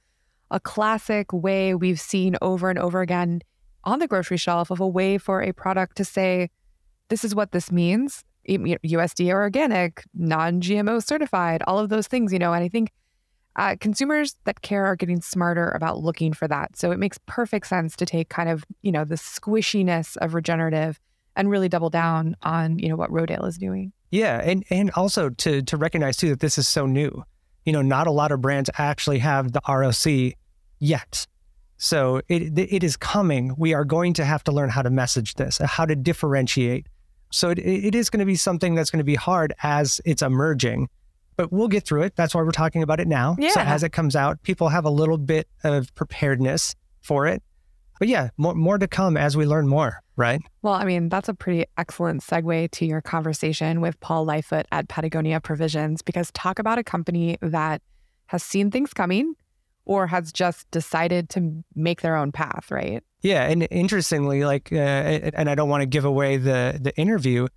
a 0.51 0.59
classic 0.59 1.33
way 1.33 1.73
we've 1.73 1.99
seen 1.99 2.35
over 2.41 2.69
and 2.69 2.77
over 2.77 3.01
again 3.01 3.41
on 3.83 3.99
the 3.99 4.07
grocery 4.07 4.37
shelf 4.37 4.69
of 4.69 4.79
a 4.79 4.87
way 4.87 5.17
for 5.17 5.41
a 5.41 5.51
product 5.51 5.97
to 5.97 6.05
say, 6.05 6.49
this 7.09 7.23
is 7.23 7.33
what 7.33 7.51
this 7.51 7.71
means 7.71 8.23
USDA 8.47 9.31
organic, 9.31 10.03
non 10.13 10.61
GMO 10.61 11.03
certified, 11.03 11.61
all 11.67 11.79
of 11.79 11.89
those 11.89 12.07
things, 12.07 12.33
you 12.33 12.39
know. 12.39 12.53
And 12.53 12.63
I 12.63 12.67
think 12.67 12.91
uh, 13.55 13.75
consumers 13.79 14.35
that 14.45 14.61
care 14.61 14.85
are 14.85 14.95
getting 14.95 15.21
smarter 15.21 15.69
about 15.71 15.99
looking 15.99 16.33
for 16.33 16.47
that. 16.47 16.77
So 16.77 16.91
it 16.91 16.99
makes 16.99 17.17
perfect 17.25 17.67
sense 17.67 17.95
to 17.97 18.05
take 18.05 18.29
kind 18.29 18.49
of, 18.49 18.63
you 18.81 18.91
know, 18.91 19.03
the 19.03 19.15
squishiness 19.15 20.17
of 20.17 20.33
regenerative 20.33 20.99
and 21.35 21.49
really 21.49 21.69
double 21.69 21.89
down 21.89 22.35
on, 22.43 22.79
you 22.79 22.89
know, 22.89 22.95
what 22.95 23.09
Rodale 23.09 23.47
is 23.47 23.57
doing. 23.57 23.91
Yeah. 24.09 24.41
And, 24.43 24.63
and 24.69 24.91
also 24.91 25.29
to, 25.29 25.61
to 25.61 25.77
recognize 25.77 26.17
too 26.17 26.29
that 26.29 26.39
this 26.39 26.57
is 26.57 26.67
so 26.67 26.85
new. 26.85 27.23
You 27.65 27.73
know, 27.73 27.81
not 27.81 28.07
a 28.07 28.11
lot 28.11 28.31
of 28.31 28.41
brands 28.41 28.69
actually 28.77 29.19
have 29.19 29.51
the 29.51 29.61
ROC 29.67 30.33
yet. 30.79 31.27
So 31.77 32.21
it, 32.27 32.57
it 32.57 32.83
is 32.83 32.97
coming. 32.97 33.53
We 33.57 33.73
are 33.73 33.85
going 33.85 34.13
to 34.13 34.25
have 34.25 34.43
to 34.45 34.51
learn 34.51 34.69
how 34.69 34.81
to 34.81 34.89
message 34.89 35.35
this, 35.35 35.57
how 35.57 35.85
to 35.85 35.95
differentiate. 35.95 36.87
So 37.31 37.49
it, 37.49 37.59
it 37.59 37.95
is 37.95 38.09
going 38.09 38.19
to 38.19 38.25
be 38.25 38.35
something 38.35 38.75
that's 38.75 38.89
going 38.89 38.99
to 38.99 39.03
be 39.03 39.15
hard 39.15 39.53
as 39.63 40.01
it's 40.05 40.21
emerging 40.21 40.89
but 41.35 41.51
we'll 41.51 41.67
get 41.67 41.85
through 41.85 42.03
it. 42.03 42.15
That's 42.15 42.35
why 42.35 42.41
we're 42.41 42.51
talking 42.51 42.83
about 42.83 42.99
it 42.99 43.07
now. 43.07 43.35
Yeah. 43.39 43.49
So 43.49 43.61
as 43.61 43.83
it 43.83 43.91
comes 43.91 44.15
out, 44.15 44.41
people 44.43 44.69
have 44.69 44.85
a 44.85 44.89
little 44.89 45.17
bit 45.17 45.47
of 45.63 45.93
preparedness 45.95 46.75
for 47.01 47.27
it. 47.27 47.41
But 47.99 48.07
yeah, 48.07 48.29
more, 48.37 48.55
more 48.55 48.77
to 48.79 48.87
come 48.87 49.15
as 49.15 49.37
we 49.37 49.45
learn 49.45 49.67
more, 49.67 50.01
right? 50.15 50.41
Well, 50.63 50.73
I 50.73 50.85
mean, 50.85 51.07
that's 51.07 51.29
a 51.29 51.35
pretty 51.35 51.65
excellent 51.77 52.21
segue 52.21 52.71
to 52.71 52.85
your 52.85 52.99
conversation 52.99 53.79
with 53.79 53.99
Paul 53.99 54.25
Lightfoot 54.25 54.65
at 54.71 54.87
Patagonia 54.87 55.39
Provisions, 55.39 56.01
because 56.01 56.31
talk 56.31 56.57
about 56.57 56.79
a 56.79 56.83
company 56.83 57.37
that 57.41 57.83
has 58.25 58.41
seen 58.41 58.71
things 58.71 58.91
coming 58.93 59.35
or 59.85 60.07
has 60.07 60.31
just 60.31 60.69
decided 60.71 61.29
to 61.29 61.63
make 61.75 62.01
their 62.01 62.15
own 62.15 62.31
path, 62.31 62.71
right? 62.71 63.03
Yeah, 63.21 63.47
and 63.47 63.67
interestingly, 63.69 64.45
like, 64.45 64.71
uh, 64.71 64.75
and 64.75 65.47
I 65.47 65.53
don't 65.53 65.69
want 65.69 65.81
to 65.81 65.85
give 65.85 66.05
away 66.05 66.37
the 66.37 66.79
the 66.81 66.95
interview, 66.97 67.47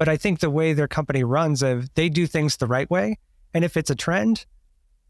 but 0.00 0.08
I 0.08 0.16
think 0.16 0.40
the 0.40 0.48
way 0.48 0.72
their 0.72 0.88
company 0.88 1.22
runs, 1.22 1.62
of 1.62 1.92
they 1.92 2.08
do 2.08 2.26
things 2.26 2.56
the 2.56 2.66
right 2.66 2.90
way, 2.90 3.18
and 3.52 3.66
if 3.66 3.76
it's 3.76 3.90
a 3.90 3.94
trend 3.94 4.46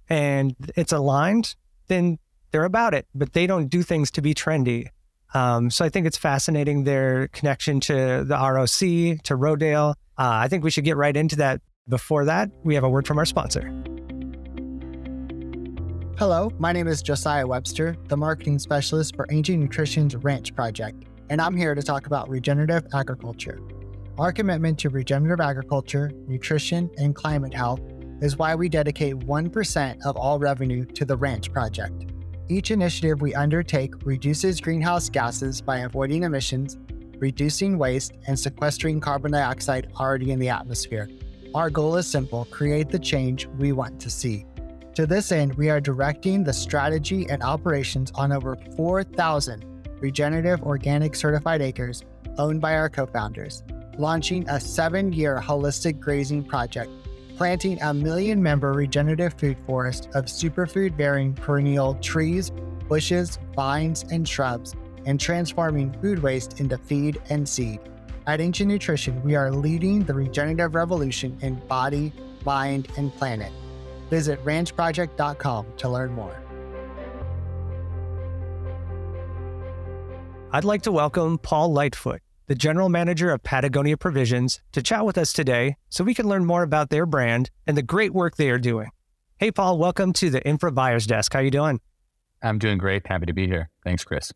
and 0.09 0.57
it's 0.75 0.93
aligned, 0.93 1.55
then 1.87 2.19
they're 2.51 2.65
about 2.65 2.93
it. 2.93 3.07
But 3.15 3.33
they 3.33 3.47
don't 3.47 3.69
do 3.69 3.85
things 3.85 4.11
to 4.11 4.21
be 4.21 4.35
trendy. 4.35 4.89
Um, 5.33 5.71
so 5.71 5.85
I 5.85 5.91
think 5.91 6.09
it's 6.09 6.17
fascinating 6.17 6.83
their 6.83 7.29
connection 7.29 7.79
to 7.83 8.25
the 8.25 8.35
ROC, 8.35 9.23
to 9.23 9.37
Rodale. 9.37 9.91
Uh, 10.19 10.43
I 10.43 10.49
think 10.49 10.65
we 10.65 10.73
should 10.73 10.83
get 10.83 10.97
right 10.97 11.17
into 11.17 11.37
that. 11.37 11.61
Before 11.89 12.25
that, 12.25 12.51
we 12.65 12.75
have 12.75 12.83
a 12.83 12.89
word 12.89 13.07
from 13.07 13.19
our 13.19 13.25
sponsor. 13.25 13.73
Hello, 16.19 16.51
my 16.59 16.73
name 16.73 16.89
is 16.89 17.01
Josiah 17.01 17.47
Webster, 17.47 17.97
the 18.09 18.17
marketing 18.17 18.59
specialist 18.59 19.15
for 19.15 19.29
Ancient 19.31 19.61
Nutrition's 19.61 20.17
Ranch 20.17 20.53
Project, 20.53 21.05
and 21.29 21.41
I'm 21.41 21.57
here 21.57 21.77
to 21.77 21.83
talk 21.83 22.07
about 22.07 22.29
regenerative 22.29 22.89
agriculture. 22.93 23.61
Our 24.21 24.33
commitment 24.33 24.79
to 24.81 24.91
regenerative 24.91 25.41
agriculture, 25.41 26.13
nutrition, 26.27 26.91
and 26.99 27.15
climate 27.15 27.55
health 27.55 27.81
is 28.21 28.37
why 28.37 28.55
we 28.55 28.69
dedicate 28.69 29.15
1% 29.15 30.05
of 30.05 30.15
all 30.15 30.39
revenue 30.39 30.85
to 30.85 31.07
the 31.07 31.17
Ranch 31.17 31.51
Project. 31.51 32.05
Each 32.47 32.71
initiative 32.71 33.23
we 33.23 33.35
undertake 33.35 33.95
reduces 34.05 34.61
greenhouse 34.61 35.09
gases 35.09 35.63
by 35.63 35.79
avoiding 35.79 36.25
emissions, 36.25 36.77
reducing 37.17 37.79
waste, 37.79 38.13
and 38.27 38.39
sequestering 38.39 39.01
carbon 39.01 39.33
dioxide 39.33 39.91
already 39.99 40.33
in 40.33 40.39
the 40.39 40.51
atmosphere. 40.51 41.09
Our 41.55 41.71
goal 41.71 41.97
is 41.97 42.07
simple 42.07 42.45
create 42.51 42.91
the 42.91 42.99
change 42.99 43.47
we 43.47 43.73
want 43.73 43.99
to 44.03 44.11
see. 44.11 44.45
To 44.97 45.07
this 45.07 45.33
end, 45.33 45.55
we 45.55 45.71
are 45.71 45.81
directing 45.81 46.45
the 46.45 46.53
strategy 46.53 47.27
and 47.31 47.43
operations 47.43 48.13
on 48.15 48.33
over 48.33 48.59
4,000 48.77 49.65
regenerative 49.99 50.63
organic 50.63 51.15
certified 51.15 51.63
acres 51.63 52.05
owned 52.37 52.61
by 52.61 52.75
our 52.75 52.91
co 52.91 53.07
founders 53.07 53.63
launching 53.99 54.49
a 54.49 54.61
seven 54.61 55.13
year 55.13 55.41
holistic 55.41 56.01
grazing 56.01 56.45
project, 56.45 56.91
planting 57.37 57.81
a 57.83 57.95
million 57.95 58.43
member 58.43 58.73
regenerative 58.73 59.35
food 59.35 59.57
forest 59.67 60.09
of 60.15 60.27
superfood 60.27 60.97
bearing 60.97 61.35
perennial 61.35 61.95
trees, 61.97 62.51
bushes, 62.89 63.39
vines, 63.55 64.05
and 64.11 64.29
shrubs, 64.29 64.75
and 65.07 65.19
transforming 65.19 65.93
food 66.01 66.21
waste 66.21 66.61
into 66.61 66.77
feed 66.79 67.21
and 67.31 67.49
seed. 67.49 67.81
At 68.27 68.41
Ancient 68.41 68.71
Nutrition, 68.71 69.23
we 69.23 69.35
are 69.35 69.51
leading 69.51 70.05
the 70.05 70.15
regenerative 70.15 70.75
revolution 70.75 71.39
in 71.41 71.55
body, 71.67 72.13
mind, 72.45 72.89
and 72.97 73.15
planet. 73.15 73.53
Visit 74.11 74.45
ranchproject.com 74.45 75.67
to 75.79 75.89
learn 75.89 76.13
more. 76.13 76.37
I'd 80.53 80.65
like 80.65 80.83
to 80.83 80.93
welcome 80.93 81.39
Paul 81.39 81.73
Lightfoot 81.73 82.21
the 82.51 82.57
general 82.57 82.89
manager 82.89 83.31
of 83.31 83.41
Patagonia 83.45 83.97
Provisions, 83.97 84.61
to 84.73 84.83
chat 84.83 85.07
with 85.07 85.17
us 85.17 85.33
today 85.33 85.77
so 85.89 86.03
we 86.03 86.15
can 86.15 86.27
learn 86.27 86.45
more 86.45 86.65
about 86.65 86.91
their 86.91 87.07
brand 87.07 87.49
and 87.65 87.77
the 87.77 87.83
great 87.83 88.13
work 88.13 88.35
they 88.35 88.51
are 88.51 88.59
doing. 88.59 88.91
Hey, 89.39 89.53
Paul, 89.53 89.79
welcome 89.79 90.13
to 90.15 90.31
the 90.31 90.45
Infra 90.45 90.73
Buyers 90.73 91.07
Desk. 91.07 91.33
How 91.33 91.39
you 91.39 91.53
doing? 91.53 91.81
I'm 92.43 92.59
doing 92.59 92.77
great. 92.77 93.07
Happy 93.07 93.27
to 93.27 93.33
be 93.33 93.47
here. 93.47 93.71
Thanks, 93.85 94.03
Chris. 94.03 94.33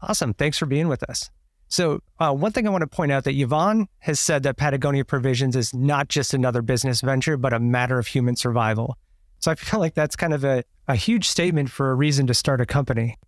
Awesome. 0.00 0.34
Thanks 0.34 0.58
for 0.58 0.66
being 0.66 0.88
with 0.88 1.08
us. 1.08 1.30
So, 1.68 2.00
uh, 2.18 2.32
one 2.32 2.50
thing 2.50 2.66
I 2.66 2.70
want 2.70 2.82
to 2.82 2.88
point 2.88 3.12
out 3.12 3.22
that 3.24 3.36
Yvon 3.36 3.86
has 4.00 4.18
said 4.18 4.42
that 4.42 4.56
Patagonia 4.56 5.04
Provisions 5.04 5.54
is 5.54 5.72
not 5.72 6.08
just 6.08 6.34
another 6.34 6.62
business 6.62 7.00
venture, 7.00 7.36
but 7.36 7.52
a 7.52 7.60
matter 7.60 7.96
of 7.96 8.08
human 8.08 8.34
survival. 8.34 8.98
So, 9.38 9.52
I 9.52 9.54
feel 9.54 9.78
like 9.78 9.94
that's 9.94 10.16
kind 10.16 10.34
of 10.34 10.42
a, 10.42 10.64
a 10.88 10.96
huge 10.96 11.28
statement 11.28 11.70
for 11.70 11.92
a 11.92 11.94
reason 11.94 12.26
to 12.26 12.34
start 12.34 12.60
a 12.60 12.66
company. 12.66 13.18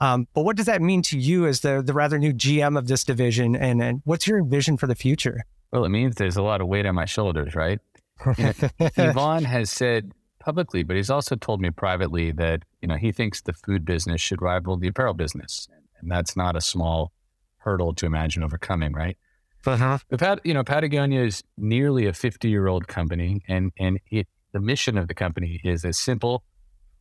Um, 0.00 0.28
but 0.34 0.42
what 0.42 0.56
does 0.56 0.66
that 0.66 0.82
mean 0.82 1.02
to 1.02 1.18
you 1.18 1.46
as 1.46 1.60
the, 1.60 1.82
the 1.82 1.92
rather 1.92 2.18
new 2.18 2.32
GM 2.32 2.78
of 2.78 2.86
this 2.86 3.04
division? 3.04 3.56
And, 3.56 3.82
and 3.82 4.02
what's 4.04 4.26
your 4.26 4.44
vision 4.44 4.76
for 4.76 4.86
the 4.86 4.94
future? 4.94 5.44
Well, 5.72 5.84
it 5.84 5.88
means 5.88 6.16
there's 6.16 6.36
a 6.36 6.42
lot 6.42 6.60
of 6.60 6.68
weight 6.68 6.86
on 6.86 6.94
my 6.94 7.06
shoulders, 7.06 7.54
right? 7.54 7.80
You 8.26 8.32
know, 8.38 8.52
Yvon 8.80 9.44
has 9.44 9.70
said 9.70 10.12
publicly, 10.38 10.84
but 10.84 10.96
he's 10.96 11.10
also 11.10 11.34
told 11.34 11.60
me 11.60 11.70
privately 11.70 12.30
that 12.32 12.62
you 12.80 12.88
know 12.88 12.96
he 12.96 13.12
thinks 13.12 13.42
the 13.42 13.52
food 13.52 13.84
business 13.84 14.20
should 14.20 14.40
rival 14.40 14.76
the 14.76 14.88
apparel 14.88 15.12
business, 15.12 15.68
and 16.00 16.10
that's 16.10 16.36
not 16.36 16.56
a 16.56 16.60
small 16.60 17.12
hurdle 17.58 17.92
to 17.94 18.06
imagine 18.06 18.42
overcoming, 18.42 18.92
right? 18.92 19.18
Uh-huh. 19.66 19.98
The 20.08 20.16
Pat, 20.16 20.40
you 20.44 20.54
know, 20.54 20.62
Patagonia 20.62 21.24
is 21.24 21.42
nearly 21.58 22.06
a 22.06 22.12
50 22.12 22.48
year 22.48 22.68
old 22.68 22.86
company, 22.86 23.42
and 23.48 23.72
and 23.78 23.98
it 24.10 24.28
the 24.52 24.60
mission 24.60 24.96
of 24.96 25.08
the 25.08 25.14
company 25.14 25.60
is 25.64 25.84
as 25.84 25.98
simple 25.98 26.44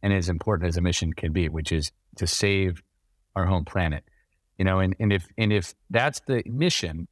and 0.01 0.11
as 0.11 0.27
important 0.27 0.67
as 0.67 0.75
a 0.75 0.81
mission 0.81 1.13
can 1.13 1.31
be, 1.31 1.47
which 1.47 1.71
is 1.71 1.91
to 2.17 2.27
save 2.27 2.81
our 3.35 3.45
home 3.45 3.65
planet. 3.65 4.03
You 4.57 4.65
know, 4.65 4.79
and, 4.79 4.95
and 4.99 5.11
if 5.11 5.27
and 5.37 5.51
if 5.51 5.73
that's 5.89 6.21
the 6.27 6.41
mission, 6.45 7.07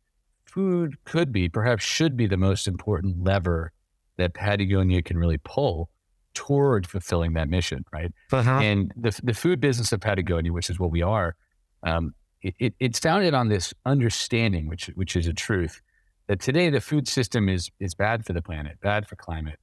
food 0.46 0.96
could 1.04 1.32
be, 1.32 1.50
perhaps 1.50 1.84
should 1.84 2.16
be 2.16 2.28
the 2.28 2.38
most 2.38 2.68
important 2.68 3.24
lever 3.24 3.74
that 4.18 4.34
Patagonia 4.34 5.02
can 5.02 5.18
really 5.18 5.40
pull 5.44 5.90
toward 6.34 6.88
fulfilling 6.88 7.34
that 7.34 7.50
mission, 7.50 7.84
right? 7.92 8.12
Uh-huh. 8.32 8.60
And 8.60 8.94
the 8.96 9.20
the 9.24 9.34
food 9.34 9.60
business 9.60 9.92
of 9.92 10.00
Patagonia, 10.00 10.54
which 10.54 10.70
is 10.70 10.80
what 10.80 10.92
we 10.92 11.02
are, 11.02 11.36
um, 11.84 12.14
it, 12.42 12.56
it, 12.60 12.74
it's 12.80 13.00
founded 13.00 13.34
on 13.34 13.50
this 13.50 13.74
understanding, 13.86 14.68
which 14.68 14.88
which 14.96 15.16
is 15.16 15.28
a 15.28 15.34
truth, 15.34 15.82
that 16.28 16.40
today 16.40 16.70
the 16.70 16.82
food 16.82 17.08
system 17.08 17.50
is 17.50 17.70
is 17.80 17.94
bad 17.94 18.26
for 18.26 18.34
the 18.34 18.42
planet, 18.42 18.80
bad 18.82 19.08
for 19.08 19.16
climate, 19.16 19.60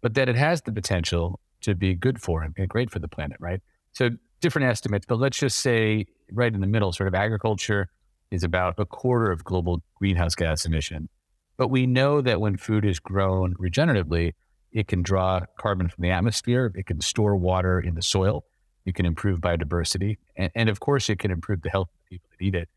but 0.00 0.14
that 0.14 0.28
it 0.28 0.36
has 0.36 0.62
the 0.62 0.72
potential 0.72 1.40
to 1.62 1.74
be 1.74 1.94
good 1.94 2.20
for 2.20 2.42
and 2.42 2.54
great 2.68 2.90
for 2.90 2.98
the 2.98 3.08
planet, 3.08 3.36
right? 3.40 3.60
So 3.92 4.10
different 4.40 4.68
estimates, 4.68 5.06
but 5.06 5.18
let's 5.18 5.38
just 5.38 5.58
say 5.58 6.06
right 6.32 6.52
in 6.52 6.60
the 6.60 6.66
middle, 6.66 6.92
sort 6.92 7.08
of 7.08 7.14
agriculture 7.14 7.88
is 8.30 8.42
about 8.42 8.74
a 8.78 8.84
quarter 8.84 9.30
of 9.30 9.44
global 9.44 9.82
greenhouse 9.96 10.34
gas 10.34 10.64
emission. 10.64 11.08
But 11.56 11.68
we 11.68 11.86
know 11.86 12.20
that 12.20 12.40
when 12.40 12.56
food 12.56 12.84
is 12.84 12.98
grown 12.98 13.54
regeneratively, 13.54 14.32
it 14.72 14.88
can 14.88 15.02
draw 15.02 15.40
carbon 15.58 15.88
from 15.88 16.02
the 16.02 16.10
atmosphere, 16.10 16.72
it 16.74 16.86
can 16.86 17.00
store 17.00 17.36
water 17.36 17.80
in 17.80 17.94
the 17.94 18.02
soil, 18.02 18.44
it 18.84 18.94
can 18.94 19.06
improve 19.06 19.40
biodiversity, 19.40 20.18
and, 20.36 20.50
and 20.54 20.68
of 20.68 20.80
course, 20.80 21.08
it 21.08 21.18
can 21.18 21.30
improve 21.30 21.62
the 21.62 21.70
health 21.70 21.88
of 21.88 22.00
the 22.04 22.16
people 22.16 22.28
that 22.30 22.44
eat 22.44 22.54
it. 22.54 22.68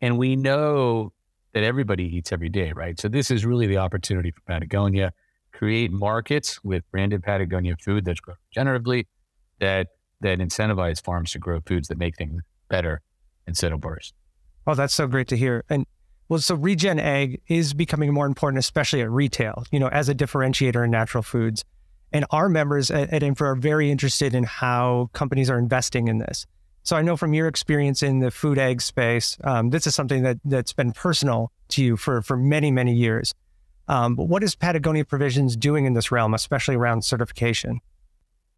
And 0.00 0.16
we 0.16 0.36
know 0.36 1.12
that 1.52 1.64
everybody 1.64 2.04
eats 2.04 2.30
every 2.30 2.48
day, 2.48 2.72
right? 2.72 2.98
So 3.00 3.08
this 3.08 3.30
is 3.30 3.44
really 3.44 3.66
the 3.66 3.78
opportunity 3.78 4.30
for 4.30 4.40
Patagonia 4.42 5.12
create 5.52 5.90
markets 5.90 6.62
with 6.64 6.88
branded 6.90 7.22
Patagonia 7.22 7.76
food 7.76 8.04
that's 8.04 8.20
grown 8.20 8.36
regeneratively 8.56 9.06
that 9.58 9.88
that 10.20 10.38
incentivize 10.38 11.02
farms 11.02 11.32
to 11.32 11.38
grow 11.38 11.60
foods 11.60 11.88
that 11.88 11.98
make 11.98 12.16
things 12.16 12.42
better 12.68 13.00
instead 13.46 13.72
of 13.72 13.84
worse. 13.84 14.12
Oh, 14.66 14.74
that's 14.74 14.94
so 14.94 15.06
great 15.06 15.28
to 15.28 15.36
hear. 15.36 15.64
And 15.68 15.86
well, 16.28 16.38
so 16.38 16.54
regen 16.54 17.00
ag 17.00 17.40
is 17.48 17.74
becoming 17.74 18.12
more 18.14 18.26
important, 18.26 18.58
especially 18.58 19.00
at 19.00 19.10
retail, 19.10 19.64
you 19.72 19.80
know, 19.80 19.88
as 19.88 20.08
a 20.08 20.14
differentiator 20.14 20.84
in 20.84 20.90
natural 20.90 21.22
foods. 21.22 21.64
And 22.12 22.24
our 22.30 22.48
members 22.48 22.90
at, 22.90 23.12
at 23.12 23.22
Infra 23.22 23.50
are 23.52 23.56
very 23.56 23.90
interested 23.90 24.34
in 24.34 24.44
how 24.44 25.10
companies 25.12 25.50
are 25.50 25.58
investing 25.58 26.08
in 26.08 26.18
this. 26.18 26.46
So 26.82 26.96
I 26.96 27.02
know 27.02 27.16
from 27.16 27.34
your 27.34 27.46
experience 27.46 28.02
in 28.02 28.20
the 28.20 28.30
food 28.30 28.58
ag 28.58 28.80
space, 28.80 29.36
um, 29.44 29.70
this 29.70 29.86
is 29.86 29.94
something 29.94 30.22
that 30.22 30.38
that's 30.44 30.72
been 30.72 30.92
personal 30.92 31.52
to 31.70 31.84
you 31.84 31.96
for 31.96 32.22
for 32.22 32.36
many 32.36 32.70
many 32.70 32.94
years. 32.94 33.34
Um, 33.88 34.14
but 34.14 34.24
what 34.24 34.42
is 34.44 34.54
Patagonia 34.54 35.04
Provisions 35.04 35.56
doing 35.56 35.84
in 35.84 35.94
this 35.94 36.12
realm, 36.12 36.32
especially 36.32 36.76
around 36.76 37.04
certification? 37.04 37.80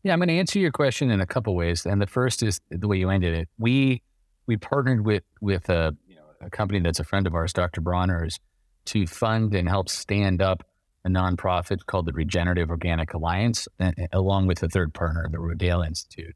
Yeah, 0.02 0.12
I'm 0.12 0.18
going 0.18 0.28
to 0.28 0.38
answer 0.38 0.58
your 0.58 0.72
question 0.72 1.10
in 1.10 1.20
a 1.20 1.26
couple 1.26 1.54
ways. 1.54 1.86
And 1.86 2.00
the 2.02 2.06
first 2.06 2.42
is 2.42 2.60
the 2.70 2.88
way 2.88 2.96
you 2.96 3.10
ended 3.10 3.34
it. 3.34 3.48
We 3.58 4.02
we 4.46 4.56
partnered 4.56 5.04
with 5.04 5.22
with 5.40 5.68
a, 5.68 5.96
you 6.06 6.16
know, 6.16 6.22
a 6.40 6.50
company 6.50 6.80
that's 6.80 7.00
a 7.00 7.04
friend 7.04 7.26
of 7.26 7.34
ours, 7.34 7.52
Dr. 7.52 7.80
Bronner's, 7.80 8.40
to 8.86 9.06
fund 9.06 9.54
and 9.54 9.68
help 9.68 9.88
stand 9.88 10.42
up 10.42 10.66
a 11.04 11.08
nonprofit 11.08 11.86
called 11.86 12.06
the 12.06 12.12
Regenerative 12.12 12.70
Organic 12.70 13.14
Alliance, 13.14 13.66
along 14.12 14.46
with 14.46 14.62
a 14.62 14.68
third 14.68 14.94
partner, 14.94 15.28
the 15.30 15.38
Rodale 15.38 15.84
Institute, 15.86 16.34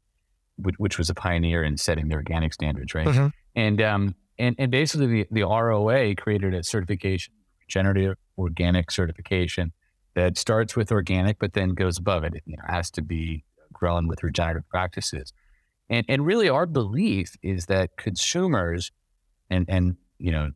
which, 0.57 0.75
which, 0.77 0.97
was 0.97 1.09
a 1.09 1.13
pioneer 1.13 1.63
in 1.63 1.77
setting 1.77 2.09
the 2.09 2.15
organic 2.15 2.53
standards, 2.53 2.93
right? 2.93 3.07
Mm-hmm. 3.07 3.27
And 3.55 3.81
um, 3.81 4.15
and 4.39 4.55
and 4.57 4.71
basically 4.71 5.07
the, 5.07 5.27
the 5.31 5.43
ROA 5.43 6.15
created 6.15 6.53
a 6.53 6.63
certification, 6.63 7.33
regenerative 7.61 8.17
organic 8.37 8.91
certification 8.91 9.73
that 10.15 10.37
starts 10.37 10.75
with 10.75 10.91
organic, 10.91 11.39
but 11.39 11.53
then 11.53 11.69
goes 11.69 11.97
above 11.97 12.23
it. 12.23 12.33
It 12.33 12.43
you 12.45 12.57
know, 12.57 12.63
has 12.67 12.89
to 12.91 13.01
be 13.01 13.43
grown 13.77 14.07
with 14.07 14.23
regenerative 14.23 14.67
practices. 14.69 15.33
And 15.89 16.05
and 16.09 16.25
really 16.25 16.49
our 16.49 16.65
belief 16.65 17.35
is 17.41 17.67
that 17.67 17.95
consumers 17.97 18.91
and 19.49 19.65
and 19.69 19.95
you 20.17 20.31
know 20.31 20.51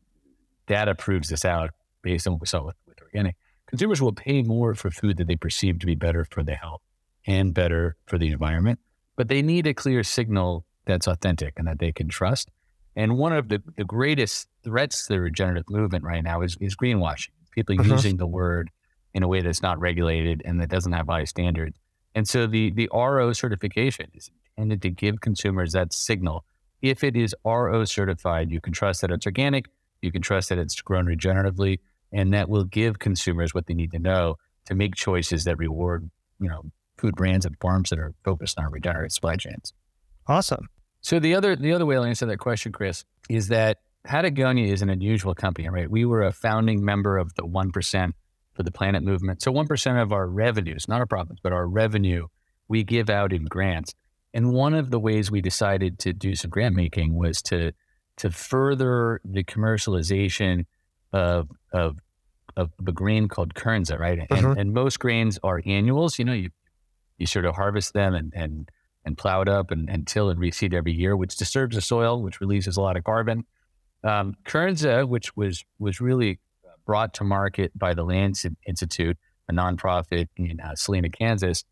data 0.66 0.94
proves 0.94 1.28
this 1.28 1.44
out 1.44 1.70
based 2.02 2.26
on 2.26 2.34
what 2.34 2.42
we 2.42 2.46
saw 2.46 2.64
with, 2.64 2.76
with 2.86 3.00
organic, 3.00 3.36
consumers 3.66 4.02
will 4.02 4.12
pay 4.12 4.42
more 4.42 4.74
for 4.74 4.90
food 4.90 5.16
that 5.16 5.26
they 5.26 5.36
perceive 5.36 5.78
to 5.78 5.86
be 5.86 5.94
better 5.94 6.24
for 6.30 6.42
their 6.42 6.56
health 6.56 6.82
and 7.26 7.54
better 7.54 7.96
for 8.06 8.18
the 8.18 8.30
environment. 8.30 8.78
But 9.16 9.28
they 9.28 9.42
need 9.42 9.66
a 9.66 9.74
clear 9.74 10.02
signal 10.02 10.64
that's 10.84 11.06
authentic 11.06 11.54
and 11.56 11.68
that 11.68 11.78
they 11.78 11.92
can 11.92 12.08
trust. 12.08 12.50
And 12.96 13.16
one 13.16 13.32
of 13.32 13.48
the, 13.48 13.62
the 13.76 13.84
greatest 13.84 14.48
threats 14.64 15.06
to 15.06 15.14
the 15.14 15.20
regenerative 15.20 15.70
movement 15.70 16.04
right 16.04 16.22
now 16.22 16.42
is, 16.42 16.56
is 16.60 16.76
greenwashing. 16.76 17.30
People 17.52 17.78
uh-huh. 17.78 17.92
using 17.92 18.16
the 18.16 18.26
word 18.26 18.70
in 19.14 19.22
a 19.22 19.28
way 19.28 19.40
that's 19.42 19.62
not 19.62 19.78
regulated 19.78 20.42
and 20.44 20.60
that 20.60 20.68
doesn't 20.68 20.92
have 20.92 21.06
high 21.06 21.24
standards. 21.24 21.76
And 22.14 22.28
so 22.28 22.46
the, 22.46 22.70
the 22.70 22.88
RO 22.92 23.32
certification 23.32 24.10
is 24.14 24.30
intended 24.56 24.82
to 24.82 24.90
give 24.90 25.20
consumers 25.20 25.72
that 25.72 25.92
signal. 25.92 26.44
If 26.80 27.04
it 27.04 27.16
is 27.16 27.34
RO 27.44 27.84
certified, 27.84 28.50
you 28.50 28.60
can 28.60 28.72
trust 28.72 29.00
that 29.00 29.10
it's 29.10 29.26
organic, 29.26 29.66
you 30.02 30.12
can 30.12 30.22
trust 30.22 30.48
that 30.48 30.58
it's 30.58 30.80
grown 30.80 31.06
regeneratively, 31.06 31.78
and 32.12 32.34
that 32.34 32.48
will 32.48 32.64
give 32.64 32.98
consumers 32.98 33.54
what 33.54 33.66
they 33.66 33.74
need 33.74 33.92
to 33.92 33.98
know 33.98 34.36
to 34.66 34.74
make 34.74 34.94
choices 34.94 35.44
that 35.44 35.58
reward, 35.58 36.10
you 36.40 36.48
know, 36.48 36.64
food 36.98 37.14
brands 37.14 37.46
and 37.46 37.56
farms 37.60 37.90
that 37.90 37.98
are 37.98 38.14
focused 38.24 38.58
on 38.58 38.70
regenerative 38.70 39.12
supply 39.12 39.36
chains. 39.36 39.72
Awesome. 40.26 40.68
So 41.00 41.18
the 41.18 41.34
other 41.34 41.56
the 41.56 41.72
other 41.72 41.84
way 41.86 41.96
I'll 41.96 42.04
answer 42.04 42.26
that 42.26 42.38
question, 42.38 42.70
Chris, 42.70 43.04
is 43.28 43.48
that 43.48 43.78
Patagonia 44.04 44.72
is 44.72 44.82
an 44.82 44.90
unusual 44.90 45.34
company, 45.34 45.68
right? 45.68 45.90
We 45.90 46.04
were 46.04 46.22
a 46.22 46.32
founding 46.32 46.84
member 46.84 47.18
of 47.18 47.34
the 47.34 47.44
one 47.44 47.72
percent 47.72 48.14
for 48.54 48.62
the 48.62 48.70
planet 48.70 49.02
movement. 49.02 49.42
So 49.42 49.52
one 49.52 49.66
percent 49.66 49.98
of 49.98 50.12
our 50.12 50.26
revenues, 50.26 50.88
not 50.88 51.00
our 51.00 51.06
profits, 51.06 51.40
but 51.42 51.52
our 51.52 51.66
revenue, 51.66 52.26
we 52.68 52.84
give 52.84 53.10
out 53.10 53.32
in 53.32 53.44
grants. 53.44 53.94
And 54.34 54.52
one 54.52 54.74
of 54.74 54.90
the 54.90 54.98
ways 54.98 55.30
we 55.30 55.40
decided 55.40 55.98
to 56.00 56.12
do 56.12 56.34
some 56.34 56.50
grant 56.50 56.74
making 56.74 57.14
was 57.14 57.42
to 57.42 57.72
to 58.18 58.30
further 58.30 59.20
the 59.24 59.44
commercialization 59.44 60.66
of 61.12 61.50
of 61.72 61.98
of 62.56 62.70
a 62.86 62.92
grain 62.92 63.28
called 63.28 63.54
kernza, 63.54 63.98
right? 63.98 64.18
And, 64.18 64.28
mm-hmm. 64.28 64.58
and 64.58 64.72
most 64.72 64.98
grains 64.98 65.38
are 65.42 65.62
annuals. 65.64 66.18
You 66.18 66.24
know, 66.26 66.32
you 66.32 66.50
you 67.18 67.26
sort 67.26 67.44
of 67.44 67.54
harvest 67.54 67.92
them 67.94 68.14
and 68.14 68.32
and 68.34 68.70
and 69.04 69.18
plow 69.18 69.40
it 69.40 69.48
up 69.48 69.70
and, 69.70 69.90
and 69.90 70.06
till 70.06 70.30
and 70.30 70.38
reseed 70.38 70.74
every 70.74 70.92
year, 70.92 71.16
which 71.16 71.36
disturbs 71.36 71.74
the 71.74 71.82
soil, 71.82 72.22
which 72.22 72.40
releases 72.40 72.76
a 72.76 72.80
lot 72.80 72.96
of 72.96 73.04
carbon. 73.04 73.44
Um, 74.04 74.34
kernza, 74.44 75.06
which 75.06 75.36
was 75.36 75.64
was 75.78 76.00
really 76.00 76.38
brought 76.84 77.14
to 77.14 77.24
market 77.24 77.76
by 77.78 77.94
the 77.94 78.04
Lands 78.04 78.46
Institute, 78.66 79.16
a 79.48 79.52
nonprofit 79.52 80.28
in 80.36 80.60
uh, 80.60 80.74
Salina, 80.74 81.08
Kansas. 81.08 81.64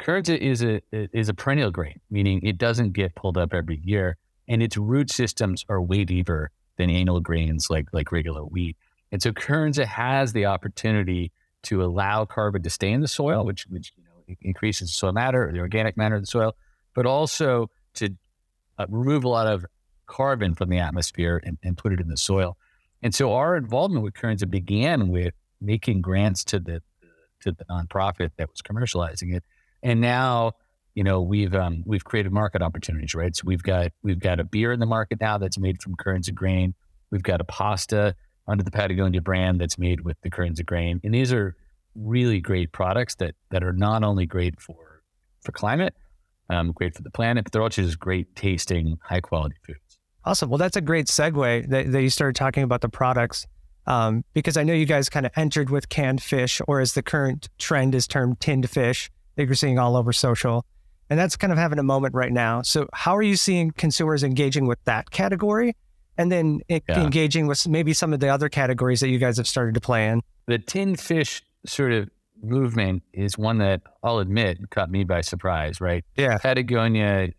Kernza 0.00 0.36
is 0.38 0.62
a 0.62 0.80
is 0.92 1.28
a 1.28 1.34
perennial 1.34 1.70
grain, 1.70 2.00
meaning 2.10 2.40
it 2.42 2.56
doesn't 2.56 2.92
get 2.92 3.14
pulled 3.14 3.36
up 3.36 3.52
every 3.52 3.80
year, 3.82 4.16
and 4.46 4.62
its 4.62 4.76
root 4.76 5.10
systems 5.10 5.64
are 5.68 5.82
way 5.82 6.04
deeper 6.04 6.50
than 6.76 6.88
annual 6.90 7.20
grains 7.20 7.68
like 7.68 7.88
like 7.92 8.12
regular 8.12 8.42
wheat. 8.42 8.76
And 9.10 9.22
so 9.22 9.32
Kernza 9.32 9.84
has 9.86 10.32
the 10.32 10.46
opportunity 10.46 11.32
to 11.64 11.82
allow 11.82 12.24
carbon 12.24 12.62
to 12.62 12.70
stay 12.70 12.92
in 12.92 13.00
the 13.00 13.08
soil, 13.08 13.44
which 13.44 13.66
which 13.68 13.92
you 13.96 14.04
know 14.04 14.36
increases 14.42 14.92
soil 14.92 15.12
matter, 15.12 15.50
the 15.52 15.60
organic 15.60 15.96
matter 15.96 16.14
of 16.14 16.22
the 16.22 16.26
soil, 16.26 16.54
but 16.94 17.06
also 17.06 17.70
to 17.94 18.10
uh, 18.78 18.86
remove 18.88 19.24
a 19.24 19.28
lot 19.28 19.46
of 19.46 19.64
carbon 20.06 20.54
from 20.54 20.68
the 20.68 20.78
atmosphere 20.78 21.40
and, 21.44 21.58
and 21.62 21.78
put 21.78 21.92
it 21.92 22.00
in 22.00 22.08
the 22.08 22.16
soil. 22.16 22.56
And 23.02 23.14
so 23.14 23.32
our 23.34 23.56
involvement 23.56 24.04
with 24.04 24.14
Kernza 24.14 24.48
began 24.48 25.08
with 25.08 25.34
making 25.60 26.00
grants 26.00 26.44
to 26.44 26.58
the 26.58 26.82
to 27.40 27.52
the 27.52 27.64
nonprofit 27.66 28.30
that 28.36 28.48
was 28.50 28.60
commercializing 28.62 29.34
it, 29.34 29.44
and 29.82 30.00
now 30.00 30.52
you 30.94 31.04
know 31.04 31.20
we've 31.20 31.54
um, 31.54 31.82
we've 31.86 32.04
created 32.04 32.32
market 32.32 32.62
opportunities, 32.62 33.14
right? 33.14 33.34
So 33.34 33.42
we've 33.46 33.62
got 33.62 33.92
we've 34.02 34.18
got 34.18 34.40
a 34.40 34.44
beer 34.44 34.72
in 34.72 34.80
the 34.80 34.86
market 34.86 35.20
now 35.20 35.38
that's 35.38 35.58
made 35.58 35.80
from 35.80 35.94
Kernza 35.94 36.34
grain. 36.34 36.74
We've 37.10 37.22
got 37.22 37.40
a 37.40 37.44
pasta 37.44 38.14
under 38.48 38.64
the 38.64 38.70
Patagonia 38.70 39.20
brand 39.20 39.60
that's 39.60 39.78
made 39.78 40.00
with 40.00 40.16
the 40.22 40.30
Kernza 40.30 40.64
grain, 40.66 41.00
and 41.04 41.14
these 41.14 41.32
are 41.32 41.54
really 41.94 42.40
great 42.40 42.72
products 42.72 43.14
that 43.16 43.34
that 43.50 43.62
are 43.62 43.72
not 43.72 44.02
only 44.02 44.26
great 44.26 44.60
for 44.60 45.02
for 45.42 45.52
climate, 45.52 45.94
um, 46.50 46.72
great 46.72 46.96
for 46.96 47.02
the 47.02 47.10
planet, 47.10 47.44
but 47.44 47.52
they're 47.52 47.62
also 47.62 47.82
just 47.82 47.98
great 47.98 48.34
tasting, 48.34 48.98
high 49.02 49.20
quality 49.20 49.56
foods. 49.64 49.87
Awesome. 50.28 50.50
Well, 50.50 50.58
that's 50.58 50.76
a 50.76 50.82
great 50.82 51.06
segue 51.06 51.70
that, 51.70 51.90
that 51.90 52.02
you 52.02 52.10
started 52.10 52.36
talking 52.36 52.62
about 52.62 52.82
the 52.82 52.90
products. 52.90 53.46
Um, 53.86 54.26
because 54.34 54.58
I 54.58 54.62
know 54.62 54.74
you 54.74 54.84
guys 54.84 55.08
kind 55.08 55.24
of 55.24 55.32
entered 55.36 55.70
with 55.70 55.88
canned 55.88 56.22
fish, 56.22 56.60
or 56.68 56.80
as 56.80 56.92
the 56.92 57.02
current 57.02 57.48
trend 57.56 57.94
is 57.94 58.06
termed 58.06 58.38
tinned 58.38 58.68
fish 58.68 59.10
that 59.36 59.46
you're 59.46 59.54
seeing 59.54 59.78
all 59.78 59.96
over 59.96 60.12
social. 60.12 60.66
And 61.08 61.18
that's 61.18 61.34
kind 61.34 61.50
of 61.50 61.58
having 61.58 61.78
a 61.78 61.82
moment 61.82 62.14
right 62.14 62.30
now. 62.30 62.60
So, 62.60 62.86
how 62.92 63.16
are 63.16 63.22
you 63.22 63.36
seeing 63.36 63.70
consumers 63.70 64.22
engaging 64.22 64.66
with 64.66 64.78
that 64.84 65.10
category? 65.10 65.74
And 66.18 66.30
then 66.30 66.60
yeah. 66.68 66.80
engaging 66.88 67.46
with 67.46 67.66
maybe 67.66 67.94
some 67.94 68.12
of 68.12 68.20
the 68.20 68.28
other 68.28 68.50
categories 68.50 69.00
that 69.00 69.08
you 69.08 69.18
guys 69.18 69.38
have 69.38 69.48
started 69.48 69.72
to 69.76 69.80
play 69.80 70.08
in? 70.08 70.20
The 70.46 70.58
tinned 70.58 71.00
fish 71.00 71.42
sort 71.64 71.92
of 71.92 72.10
movement 72.42 73.02
is 73.14 73.38
one 73.38 73.56
that 73.58 73.80
I'll 74.02 74.18
admit 74.18 74.58
caught 74.68 74.90
me 74.90 75.04
by 75.04 75.22
surprise, 75.22 75.80
right? 75.80 76.04
Yeah. 76.16 76.36
Patagonia 76.36 77.30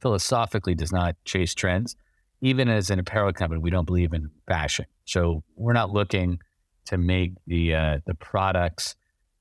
philosophically 0.00 0.74
does 0.74 0.92
not 0.92 1.16
chase 1.24 1.54
trends. 1.54 1.96
Even 2.40 2.68
as 2.68 2.90
an 2.90 2.98
apparel 2.98 3.32
company, 3.32 3.60
we 3.60 3.70
don't 3.70 3.86
believe 3.86 4.12
in 4.12 4.30
fashion. 4.46 4.84
So 5.04 5.42
we're 5.56 5.72
not 5.72 5.90
looking 5.90 6.38
to 6.86 6.98
make 6.98 7.32
the 7.46 7.74
uh, 7.74 7.98
the 8.06 8.14
products 8.14 8.94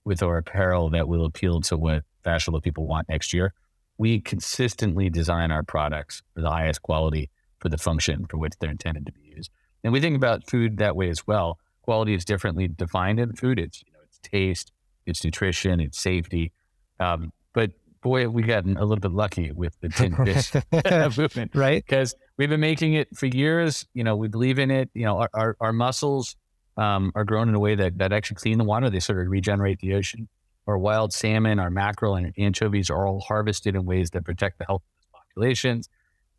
with 0.06 0.22
our 0.24 0.38
apparel 0.38 0.90
that 0.92 1.08
will 1.08 1.26
appeal 1.26 1.62
to 1.62 1.78
what 1.78 2.04
fashionable 2.24 2.62
people 2.62 2.88
want 2.88 3.10
next 3.10 3.34
year. 3.34 3.54
We 3.98 4.20
consistently 4.20 5.10
design 5.10 5.52
our 5.52 5.64
products 5.64 6.22
for 6.34 6.42
the 6.42 6.50
highest 6.50 6.82
quality 6.82 7.30
for 7.60 7.70
the 7.70 7.78
function 7.78 8.26
for 8.28 8.38
which 8.38 8.54
they're 8.60 8.70
intended 8.70 9.06
to 9.06 9.12
be 9.12 9.34
used. 9.36 9.52
And 9.84 9.94
we 9.94 10.02
think 10.02 10.16
about 10.16 10.50
food 10.50 10.78
that 10.78 10.96
way 10.96 11.10
as 11.10 11.26
well. 11.28 11.60
Quality 11.82 12.14
is 12.14 12.26
differently 12.26 12.68
defined 12.68 13.20
in 13.20 13.34
food. 13.34 13.60
It's 13.60 13.84
you 13.86 13.94
know, 13.94 14.00
it's 14.04 14.20
taste, 14.20 14.72
its 15.06 15.24
nutrition, 15.24 15.80
its 15.80 16.00
safety. 16.00 16.52
Um, 17.00 17.32
but 17.54 17.72
boy, 18.06 18.30
we 18.30 18.44
got 18.44 18.66
a 18.66 18.86
little 18.86 18.98
bit 18.98 19.12
lucky 19.12 19.52
with 19.52 19.76
the 19.82 19.90
tin 19.98 20.16
fish 20.16 20.54
movement, 21.18 21.56
right? 21.56 21.84
Because 21.84 22.14
we've 22.38 22.50
been 22.50 22.60
making 22.60 22.94
it 22.94 23.08
for 23.18 23.26
years. 23.26 23.88
You 23.96 24.04
know, 24.04 24.16
we 24.16 24.28
believe 24.28 24.60
in 24.60 24.70
it. 24.70 24.92
You 24.94 25.06
know, 25.06 25.18
our 25.18 25.30
our, 25.34 25.58
our 25.60 25.74
mussels 25.74 26.36
um, 26.78 27.12
are 27.16 27.24
grown 27.24 27.50
in 27.50 27.56
a 27.56 27.60
way 27.60 27.74
that 27.74 27.98
that 27.98 28.14
actually 28.14 28.36
clean 28.36 28.60
the 28.60 28.64
water. 28.64 28.92
They 28.92 29.00
sort 29.00 29.20
of 29.20 29.28
regenerate 29.28 29.80
the 29.80 29.96
ocean. 29.96 30.30
Our 30.68 30.78
wild 30.78 31.14
salmon, 31.14 31.60
our 31.60 31.72
mackerel, 31.72 32.16
and 32.16 32.32
anchovies 32.38 32.92
are 32.92 33.08
all 33.08 33.22
harvested 33.22 33.76
in 33.76 33.86
ways 33.86 34.12
that 34.12 34.24
protect 34.24 34.60
the 34.60 34.66
health 34.66 34.84
of 34.84 35.02
those 35.02 35.22
populations, 35.22 35.90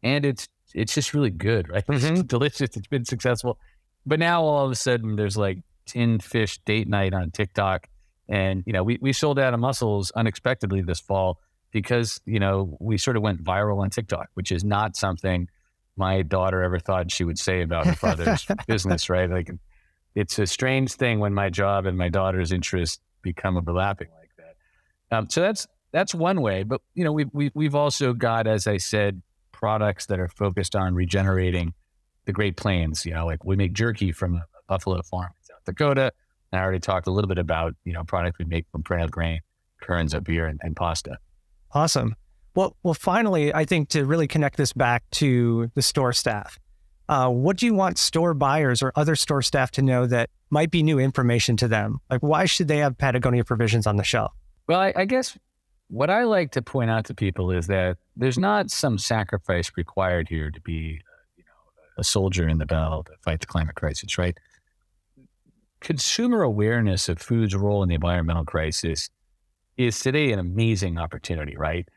and 0.04 0.24
it's 0.24 0.48
it's 0.72 0.94
just 0.94 1.14
really 1.14 1.30
good, 1.30 1.68
right? 1.68 1.84
Mm-hmm. 1.88 2.14
It's 2.14 2.22
delicious. 2.22 2.76
It's 2.76 2.86
been 2.86 3.04
successful, 3.04 3.58
but 4.04 4.20
now 4.20 4.42
all 4.42 4.64
of 4.64 4.70
a 4.70 4.76
sudden 4.76 5.16
there's 5.16 5.36
like 5.36 5.58
tin 5.84 6.20
fish 6.20 6.58
date 6.64 6.88
night 6.88 7.12
on 7.12 7.32
TikTok. 7.32 7.88
And, 8.28 8.64
you 8.66 8.72
know, 8.72 8.82
we, 8.82 8.98
we 9.00 9.12
sold 9.12 9.38
out 9.38 9.54
of 9.54 9.60
mussels 9.60 10.10
unexpectedly 10.16 10.82
this 10.82 10.98
fall 10.98 11.38
because, 11.76 12.22
you 12.24 12.40
know, 12.40 12.74
we 12.80 12.96
sort 12.96 13.18
of 13.18 13.22
went 13.22 13.44
viral 13.44 13.82
on 13.82 13.90
TikTok, 13.90 14.30
which 14.32 14.50
is 14.50 14.64
not 14.64 14.96
something 14.96 15.46
my 15.94 16.22
daughter 16.22 16.62
ever 16.62 16.78
thought 16.78 17.12
she 17.12 17.22
would 17.22 17.38
say 17.38 17.60
about 17.60 17.84
her 17.84 17.92
father's 17.92 18.46
business, 18.66 19.10
right? 19.10 19.28
Like 19.28 19.50
it's 20.14 20.38
a 20.38 20.46
strange 20.46 20.94
thing 20.94 21.18
when 21.20 21.34
my 21.34 21.50
job 21.50 21.84
and 21.84 21.98
my 21.98 22.08
daughter's 22.08 22.50
interests 22.50 22.98
become 23.20 23.58
overlapping 23.58 24.08
like 24.18 24.30
that. 24.38 25.14
Um, 25.14 25.28
so 25.28 25.42
that's 25.42 25.66
that's 25.92 26.14
one 26.14 26.40
way, 26.40 26.62
but 26.62 26.80
you 26.94 27.04
know 27.04 27.12
we've 27.12 27.28
we, 27.34 27.50
we've 27.52 27.74
also 27.74 28.14
got, 28.14 28.46
as 28.46 28.66
I 28.66 28.78
said, 28.78 29.20
products 29.52 30.06
that 30.06 30.18
are 30.18 30.28
focused 30.28 30.74
on 30.74 30.94
regenerating 30.94 31.74
the 32.24 32.32
Great 32.32 32.56
Plains. 32.56 33.04
You 33.04 33.12
know, 33.12 33.26
like 33.26 33.44
we 33.44 33.54
make 33.54 33.74
jerky 33.74 34.12
from 34.12 34.36
a 34.36 34.46
buffalo 34.66 35.02
farm 35.02 35.28
in 35.38 35.44
South 35.44 35.64
Dakota. 35.66 36.10
And 36.52 36.58
I 36.58 36.64
already 36.64 36.80
talked 36.80 37.06
a 37.06 37.10
little 37.10 37.28
bit 37.28 37.38
about, 37.38 37.74
you 37.84 37.92
know, 37.92 38.02
products 38.02 38.38
we 38.38 38.46
make 38.46 38.64
from 38.72 38.82
perennial 38.82 39.10
grain, 39.10 39.40
kernza, 39.82 40.24
beer, 40.24 40.46
and, 40.46 40.58
and 40.62 40.74
pasta. 40.74 41.18
Awesome. 41.76 42.16
Well, 42.54 42.74
well, 42.82 42.94
finally, 42.94 43.52
I 43.52 43.66
think 43.66 43.90
to 43.90 44.06
really 44.06 44.26
connect 44.26 44.56
this 44.56 44.72
back 44.72 45.04
to 45.10 45.70
the 45.74 45.82
store 45.82 46.14
staff, 46.14 46.58
uh, 47.10 47.28
what 47.28 47.58
do 47.58 47.66
you 47.66 47.74
want 47.74 47.98
store 47.98 48.32
buyers 48.32 48.82
or 48.82 48.92
other 48.96 49.14
store 49.14 49.42
staff 49.42 49.72
to 49.72 49.82
know 49.82 50.06
that 50.06 50.30
might 50.48 50.70
be 50.70 50.82
new 50.82 50.98
information 50.98 51.54
to 51.58 51.68
them? 51.68 51.98
Like, 52.08 52.22
why 52.22 52.46
should 52.46 52.68
they 52.68 52.78
have 52.78 52.96
Patagonia 52.96 53.44
provisions 53.44 53.86
on 53.86 53.96
the 53.96 54.04
shelf? 54.04 54.32
Well, 54.66 54.80
I, 54.80 54.94
I 54.96 55.04
guess 55.04 55.36
what 55.88 56.08
I 56.08 56.24
like 56.24 56.52
to 56.52 56.62
point 56.62 56.90
out 56.90 57.04
to 57.04 57.14
people 57.14 57.50
is 57.50 57.66
that 57.66 57.98
there's 58.16 58.38
not 58.38 58.70
some 58.70 58.96
sacrifice 58.96 59.70
required 59.76 60.30
here 60.30 60.50
to 60.50 60.60
be, 60.62 61.02
you 61.36 61.44
know, 61.44 61.98
a 61.98 62.04
soldier 62.04 62.48
in 62.48 62.56
the 62.56 62.64
battle 62.64 63.04
to 63.04 63.12
fight 63.22 63.40
the 63.40 63.46
climate 63.46 63.74
crisis, 63.74 64.16
right? 64.16 64.38
Consumer 65.80 66.40
awareness 66.40 67.10
of 67.10 67.18
food's 67.18 67.54
role 67.54 67.82
in 67.82 67.90
the 67.90 67.96
environmental 67.96 68.46
crisis 68.46 69.10
is 69.76 70.00
today 70.00 70.32
an 70.32 70.38
amazing 70.38 70.98
opportunity, 70.98 71.56
right? 71.56 71.88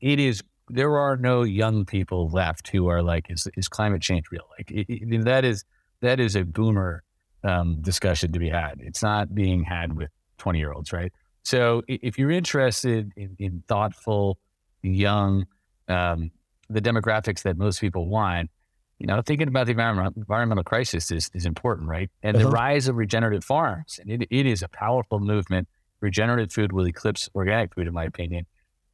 It 0.00 0.18
is. 0.20 0.42
There 0.70 0.98
are 0.98 1.16
no 1.16 1.42
young 1.42 1.86
people 1.86 2.28
left 2.28 2.68
who 2.68 2.88
are 2.88 3.02
like, 3.02 3.30
is, 3.30 3.48
is 3.56 3.68
climate 3.68 4.02
change 4.02 4.26
real? 4.30 4.46
Like 4.58 4.70
it, 4.70 4.86
it, 4.88 5.24
that 5.24 5.44
is 5.44 5.64
that 6.02 6.20
is 6.20 6.36
a 6.36 6.44
boomer 6.44 7.02
um, 7.42 7.80
discussion 7.80 8.32
to 8.32 8.38
be 8.38 8.50
had. 8.50 8.74
It's 8.80 9.02
not 9.02 9.34
being 9.34 9.64
had 9.64 9.96
with 9.96 10.10
twenty 10.36 10.58
year 10.58 10.72
olds, 10.72 10.92
right? 10.92 11.12
So 11.42 11.82
if 11.88 12.18
you're 12.18 12.30
interested 12.30 13.10
in, 13.16 13.34
in 13.38 13.62
thoughtful, 13.68 14.38
young, 14.82 15.46
um, 15.88 16.30
the 16.68 16.82
demographics 16.82 17.42
that 17.42 17.56
most 17.56 17.80
people 17.80 18.06
want, 18.06 18.50
you 18.98 19.06
know, 19.06 19.22
thinking 19.22 19.48
about 19.48 19.66
the 19.66 19.70
environment, 19.70 20.14
environmental 20.16 20.64
crisis 20.64 21.10
is, 21.10 21.30
is 21.32 21.46
important, 21.46 21.88
right? 21.88 22.10
And 22.22 22.36
uh-huh. 22.36 22.44
the 22.44 22.50
rise 22.50 22.88
of 22.88 22.96
regenerative 22.96 23.44
farms, 23.44 23.98
and 23.98 24.10
it, 24.10 24.28
it 24.30 24.44
is 24.44 24.62
a 24.62 24.68
powerful 24.68 25.20
movement 25.20 25.68
regenerative 26.00 26.52
food 26.52 26.72
will 26.72 26.86
eclipse 26.86 27.28
organic 27.34 27.74
food, 27.74 27.86
in 27.86 27.94
my 27.94 28.04
opinion, 28.04 28.46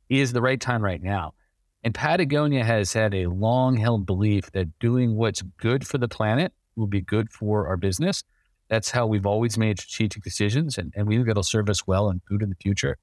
is 0.08 0.32
the 0.32 0.42
right 0.42 0.60
time 0.60 0.82
right 0.82 1.02
now. 1.02 1.34
And 1.82 1.94
Patagonia 1.94 2.64
has 2.64 2.92
had 2.92 3.14
a 3.14 3.26
long 3.26 3.76
held 3.76 4.06
belief 4.06 4.50
that 4.52 4.78
doing 4.78 5.16
what's 5.16 5.42
good 5.58 5.86
for 5.86 5.98
the 5.98 6.08
planet 6.08 6.52
will 6.76 6.86
be 6.86 7.00
good 7.00 7.30
for 7.30 7.68
our 7.68 7.76
business. 7.76 8.22
That's 8.68 8.90
how 8.90 9.06
we've 9.06 9.26
always 9.26 9.58
made 9.58 9.78
strategic 9.78 10.22
decisions, 10.22 10.78
and, 10.78 10.92
and 10.96 11.06
we 11.06 11.16
think 11.16 11.28
it'll 11.28 11.42
serve 11.42 11.68
us 11.68 11.86
well 11.86 12.08
in 12.08 12.22
food 12.26 12.42
in 12.42 12.48
the 12.48 12.56
future. 12.56 12.96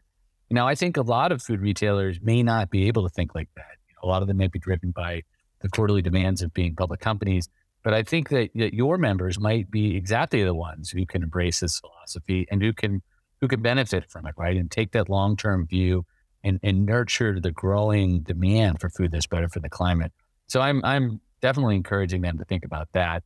Now, 0.50 0.68
I 0.68 0.76
think 0.76 0.98
a 0.98 1.02
lot 1.02 1.32
of 1.32 1.42
food 1.42 1.62
retailers 1.62 2.20
may 2.22 2.44
not 2.44 2.70
be 2.70 2.88
able 2.88 3.08
to 3.08 3.10
think 3.10 3.36
like 3.36 3.50
that. 3.56 3.78
You 3.88 3.96
know, 3.96 4.10
a 4.10 4.12
lot 4.12 4.22
of 4.22 4.28
them 4.28 4.38
may 4.38 4.48
be 4.48 4.60
driven 4.60 4.92
by 4.92 5.22
the 5.62 5.70
quarterly 5.70 6.02
demands 6.02 6.42
of 6.42 6.54
being 6.54 6.76
public 6.76 7.00
companies. 7.00 7.48
But 7.84 7.94
I 7.94 8.04
think 8.04 8.30
that, 8.30 8.50
that 8.56 8.74
your 8.74 8.98
members 8.98 9.40
might 9.40 9.72
be 9.72 9.96
exactly 9.96 10.44
the 10.44 10.54
ones 10.54 10.90
who 10.90 11.06
can 11.06 11.24
embrace 11.24 11.62
this 11.62 11.80
philosophy 11.80 12.48
and 12.52 12.62
who 12.62 12.74
can 12.74 13.02
who 13.42 13.48
can 13.48 13.62
benefit 13.62 14.10
from 14.10 14.28
it, 14.28 14.36
right? 14.38 14.56
And 14.56 14.70
take 14.70 14.92
that 14.92 15.10
long 15.10 15.36
term 15.36 15.68
view 15.68 16.06
and, 16.44 16.60
and 16.64 16.86
nurture 16.86 17.40
the 17.40 17.52
growing 17.52 18.22
demand 18.22 18.80
for 18.80 18.90
food 18.90 19.12
that's 19.12 19.28
better 19.28 19.50
for 19.50 19.60
the 19.60 19.70
climate. 19.70 20.14
So 20.48 20.62
I'm 20.62 20.84
I'm 20.86 21.20
definitely 21.42 21.76
encouraging 21.76 22.22
them 22.22 22.38
to 22.38 22.46
think 22.46 22.64
about 22.64 22.88
that. 22.94 23.24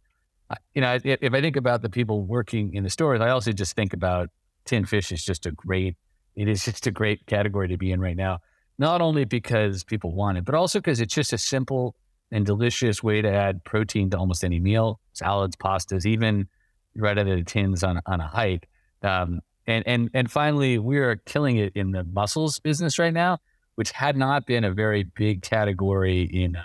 You 0.74 0.82
know, 0.82 0.98
if, 1.04 1.34
I 1.34 1.42
think 1.42 1.56
about 1.56 1.82
the 1.82 1.90
people 1.90 2.22
working 2.22 2.74
in 2.74 2.84
the 2.84 2.90
stores, 2.90 3.20
I 3.20 3.30
also 3.30 3.52
just 3.52 3.76
think 3.76 3.94
about 3.94 4.30
tin 4.64 4.86
fish 4.86 5.12
is 5.12 5.24
just 5.24 5.46
a 5.46 5.52
great. 5.52 5.96
It 6.36 6.48
is 6.48 6.66
just 6.66 6.86
a 6.88 6.92
great 6.92 7.26
category 7.28 7.68
to 7.70 7.78
be 7.78 7.92
in 7.92 8.00
right 8.00 8.16
now. 8.16 8.40
Not 8.78 9.02
only 9.02 9.26
because 9.26 9.84
people 9.84 10.14
want 10.14 10.38
it, 10.38 10.46
but 10.46 10.54
also 10.54 10.80
because 10.80 11.00
it's 11.00 11.14
just 11.14 11.34
a 11.34 11.38
simple 11.38 11.96
and 12.32 12.46
delicious 12.46 13.02
way 13.02 13.22
to 13.22 13.32
add 13.32 13.64
protein 13.64 14.10
to 14.10 14.18
almost 14.18 14.44
any 14.44 14.60
meal, 14.60 15.00
salads, 15.14 15.56
pastas, 15.56 16.06
even 16.06 16.48
right 16.96 17.18
out 17.18 17.28
of 17.28 17.38
the 17.38 17.44
tins 17.44 17.84
on 17.84 18.00
on 18.06 18.22
a 18.22 18.28
hike. 18.28 18.68
Um, 19.02 19.42
and 19.68 19.84
and 19.88 20.10
and 20.14 20.32
finally, 20.32 20.78
we 20.78 20.98
are 20.98 21.16
killing 21.16 21.58
it 21.58 21.74
in 21.76 21.92
the 21.92 22.04
mussels 22.04 22.60
business 22.60 23.00
right 23.00 23.14
now, 23.14 23.40
which 23.76 23.92
had 23.92 24.18
not 24.18 24.46
been 24.46 24.64
a 24.64 24.72
very 24.72 25.04
big 25.04 25.42
category 25.42 26.24
in 26.24 26.56
um, 26.56 26.64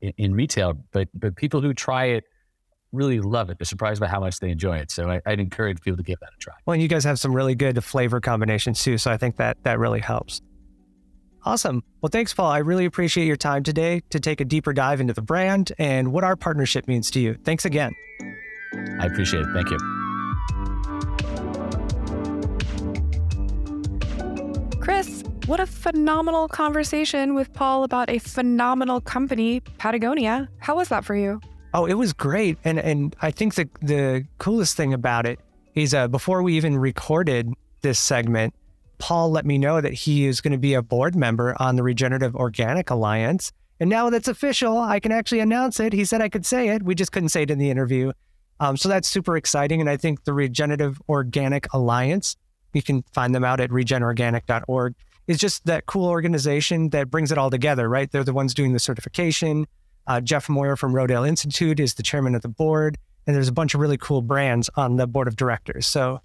in, 0.00 0.12
in, 0.16 0.34
retail, 0.34 0.74
but 0.92 1.08
but 1.14 1.36
people 1.36 1.60
who 1.60 1.74
try 1.74 2.06
it 2.06 2.24
really 2.92 3.20
love 3.20 3.50
it. 3.50 3.58
They're 3.58 3.66
surprised 3.66 4.00
by 4.00 4.08
how 4.08 4.20
much 4.20 4.40
they 4.40 4.50
enjoy 4.50 4.78
it. 4.78 4.90
So 4.90 5.08
I, 5.08 5.20
would 5.26 5.40
encourage 5.40 5.80
people 5.80 5.96
to 5.96 6.02
give 6.02 6.18
that 6.20 6.30
a 6.34 6.38
try. 6.38 6.54
Well, 6.66 6.74
and 6.74 6.82
you 6.82 6.88
guys 6.88 7.04
have 7.04 7.18
some 7.20 7.32
really 7.34 7.54
good 7.54 7.82
flavor 7.84 8.20
combinations 8.20 8.82
too, 8.82 8.98
so 8.98 9.10
I 9.10 9.16
think 9.16 9.36
that 9.36 9.62
that 9.62 9.78
really 9.78 10.00
helps. 10.00 10.40
Awesome. 11.44 11.82
Well, 12.02 12.10
thanks, 12.10 12.34
Paul. 12.34 12.50
I 12.50 12.58
really 12.58 12.84
appreciate 12.84 13.26
your 13.26 13.36
time 13.36 13.62
today 13.62 14.02
to 14.10 14.20
take 14.20 14.40
a 14.40 14.44
deeper 14.44 14.72
dive 14.72 15.00
into 15.00 15.14
the 15.14 15.22
brand 15.22 15.72
and 15.78 16.12
what 16.12 16.22
our 16.22 16.36
partnership 16.36 16.86
means 16.86 17.10
to 17.12 17.20
you. 17.20 17.34
Thanks 17.44 17.64
again. 17.64 17.92
I 19.00 19.06
appreciate 19.06 19.40
it. 19.40 19.48
Thank 19.54 19.70
you. 19.70 19.99
Chris, 24.90 25.22
what 25.46 25.60
a 25.60 25.66
phenomenal 25.66 26.48
conversation 26.48 27.36
with 27.36 27.52
Paul 27.52 27.84
about 27.84 28.10
a 28.10 28.18
phenomenal 28.18 29.00
company, 29.00 29.60
Patagonia. 29.78 30.48
How 30.58 30.74
was 30.78 30.88
that 30.88 31.04
for 31.04 31.14
you? 31.14 31.40
Oh, 31.72 31.86
it 31.86 31.94
was 31.94 32.12
great. 32.12 32.58
And 32.64 32.80
and 32.80 33.14
I 33.22 33.30
think 33.30 33.54
the 33.54 33.68
the 33.80 34.26
coolest 34.38 34.76
thing 34.76 34.92
about 34.92 35.26
it 35.26 35.38
is 35.76 35.94
uh, 35.94 36.08
before 36.08 36.42
we 36.42 36.56
even 36.56 36.76
recorded 36.76 37.52
this 37.82 38.00
segment, 38.00 38.52
Paul 38.98 39.30
let 39.30 39.46
me 39.46 39.58
know 39.58 39.80
that 39.80 39.92
he 39.92 40.26
is 40.26 40.40
going 40.40 40.54
to 40.54 40.58
be 40.58 40.74
a 40.74 40.82
board 40.82 41.14
member 41.14 41.54
on 41.60 41.76
the 41.76 41.84
Regenerative 41.84 42.34
Organic 42.34 42.90
Alliance. 42.90 43.52
And 43.78 43.88
now 43.88 44.10
that's 44.10 44.26
official, 44.26 44.76
I 44.76 44.98
can 44.98 45.12
actually 45.12 45.38
announce 45.38 45.78
it. 45.78 45.92
He 45.92 46.04
said 46.04 46.20
I 46.20 46.28
could 46.28 46.44
say 46.44 46.70
it. 46.70 46.82
We 46.82 46.96
just 46.96 47.12
couldn't 47.12 47.28
say 47.28 47.42
it 47.42 47.50
in 47.52 47.58
the 47.58 47.70
interview. 47.70 48.10
Um, 48.58 48.76
so 48.76 48.88
that's 48.88 49.06
super 49.06 49.36
exciting. 49.36 49.80
And 49.80 49.88
I 49.88 49.96
think 49.96 50.24
the 50.24 50.32
Regenerative 50.32 51.00
Organic 51.08 51.72
Alliance 51.72 52.36
you 52.72 52.82
can 52.82 53.02
find 53.12 53.34
them 53.34 53.44
out 53.44 53.60
at 53.60 53.70
regenorganic.org. 53.70 54.94
Is 55.26 55.38
just 55.38 55.66
that 55.66 55.86
cool 55.86 56.08
organization 56.08 56.90
that 56.90 57.10
brings 57.10 57.30
it 57.30 57.38
all 57.38 57.50
together, 57.50 57.88
right? 57.88 58.10
They're 58.10 58.24
the 58.24 58.32
ones 58.32 58.52
doing 58.52 58.72
the 58.72 58.80
certification. 58.80 59.66
Uh, 60.06 60.20
Jeff 60.20 60.48
Moyer 60.48 60.76
from 60.76 60.92
Rodale 60.92 61.28
Institute 61.28 61.78
is 61.78 61.94
the 61.94 62.02
chairman 62.02 62.34
of 62.34 62.42
the 62.42 62.48
board, 62.48 62.98
and 63.26 63.36
there's 63.36 63.48
a 63.48 63.52
bunch 63.52 63.74
of 63.74 63.80
really 63.80 63.98
cool 63.98 64.22
brands 64.22 64.68
on 64.74 64.96
the 64.96 65.06
board 65.06 65.28
of 65.28 65.36
directors. 65.36 65.86
So 65.86 66.20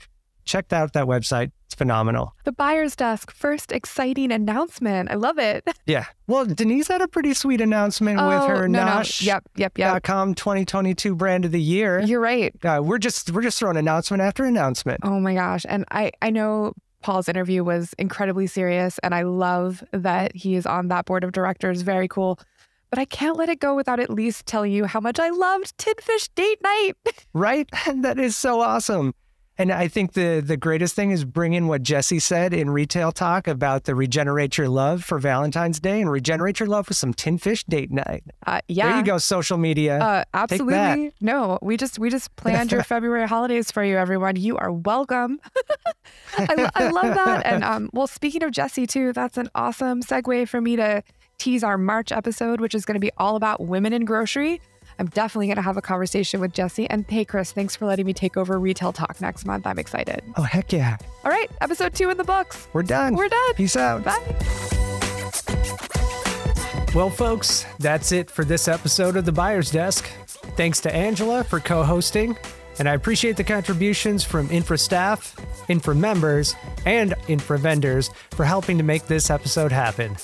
check 0.45 0.71
out 0.71 0.93
that 0.93 1.05
website. 1.05 1.51
It's 1.65 1.75
phenomenal. 1.75 2.35
The 2.43 2.51
buyer's 2.51 2.95
desk, 2.95 3.31
first 3.31 3.71
exciting 3.71 4.31
announcement. 4.31 5.11
I 5.11 5.15
love 5.15 5.37
it. 5.37 5.67
Yeah. 5.87 6.05
Well, 6.25 6.45
Denise 6.45 6.87
had 6.87 7.01
a 7.01 7.07
pretty 7.07 7.35
sweet 7.35 7.61
announcement 7.61 8.19
oh, 8.19 8.27
with 8.27 8.47
her 8.47 8.67
no, 8.67 8.79
Nosh. 8.79 9.21
No. 9.21 9.33
Yep, 9.33 9.43
yep, 9.55 9.77
yep. 9.77 10.03
.com 10.03 10.33
2022 10.33 11.13
brand 11.13 11.45
of 11.45 11.51
the 11.51 11.61
year. 11.61 11.99
You're 11.99 12.19
right. 12.19 12.55
Uh, 12.65 12.81
we're 12.83 12.97
just 12.97 13.29
we're 13.29 13.43
just 13.43 13.59
throwing 13.59 13.77
announcement 13.77 14.21
after 14.21 14.45
announcement. 14.45 15.01
Oh 15.03 15.19
my 15.19 15.35
gosh. 15.35 15.63
And 15.69 15.85
I 15.91 16.11
I 16.23 16.31
know 16.31 16.73
Paul's 17.03 17.29
interview 17.29 17.63
was 17.63 17.93
incredibly 17.99 18.47
serious 18.47 18.97
and 18.99 19.13
I 19.13 19.21
love 19.21 19.83
that 19.91 20.35
he 20.35 20.55
is 20.55 20.65
on 20.65 20.87
that 20.87 21.05
board 21.05 21.23
of 21.23 21.33
directors. 21.33 21.83
Very 21.83 22.07
cool. 22.07 22.39
But 22.89 22.97
I 22.97 23.05
can't 23.05 23.37
let 23.37 23.49
it 23.49 23.59
go 23.59 23.75
without 23.75 23.99
at 23.99 24.09
least 24.09 24.47
telling 24.47 24.71
you 24.71 24.85
how 24.85 24.99
much 24.99 25.19
I 25.19 25.29
loved 25.29 25.77
Tinfish 25.77 26.29
Date 26.33 26.59
Night. 26.63 26.93
right? 27.33 27.69
that 27.97 28.17
is 28.17 28.35
so 28.35 28.61
awesome. 28.61 29.13
And 29.57 29.71
I 29.71 29.87
think 29.87 30.13
the 30.13 30.43
the 30.45 30.57
greatest 30.57 30.95
thing 30.95 31.11
is 31.11 31.23
bringing 31.23 31.67
what 31.67 31.81
Jesse 31.81 32.19
said 32.19 32.53
in 32.53 32.69
retail 32.69 33.11
talk 33.11 33.47
about 33.47 33.85
the 33.85 33.95
regenerate 33.95 34.57
your 34.57 34.67
love 34.67 35.03
for 35.03 35.17
Valentine's 35.17 35.79
Day 35.79 36.01
and 36.01 36.11
regenerate 36.11 36.59
your 36.59 36.67
love 36.67 36.89
with 36.89 36.97
some 36.97 37.13
tin 37.13 37.37
fish 37.37 37.63
date 37.63 37.89
night. 37.89 38.23
Uh, 38.45 38.59
yeah, 38.67 38.89
there 38.89 38.97
you 38.97 39.03
go, 39.03 39.17
social 39.17 39.57
media. 39.57 39.99
Uh, 39.99 40.23
absolutely. 40.33 41.13
No, 41.21 41.57
we 41.61 41.77
just 41.77 41.99
we 41.99 42.09
just 42.09 42.35
planned 42.35 42.71
your 42.71 42.83
February 42.95 43.27
holidays 43.27 43.71
for 43.71 43.83
you, 43.83 43.97
everyone. 43.97 44.35
You 44.35 44.57
are 44.57 44.71
welcome. 44.71 45.39
I, 46.37 46.69
I, 46.75 46.89
love 46.89 47.15
that. 47.15 47.45
And 47.45 47.63
um, 47.63 47.89
well, 47.93 48.07
speaking 48.07 48.43
of 48.43 48.51
Jesse 48.51 48.85
too, 48.85 49.13
that's 49.13 49.37
an 49.37 49.49
awesome 49.55 50.03
segue 50.03 50.49
for 50.49 50.59
me 50.59 50.75
to 50.75 51.01
tease 51.37 51.63
our 51.63 51.77
March 51.77 52.11
episode, 52.11 52.59
which 52.59 52.75
is 52.75 52.85
going 52.85 52.95
to 52.95 52.99
be 52.99 53.11
all 53.17 53.35
about 53.35 53.61
women 53.61 53.93
in 53.93 54.03
grocery. 54.05 54.61
I'm 54.99 55.07
definitely 55.07 55.47
going 55.47 55.57
to 55.57 55.61
have 55.61 55.77
a 55.77 55.81
conversation 55.81 56.39
with 56.39 56.53
Jesse. 56.53 56.89
And 56.89 57.05
hey, 57.09 57.25
Chris, 57.25 57.51
thanks 57.51 57.75
for 57.75 57.85
letting 57.85 58.05
me 58.05 58.13
take 58.13 58.37
over 58.37 58.59
Retail 58.59 58.93
Talk 58.93 59.19
next 59.21 59.45
month. 59.45 59.67
I'm 59.67 59.79
excited. 59.79 60.21
Oh, 60.37 60.43
heck 60.43 60.71
yeah. 60.71 60.97
All 61.23 61.31
right, 61.31 61.49
episode 61.61 61.93
two 61.93 62.09
in 62.09 62.17
the 62.17 62.23
books. 62.23 62.67
We're 62.73 62.83
done. 62.83 63.15
We're 63.15 63.29
done. 63.29 63.53
Peace 63.55 63.75
out. 63.75 64.03
Bye. 64.03 64.21
Well, 66.95 67.09
folks, 67.09 67.65
that's 67.79 68.13
it 68.13 68.31
for 68.31 68.45
this 68.45 68.67
episode 68.69 69.17
of 69.17 69.25
The 69.25 69.31
Buyer's 69.31 69.69
Desk. 69.69 70.09
Thanks 70.55 70.79
to 70.81 70.95
Angela 70.95 71.43
for 71.43 71.59
co 71.59 71.83
hosting. 71.83 72.37
And 72.79 72.89
I 72.89 72.93
appreciate 72.93 73.37
the 73.37 73.43
contributions 73.43 74.23
from 74.23 74.49
Infra 74.51 74.77
staff, 74.77 75.35
Infra 75.69 75.95
members, 75.95 76.55
and 76.85 77.13
Infra 77.27 77.57
vendors 77.57 78.09
for 78.31 78.45
helping 78.45 78.77
to 78.77 78.83
make 78.83 79.07
this 79.07 79.29
episode 79.29 79.71
happen. 79.71 80.15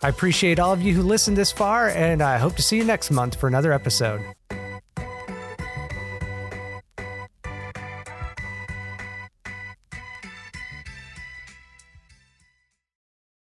I 0.00 0.08
appreciate 0.08 0.60
all 0.60 0.72
of 0.72 0.80
you 0.80 0.94
who 0.94 1.02
listened 1.02 1.36
this 1.36 1.50
far, 1.50 1.88
and 1.88 2.22
I 2.22 2.38
hope 2.38 2.54
to 2.56 2.62
see 2.62 2.76
you 2.76 2.84
next 2.84 3.10
month 3.10 3.34
for 3.34 3.48
another 3.48 3.72
episode. 3.72 4.22